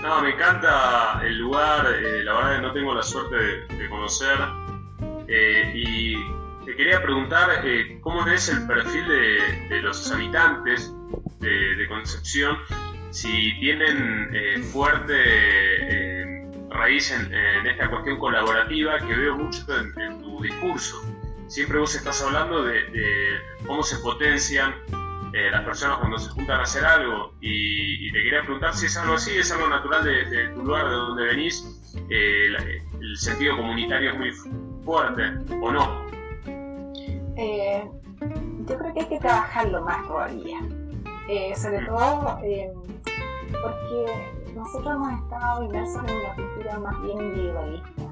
No, 0.00 0.22
me 0.22 0.30
encanta 0.30 1.20
el 1.24 1.38
lugar, 1.38 1.86
eh, 1.86 2.22
la 2.22 2.34
verdad 2.34 2.56
que 2.56 2.62
no 2.62 2.72
tengo 2.72 2.94
la 2.94 3.02
suerte 3.02 3.34
de, 3.34 3.88
conocer. 3.88 4.38
Eh, 5.26 5.72
y 5.74 6.14
te 6.64 6.76
quería 6.76 7.02
preguntar 7.02 7.48
eh, 7.64 7.98
cómo 8.00 8.24
es 8.28 8.48
el 8.48 8.64
perfil 8.68 9.04
de, 9.08 9.82
los 9.82 10.12
habitantes 10.12 10.94
de, 11.40 11.88
Concepción, 11.88 12.56
si 13.10 13.58
tienen 13.58 14.62
fuerte 14.72 16.11
raíz 16.72 17.10
en, 17.10 17.32
esta 17.66 17.88
cuestión 17.90 18.18
colaborativa 18.18 18.98
que 18.98 19.14
veo 19.14 19.36
mucho 19.36 19.64
en, 19.76 20.22
tu 20.22 20.40
discurso. 20.42 20.96
Siempre 21.46 21.78
vos 21.78 21.94
estás 21.94 22.22
hablando 22.22 22.62
de, 22.64 22.82
cómo 23.66 23.82
se 23.82 23.98
potencian 23.98 24.74
eh, 25.34 25.50
las 25.50 25.62
personas 25.64 25.98
cuando 25.98 26.18
se 26.18 26.30
juntan 26.30 26.60
a 26.60 26.62
hacer 26.62 26.84
algo 26.84 27.32
y, 27.40 28.10
te 28.12 28.22
quería 28.22 28.42
preguntar 28.42 28.74
si 28.74 28.86
es 28.86 28.96
algo 28.96 29.14
así, 29.14 29.38
es 29.38 29.50
algo 29.52 29.68
natural 29.68 30.04
de, 30.04 30.48
tu 30.54 30.62
lugar, 30.62 30.88
de 30.88 30.94
donde 30.94 31.24
venís, 31.24 31.80
eh, 32.10 32.48
el 33.00 33.16
sentido 33.16 33.56
comunitario 33.56 34.10
es 34.12 34.18
muy 34.18 34.32
fuerte 34.84 35.22
o 35.60 35.72
no. 35.72 36.06
Eh, 37.36 37.82
yo 38.68 38.78
creo 38.78 38.94
que 38.94 39.00
hay 39.00 39.08
que 39.08 39.18
trabajarlo 39.18 39.82
más 39.82 40.06
todavía, 40.06 40.58
sobre 41.56 41.80
mm. 41.80 41.86
todo 41.86 42.40
porque 43.62 44.32
nosotros 44.62 44.94
hemos 44.94 45.12
estado 45.22 45.64
inmersos 45.64 46.02
en 46.08 46.16
una 46.16 46.34
cultura 46.36 46.78
más 46.78 47.02
bien 47.02 47.20
individualista, 47.20 48.02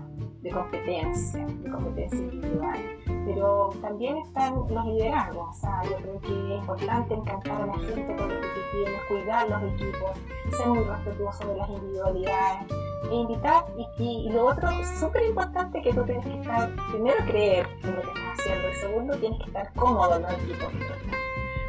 de 0.43 0.51
competencia, 0.51 1.47
de 1.47 1.71
competencia 1.71 2.19
individual. 2.19 2.79
Pero 3.25 3.71
también 3.81 4.17
están 4.19 4.55
los 4.69 4.87
liderazgos, 4.87 5.57
o 5.57 5.61
sea, 5.61 5.83
yo 5.85 5.97
creo 5.99 6.21
que 6.21 6.55
es 6.55 6.61
importante 6.61 7.15
encantar 7.15 7.63
a 7.63 7.67
la 7.67 7.79
gente 7.79 8.17
con 8.17 8.29
lo 8.29 8.41
que 8.41 8.63
tienes, 8.73 9.03
cuidar 9.09 9.49
los 9.49 9.63
equipos, 9.75 10.11
ser 10.57 10.67
muy 10.67 10.85
respetuoso 10.85 11.47
de 11.47 11.57
las 11.57 11.69
individualidades, 11.69 12.73
e 13.11 13.15
invitar, 13.15 13.65
y, 13.99 14.03
y, 14.03 14.31
lo 14.31 14.47
otro, 14.47 14.69
súper 14.99 15.27
importante 15.27 15.81
que 15.83 15.93
tú 15.95 16.03
tienes 16.03 16.27
que 16.27 16.41
estar, 16.41 16.71
primero 16.91 17.25
creer 17.27 17.67
en 17.85 17.95
lo 17.95 18.03
que 18.03 18.09
estás 18.09 18.41
haciendo, 18.41 18.69
y 18.69 18.75
segundo, 18.75 19.17
tienes 19.19 19.39
que 19.39 19.47
estar 19.47 19.73
cómodo 19.75 20.17
en 20.17 20.23
los 20.23 20.33
equipos 20.33 20.69
que 20.69 20.79
tú 20.79 20.93
estás. 20.95 21.20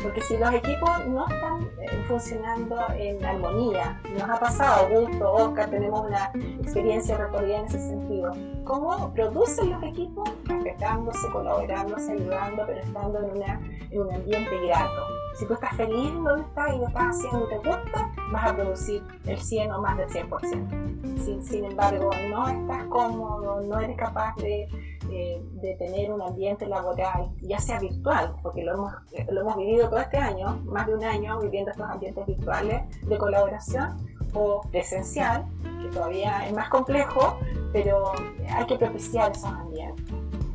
Porque 0.02 0.22
si 0.22 0.38
los 0.38 0.54
equipos 0.54 1.06
no 1.08 1.28
están 1.28 1.62
eh, 1.80 2.04
funcionando 2.08 2.78
en 2.96 3.24
armonía, 3.24 4.02
nos 4.14 4.30
ha 4.30 4.40
pasado, 4.40 4.88
Augusto, 4.88 5.32
Oscar, 5.32 5.70
tenemos 5.70 6.08
una 6.08 6.32
experiencia 6.62 7.18
recorrida 7.18 7.60
en 7.60 7.66
ese 7.66 7.80
sentido. 7.80 8.34
¿Cómo 8.64 9.14
producen 9.14 9.72
los 9.72 9.84
equipos? 9.84 10.30
Respetándose, 10.46 11.30
colaborándose, 11.32 12.14
ayudando, 12.14 12.64
pero 12.66 12.80
estando 12.80 13.20
en, 13.20 13.38
una, 13.38 13.62
en 13.92 14.02
un 14.02 14.14
ambiente 14.14 14.68
grato. 14.68 15.02
Si 15.36 15.46
tú 15.46 15.54
estás 15.54 15.76
feliz 15.76 16.14
donde 16.14 16.42
estás 16.42 16.74
y 16.74 16.78
lo 16.80 16.88
estás 16.88 17.04
haciendo 17.16 17.46
y 17.46 17.50
te 17.50 17.58
gusta, 17.58 18.12
vas 18.32 18.46
a 18.46 18.56
producir 18.56 19.04
el 19.26 19.40
100 19.40 19.72
o 19.72 19.82
más 19.82 19.98
del 19.98 20.10
100%. 20.10 21.24
Sin, 21.24 21.44
sin 21.44 21.66
embargo, 21.66 22.10
no 22.30 22.48
estás 22.48 22.84
cómodo, 22.86 23.62
no 23.62 23.80
eres 23.80 23.98
capaz 23.98 24.36
de 24.38 24.68
de 25.12 25.76
tener 25.78 26.12
un 26.12 26.22
ambiente 26.22 26.66
laboral, 26.66 27.30
ya 27.42 27.60
sea 27.60 27.80
virtual, 27.80 28.34
porque 28.42 28.64
lo 28.64 28.74
hemos, 28.74 28.94
lo 29.30 29.42
hemos 29.42 29.58
vivido 29.58 29.90
todo 29.90 30.00
este 30.00 30.18
año, 30.18 30.62
más 30.66 30.88
de 30.88 30.96
un 30.96 31.04
año 31.04 31.40
viviendo 31.40 31.72
estos 31.72 31.90
ambientes 31.90 32.26
virtuales 32.26 32.82
de 33.02 33.18
colaboración, 33.18 33.98
o 34.34 34.62
presencial, 34.72 35.46
que 35.82 35.90
todavía 35.90 36.48
es 36.48 36.54
más 36.54 36.70
complejo, 36.70 37.38
pero 37.74 38.14
hay 38.50 38.66
que 38.66 38.78
propiciar 38.78 39.32
esos 39.32 39.46
ambientes. 39.46 40.06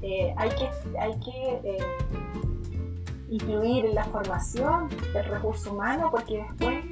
Eh, 0.03 0.35
hay 0.37 0.51
que, 0.51 0.71
hay 0.99 1.19
que 1.21 1.61
eh, 1.65 1.85
incluir 3.29 3.87
en 3.87 3.95
la 3.95 4.05
formación 4.05 4.89
del 5.13 5.25
recurso 5.25 5.73
humano, 5.73 6.09
porque 6.11 6.39
después 6.39 6.85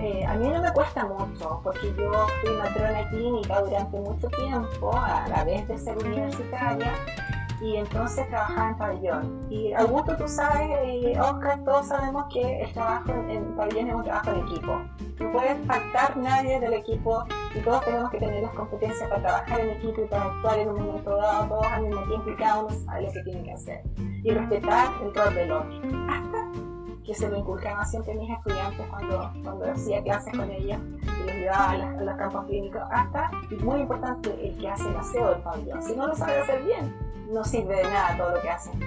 eh, 0.00 0.24
a 0.26 0.34
mí 0.34 0.48
no 0.48 0.60
me 0.60 0.72
cuesta 0.72 1.04
mucho, 1.04 1.60
porque 1.62 1.94
yo 1.96 2.10
fui 2.40 2.50
matrona 2.56 3.08
clínica 3.10 3.60
durante 3.60 4.00
mucho 4.00 4.28
tiempo, 4.28 4.96
a 4.96 5.28
la 5.28 5.44
vez 5.44 5.66
de 5.68 5.78
ser 5.78 5.98
universitaria, 5.98 6.92
y 7.62 7.76
entonces 7.76 8.28
trabajaba 8.28 8.70
en 8.70 8.76
pabellón. 8.76 9.46
Y 9.48 9.72
Augusto, 9.72 10.16
tú 10.16 10.26
sabes, 10.26 10.68
eh, 10.82 11.18
Oscar, 11.20 11.62
todos 11.64 11.86
sabemos 11.86 12.24
que 12.32 12.62
el 12.62 12.72
trabajo 12.72 13.12
en, 13.28 13.54
pabellón 13.56 13.88
es 13.88 13.94
un 13.94 14.04
trabajo 14.04 14.30
en 14.30 14.48
equipo. 14.48 14.82
No 15.20 15.32
puede 15.32 15.54
faltar 15.66 16.16
nadie 16.16 16.58
del 16.58 16.72
equipo 16.74 17.24
y 17.54 17.60
todos 17.60 17.84
tenemos 17.84 18.10
que 18.10 18.18
tener 18.18 18.42
las 18.42 18.52
competencias 18.52 19.08
para 19.08 19.22
trabajar 19.22 19.60
en 19.60 19.70
equipo 19.70 20.02
y 20.02 20.06
para 20.06 20.24
actuar 20.24 20.58
en 20.58 20.70
un 20.70 20.86
momento 20.86 21.16
dado, 21.16 21.48
todos 21.48 21.66
al 21.66 21.82
mismo 21.82 22.02
tiempo 22.02 22.30
y 22.30 22.36
cada 22.36 22.64
uno 22.64 22.76
lo 23.00 23.12
que 23.12 23.22
tiene 23.22 23.42
que 23.44 23.52
hacer. 23.52 23.82
Y 24.24 24.30
respetar 24.30 24.88
el 25.02 25.14
rol 25.14 25.34
del 25.34 25.52
otro. 25.52 25.80
Hasta 26.08 26.71
que 27.04 27.14
se 27.14 27.28
lo 27.28 27.38
inculcaba 27.38 27.84
siempre 27.84 28.12
a 28.12 28.16
mis 28.16 28.30
estudiantes 28.30 28.86
cuando, 28.88 29.32
cuando 29.42 29.70
hacía 29.70 30.02
clases 30.02 30.36
con 30.36 30.50
ellos 30.50 30.78
y 31.02 31.26
los 31.26 31.34
llevaba 31.34 31.70
a, 31.70 31.76
los 31.76 32.16
campos 32.16 32.46
clínicos, 32.46 32.82
hasta, 32.90 33.30
y 33.50 33.54
muy 33.56 33.80
importante, 33.80 34.48
el 34.48 34.56
que 34.58 34.68
hace 34.68 34.88
el 34.88 34.96
aseo 34.96 35.30
del 35.30 35.42
pabellón. 35.42 35.82
Si 35.82 35.96
no 35.96 36.06
lo 36.06 36.14
sabe 36.14 36.40
hacer 36.40 36.62
bien, 36.62 36.94
no 37.32 37.44
sirve 37.44 37.76
de 37.76 37.84
nada 37.84 38.16
todo 38.16 38.36
lo 38.36 38.42
que 38.42 38.50
hacen. 38.50 38.80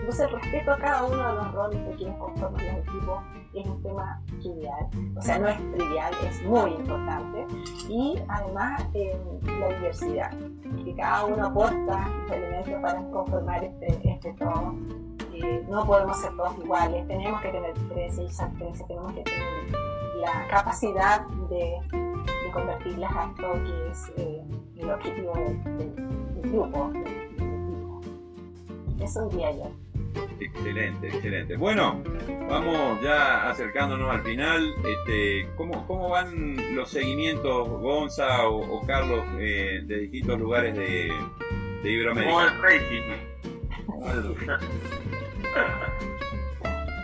Entonces, 0.00 0.26
el 0.26 0.40
respeto 0.40 0.72
a 0.72 0.78
cada 0.78 1.04
uno 1.04 1.16
de 1.16 1.34
los 1.34 1.52
roles 1.52 1.86
de 1.86 1.94
quienes 1.96 2.16
conforman 2.18 2.66
los 2.66 2.76
equipos 2.76 3.22
es 3.54 3.66
un 3.66 3.82
tema 3.82 4.22
trivial. 4.40 4.88
O 5.16 5.22
sea, 5.22 5.38
no 5.38 5.48
es 5.48 5.72
trivial, 5.72 6.14
es 6.28 6.42
muy 6.44 6.70
importante. 6.72 7.46
Y 7.88 8.18
además, 8.28 8.82
la 8.92 9.68
diversidad, 9.68 10.30
que 10.84 10.94
cada 10.94 11.24
uno 11.26 11.46
aporta 11.46 12.08
elementos 12.32 12.82
para 12.82 13.02
conformar 13.10 13.64
este, 13.64 14.10
este 14.10 14.32
todo 14.34 14.74
no 15.68 15.86
podemos 15.86 16.20
ser 16.20 16.34
todos 16.36 16.56
iguales, 16.58 17.06
tenemos 17.06 17.40
que 17.40 17.48
tener 17.48 17.74
diferencias 17.74 18.52
y 18.56 18.84
tenemos 18.86 19.12
que 19.12 19.22
tener 19.22 19.44
la 20.20 20.46
capacidad 20.48 21.26
de, 21.48 21.78
de 21.90 22.50
convertirlas 22.52 23.12
a 23.14 23.30
esto 23.30 23.52
que 23.64 23.90
es 23.90 24.12
eh, 24.16 24.42
el 24.76 24.90
objetivo 24.90 25.32
del, 25.34 26.50
grupo, 26.50 26.92
Eso 29.00 29.28
diría 29.28 29.50
yo. 29.52 29.72
Excelente, 30.40 31.08
excelente. 31.08 31.56
Bueno, 31.56 32.02
vamos 32.48 33.00
ya 33.02 33.48
acercándonos 33.50 34.10
al 34.10 34.22
final. 34.22 34.74
Este, 34.84 35.48
¿cómo, 35.56 35.86
¿Cómo 35.86 36.10
van 36.10 36.76
los 36.76 36.90
seguimientos, 36.90 37.68
Gonza 37.68 38.48
o, 38.48 38.84
Carlos, 38.86 39.24
eh, 39.38 39.82
de 39.84 39.98
distintos 40.00 40.38
lugares 40.38 40.76
de, 40.76 41.12
de 41.82 41.90
Iberoamérica? 41.90 42.32
¿Cómo 42.32 42.44
el 42.46 42.62
rating? 42.62 43.02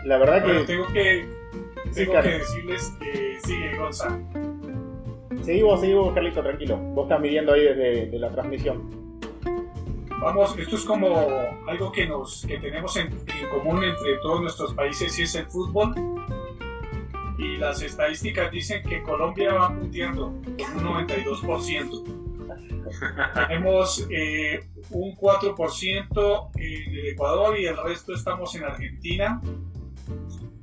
La 0.04 0.18
verdad 0.18 0.44
que. 0.44 0.64
tengo 0.64 0.86
que, 0.88 1.26
tengo 1.94 2.12
que 2.20 2.28
decirles 2.28 2.92
que 3.00 3.38
sigue 3.44 3.76
Gonzalo. 3.76 4.18
Seguimos, 5.42 5.80
seguimos, 5.80 6.14
Carlito, 6.14 6.42
tranquilo. 6.42 6.76
Vos 6.76 7.04
estás 7.04 7.20
midiendo 7.20 7.52
ahí 7.52 7.62
desde 7.62 8.18
la 8.18 8.30
transmisión. 8.30 9.00
Vamos, 10.20 10.54
esto 10.58 10.76
es 10.76 10.84
como 10.84 11.16
algo 11.66 11.90
que, 11.92 12.06
nos, 12.06 12.44
que 12.46 12.58
tenemos 12.58 12.94
en, 12.98 13.08
común 13.50 13.82
entre 13.82 14.18
todos 14.20 14.42
nuestros 14.42 14.74
países 14.74 15.18
y 15.18 15.22
es 15.22 15.34
el 15.34 15.46
fútbol. 15.46 15.94
Y 17.38 17.56
las 17.56 17.80
estadísticas 17.80 18.50
dicen 18.50 18.82
que 18.82 19.02
Colombia 19.02 19.54
va 19.54 19.68
punteando 19.74 20.34
con 20.74 20.86
un 20.86 21.06
92%. 21.06 22.19
Tenemos 23.34 24.06
eh, 24.10 24.68
un 24.90 25.16
4% 25.16 26.50
en 26.56 26.94
el 26.94 27.06
Ecuador 27.08 27.58
y 27.58 27.66
el 27.66 27.76
resto 27.76 28.14
estamos 28.14 28.54
en 28.54 28.64
Argentina. 28.64 29.40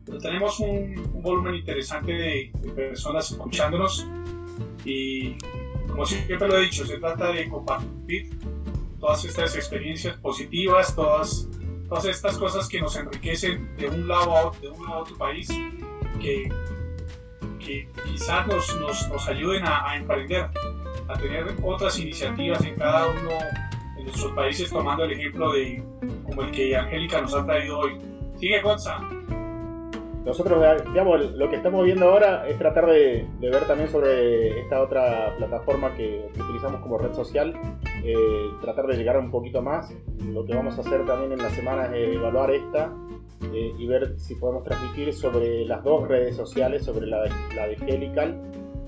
pero 0.05 0.17
tenemos 0.19 0.59
un, 0.59 1.21
volumen 1.21 1.55
interesante 1.55 2.13
de, 2.13 2.51
personas 2.75 3.31
escuchándonos 3.31 4.07
y 4.85 5.37
como 5.87 6.05
siempre 6.05 6.47
lo 6.47 6.57
he 6.57 6.61
dicho, 6.61 6.85
se 6.85 6.97
trata 6.99 7.31
de 7.31 7.49
compartir 7.49 8.29
todas 8.99 9.25
estas 9.25 9.55
experiencias 9.55 10.15
positivas, 10.17 10.95
todas, 10.95 11.47
todas 11.89 12.05
estas 12.05 12.37
cosas 12.37 12.67
que 12.67 12.79
nos 12.79 12.95
enriquecen 12.95 13.75
de 13.77 13.89
un 13.89 14.07
lado 14.07 14.35
a 14.35 14.47
otro, 14.47 14.61
de 14.61 14.69
un 14.69 14.83
lado 14.83 14.95
a 14.95 15.01
otro 15.01 15.17
país, 15.17 15.47
que, 16.21 16.49
que 17.59 17.89
quizás 18.05 18.47
nos, 18.47 18.79
nos, 18.79 19.09
nos 19.09 19.27
ayuden 19.27 19.65
a, 19.65 19.89
a 19.89 19.97
emprender, 19.97 20.49
a 21.07 21.17
tener 21.17 21.45
otras 21.63 21.99
iniciativas 21.99 22.63
en 22.63 22.75
cada 22.75 23.07
uno 23.07 23.29
de 23.95 24.03
nuestros 24.03 24.31
países, 24.33 24.69
tomando 24.69 25.03
el 25.05 25.11
ejemplo 25.11 25.51
de 25.53 25.83
como 26.25 26.41
el 26.41 26.51
que 26.51 26.75
Angélica 26.75 27.21
nos 27.21 27.33
ha 27.33 27.45
traído 27.45 27.79
hoy. 27.79 27.97
Sigue, 28.37 28.61
Gonza. 28.61 28.99
Nosotros, 30.27 30.61
digamos, 30.89 31.31
lo 31.35 31.49
que 31.49 31.55
estamos 31.55 31.85
viendo 31.85 32.09
ahora 32.09 32.45
es 32.49 32.57
tratar 32.57 32.85
de, 32.85 33.25
ver 33.39 33.65
también 33.65 33.89
sobre 33.89 34.59
esta 34.59 34.81
otra 34.81 35.33
plataforma 35.37 35.95
que, 35.95 36.29
utilizamos 36.37 36.81
como 36.81 36.97
red 36.97 37.13
social, 37.13 37.53
eh, 38.03 38.15
tratar 38.61 38.87
de 38.87 38.97
llegar 38.97 39.17
un 39.17 39.31
poquito 39.31 39.61
más. 39.61 39.95
Lo 40.25 40.43
que 40.43 40.53
vamos 40.53 40.77
a 40.77 40.81
hacer 40.81 41.05
también 41.05 41.31
en 41.31 41.37
la 41.37 41.49
semana 41.51 41.95
es 41.95 42.13
evaluar 42.13 42.51
esta 42.51 42.91
eh, 43.53 43.73
y 43.77 43.87
ver 43.87 44.19
si 44.19 44.35
podemos 44.35 44.65
transmitir 44.65 45.13
sobre 45.13 45.63
las 45.63 45.81
dos 45.85 46.05
redes 46.09 46.35
sociales, 46.35 46.83
sobre 46.83 47.07
la 47.07 47.21
de, 47.21 47.29
la 47.55 47.67
de 47.67 47.75
Helical 47.87 48.41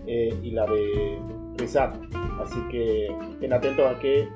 eh, 0.08 0.38
y 0.44 0.52
la 0.52 0.66
de 0.66 1.20
Resat. 1.60 1.96
Así 2.42 2.60
que 2.70 3.08
estén 3.32 3.54
atentos 3.54 3.86
a 3.86 4.00
que 4.00 4.28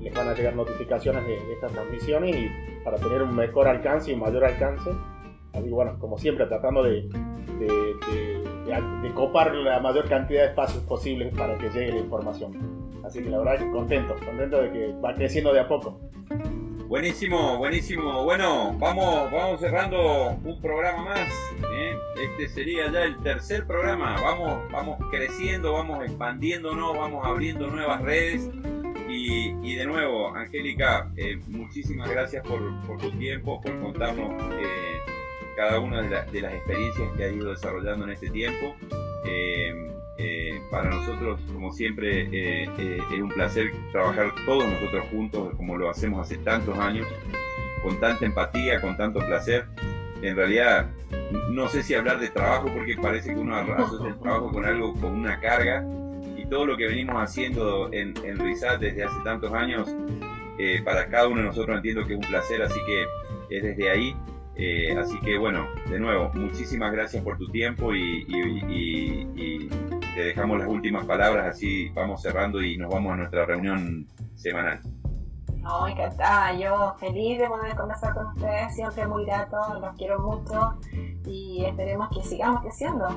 les 0.00 0.14
van 0.14 0.28
a 0.28 0.34
llegar 0.34 0.56
notificaciones 0.56 1.22
de, 1.26 1.32
de 1.32 1.52
estas 1.52 1.70
transmisiones 1.70 2.34
y 2.34 2.50
para 2.82 2.96
tener 2.96 3.22
un 3.22 3.36
mejor 3.36 3.68
alcance 3.68 4.10
y 4.10 4.14
un 4.14 4.20
mayor 4.20 4.44
alcance 4.44 4.90
Así 5.56 5.70
bueno, 5.70 5.98
como 5.98 6.18
siempre, 6.18 6.46
tratando 6.46 6.82
de, 6.82 7.08
de, 7.58 9.12
copar 9.14 9.54
la 9.54 9.80
mayor 9.80 10.06
cantidad 10.08 10.42
de 10.42 10.48
espacios 10.48 10.82
posibles 10.84 11.34
para 11.34 11.56
que 11.56 11.70
llegue 11.70 11.92
la 11.92 12.00
información. 12.00 12.52
Así 13.02 13.22
que 13.22 13.30
la 13.30 13.38
verdad 13.38 13.58
que 13.58 13.70
contento, 13.70 14.14
contento 14.24 14.60
de 14.60 14.72
que 14.72 14.92
va 15.02 15.14
creciendo 15.14 15.54
de 15.54 15.60
a 15.60 15.68
poco. 15.68 15.98
Buenísimo, 16.88 17.58
buenísimo. 17.58 18.22
Bueno, 18.22 18.76
vamos, 18.78 19.28
vamos 19.32 19.60
cerrando 19.60 20.38
un 20.44 20.60
programa 20.60 21.04
más. 21.04 21.28
¿eh? 21.72 21.96
Este 22.16 22.48
sería 22.48 22.92
ya 22.92 23.02
el 23.02 23.20
tercer 23.24 23.66
programa. 23.66 24.20
Vamos, 24.20 24.70
vamos 24.70 24.98
creciendo, 25.10 25.72
vamos 25.72 26.04
expandiéndonos, 26.04 26.96
vamos 26.96 27.26
abriendo 27.26 27.66
nuevas 27.66 28.00
redes. 28.02 28.48
Y, 29.08 29.74
de 29.74 29.84
nuevo, 29.84 30.34
Angélica, 30.34 31.10
eh, 31.16 31.40
muchísimas 31.48 32.08
gracias 32.08 32.46
por, 32.46 32.60
por, 32.86 32.98
tu 32.98 33.10
tiempo, 33.18 33.60
por 33.60 33.80
contarnos 33.80 34.30
eh, 34.54 34.98
cada 35.56 35.80
una 35.80 36.02
de, 36.02 36.40
las 36.40 36.54
experiencias 36.54 37.08
que 37.16 37.24
ha 37.24 37.28
ido 37.28 37.50
desarrollando 37.50 38.04
en 38.04 38.12
este 38.12 38.30
tiempo. 38.30 38.76
Eh, 40.18 40.36
eh, 40.46 40.62
para 40.70 40.90
nosotros, 40.90 41.40
como 41.52 41.72
siempre, 41.72 42.28
eh, 42.32 42.68
es 43.12 43.20
un 43.20 43.28
placer 43.28 43.72
trabajar 43.92 44.32
todos 44.44 44.64
nosotros 44.64 45.04
juntos, 45.10 45.54
como 45.56 45.76
lo 45.76 45.90
hacemos 45.90 46.20
hace 46.20 46.38
tantos 46.38 46.78
años, 46.78 47.06
con 47.82 47.98
tanta 48.00 48.24
empatía, 48.24 48.80
con 48.80 48.96
tanto 48.96 49.20
placer. 49.20 49.66
En 50.22 50.36
realidad, 50.36 50.88
no 51.50 51.68
sé 51.68 51.82
si 51.82 51.94
hablar 51.94 52.20
de 52.20 52.30
trabajo, 52.30 52.68
porque 52.74 52.96
parece 52.96 53.34
que 53.34 53.40
uno 53.40 53.56
asocia 53.56 54.08
el 54.08 54.18
trabajo 54.18 54.50
con 54.50 54.64
algo, 54.64 54.94
con 54.94 55.12
una 55.12 55.38
carga, 55.40 55.84
y 56.36 56.46
todo 56.46 56.66
lo 56.66 56.76
que 56.76 56.86
venimos 56.86 57.16
haciendo 57.16 57.92
en, 57.92 58.14
en 58.24 58.38
desde 58.38 59.04
hace 59.04 59.20
tantos 59.24 59.52
años, 59.52 59.94
para 60.84 61.08
cada 61.08 61.28
uno 61.28 61.42
de 61.42 61.48
nosotros 61.48 61.76
entiendo 61.76 62.06
que 62.06 62.14
es 62.14 62.18
un 62.18 62.26
placer, 62.26 62.62
así 62.62 62.80
que 62.86 63.56
es 63.56 63.62
desde 63.62 63.90
ahí 63.90 64.16
eh, 64.58 64.96
así 64.98 65.20
que 65.20 65.36
bueno, 65.36 65.66
de 65.90 66.00
nuevo, 66.00 66.30
muchísimas 66.34 66.90
gracias 66.90 67.22
por 67.22 67.36
tu 67.36 67.48
tiempo 67.48 67.94
y, 67.94 68.24
te 70.14 70.22
dejamos 70.22 70.58
las 70.58 70.68
últimas 70.68 71.04
palabras, 71.04 71.46
así 71.46 71.90
vamos 71.90 72.22
cerrando 72.22 72.62
y 72.62 72.78
nos 72.78 72.90
vamos 72.90 73.12
a 73.12 73.16
nuestra 73.16 73.44
reunión 73.44 74.06
semanal. 74.34 74.80
No, 75.58 75.86
encantada, 75.86 76.54
yo 76.58 76.94
feliz 76.98 77.38
de 77.38 77.46
poder 77.48 77.76
conversar 77.76 78.14
con 78.14 78.28
ustedes, 78.28 78.74
siempre 78.74 79.06
muy 79.06 79.26
grato, 79.26 79.58
los 79.78 79.94
quiero 79.96 80.20
mucho 80.20 80.78
y 81.26 81.64
esperemos 81.66 82.08
que 82.16 82.22
sigamos 82.22 82.62
creciendo, 82.62 83.08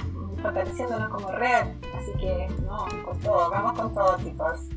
fortaleciéndonos 0.42 1.10
como 1.10 1.32
red, 1.32 1.68
así 1.96 2.12
que 2.20 2.48
no, 2.64 2.86
con 3.06 3.18
todo, 3.20 3.50
vamos 3.50 3.80
con 3.80 3.94
todo 3.94 4.18
chicos. 4.18 4.68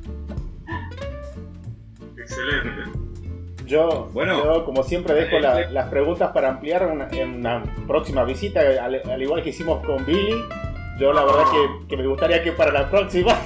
Excelente. 2.17 3.12
Yo, 3.73 4.11
bueno, 4.13 4.65
como 4.67 4.83
siempre, 4.83 5.15
dejo 5.15 5.39
las 5.39 5.89
preguntas 5.89 6.31
para 6.33 6.51
ampliar 6.51 7.09
en 7.13 7.37
una 7.37 7.63
próxima 7.87 8.23
visita, 8.23 8.61
al, 8.61 9.23
igual 9.23 9.43
que 9.43 9.49
hicimos 9.49 9.83
con 9.87 10.05
Billy. 10.05 10.45
Yo 10.99 11.15
la 11.15 11.25
verdad 11.25 11.45
que, 11.89 11.97
me 11.97 12.07
gustaría 12.07 12.43
que 12.43 12.53
para 12.53 12.71
la 12.71 12.91
próxima... 12.91 13.33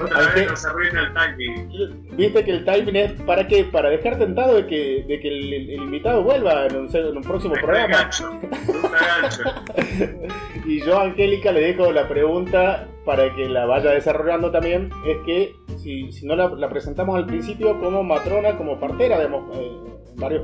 Otra 0.00 0.28
vez 0.34 0.48
nos 0.48 0.64
arruina 0.64 1.00
el 1.00 1.12
timing. 1.12 2.16
Viste 2.16 2.44
que 2.44 2.50
el 2.52 2.64
timing 2.64 2.94
es 2.94 3.12
para 3.22 3.48
qué? 3.48 3.64
Para 3.64 3.90
dejar 3.90 4.18
tentado 4.18 4.54
de 4.54 4.68
que, 4.68 5.04
de 5.08 5.18
que 5.18 5.28
el, 5.28 5.72
invitado 5.72 6.22
vuelva 6.22 6.66
en 6.66 6.76
un, 6.76 6.96
en 6.96 7.16
un 7.16 7.24
próximo 7.24 7.54
programa. 7.54 8.08
y 10.64 10.80
yo 10.80 11.00
a 11.00 11.06
Angélica 11.06 11.50
le 11.50 11.60
dejo 11.60 11.90
la 11.90 12.06
pregunta 12.06 12.86
para 13.04 13.34
que 13.34 13.48
la 13.48 13.66
vaya 13.66 13.90
desarrollando 13.90 14.52
también, 14.52 14.92
es 15.04 15.16
que 15.26 15.56
si, 15.86 16.10
si 16.10 16.26
no 16.26 16.34
la, 16.34 16.68
presentamos 16.68 17.14
al 17.16 17.26
principio 17.26 17.78
como 17.78 18.02
matrona, 18.02 18.56
como 18.56 18.80
partera, 18.80 19.22
eh, 19.22 19.28
en 19.28 20.16
varios 20.16 20.42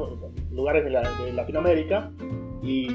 lugares 0.52 0.84
de, 0.84 1.32
Latinoamérica, 1.32 2.12
y, 2.62 2.88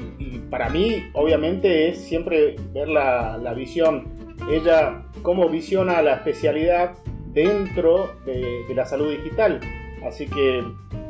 para 0.48 0.70
mí, 0.70 1.04
obviamente, 1.12 1.90
es 1.90 1.98
siempre 1.98 2.56
ver 2.72 2.88
la, 2.88 3.36
la, 3.36 3.52
visión, 3.52 4.06
ella 4.50 5.02
cómo 5.20 5.50
visiona 5.50 6.00
la 6.00 6.14
especialidad 6.14 6.94
dentro 7.34 8.12
de, 8.24 8.64
la 8.74 8.86
salud 8.86 9.10
digital. 9.10 9.60
Así 10.06 10.24
que 10.26 10.64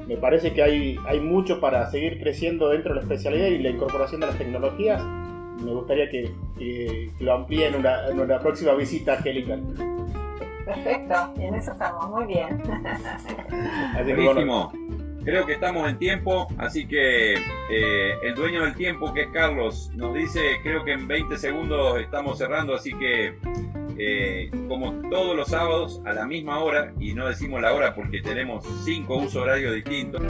me 0.09 0.17
parece 0.17 0.53
que 0.53 0.63
hay, 0.65 0.97
hay 1.07 1.21
mucho 1.21 1.61
para 1.61 1.89
seguir 1.89 2.19
creciendo 2.19 2.71
dentro 2.71 2.95
de 2.95 2.97
la 2.97 3.03
especialidad 3.03 3.47
y 3.47 3.59
la 3.59 3.71
incorporación 3.71 4.21
de 4.21 4.27
las 4.27 4.39
tecnologías. 4.39 5.01
Me 5.65 5.73
gustaría 5.73 6.11
que, 6.11 6.33
lo 7.21 7.33
amplíe 7.33 7.69
en 7.69 7.77
una, 7.77 8.09
en 8.09 8.19
una 8.19 8.41
próxima 8.41 8.75
visita, 8.75 9.15
Angélica. 9.15 9.57
Perfecto, 10.69 11.33
y 11.39 11.45
en 11.45 11.55
eso 11.55 11.73
estamos, 11.73 12.11
muy 12.11 12.27
bien. 12.27 12.63
Buenísimo. 13.95 14.71
Creo 15.25 15.47
que 15.47 15.55
estamos 15.55 15.89
en 15.89 15.99
tiempo, 15.99 16.47
así 16.59 16.87
que 16.87 17.35
eh, 17.35 18.15
el 18.23 18.35
dueño 18.35 18.63
del 18.63 18.75
tiempo, 18.75 19.13
que 19.13 19.23
es 19.23 19.29
Carlos, 19.29 19.91
nos 19.95 20.15
dice, 20.15 20.41
creo 20.63 20.85
que 20.85 20.93
en 20.93 21.09
20 21.09 21.39
segundos 21.39 21.99
estamos 22.01 22.39
cerrando, 22.39 22.75
así 22.75 22.93
que 22.95 23.35
eh, 23.99 24.51
como 24.69 24.93
todos 25.09 25.35
los 25.35 25.49
sábados 25.49 26.03
a 26.05 26.13
la 26.13 26.27
misma 26.27 26.59
hora, 26.59 26.93
y 27.01 27.15
no 27.15 27.27
decimos 27.27 27.63
la 27.63 27.73
hora 27.73 27.95
porque 27.95 28.21
tenemos 28.21 28.65
cinco 28.85 29.17
usos 29.17 29.37
horarios 29.37 29.75
distintos. 29.75 30.23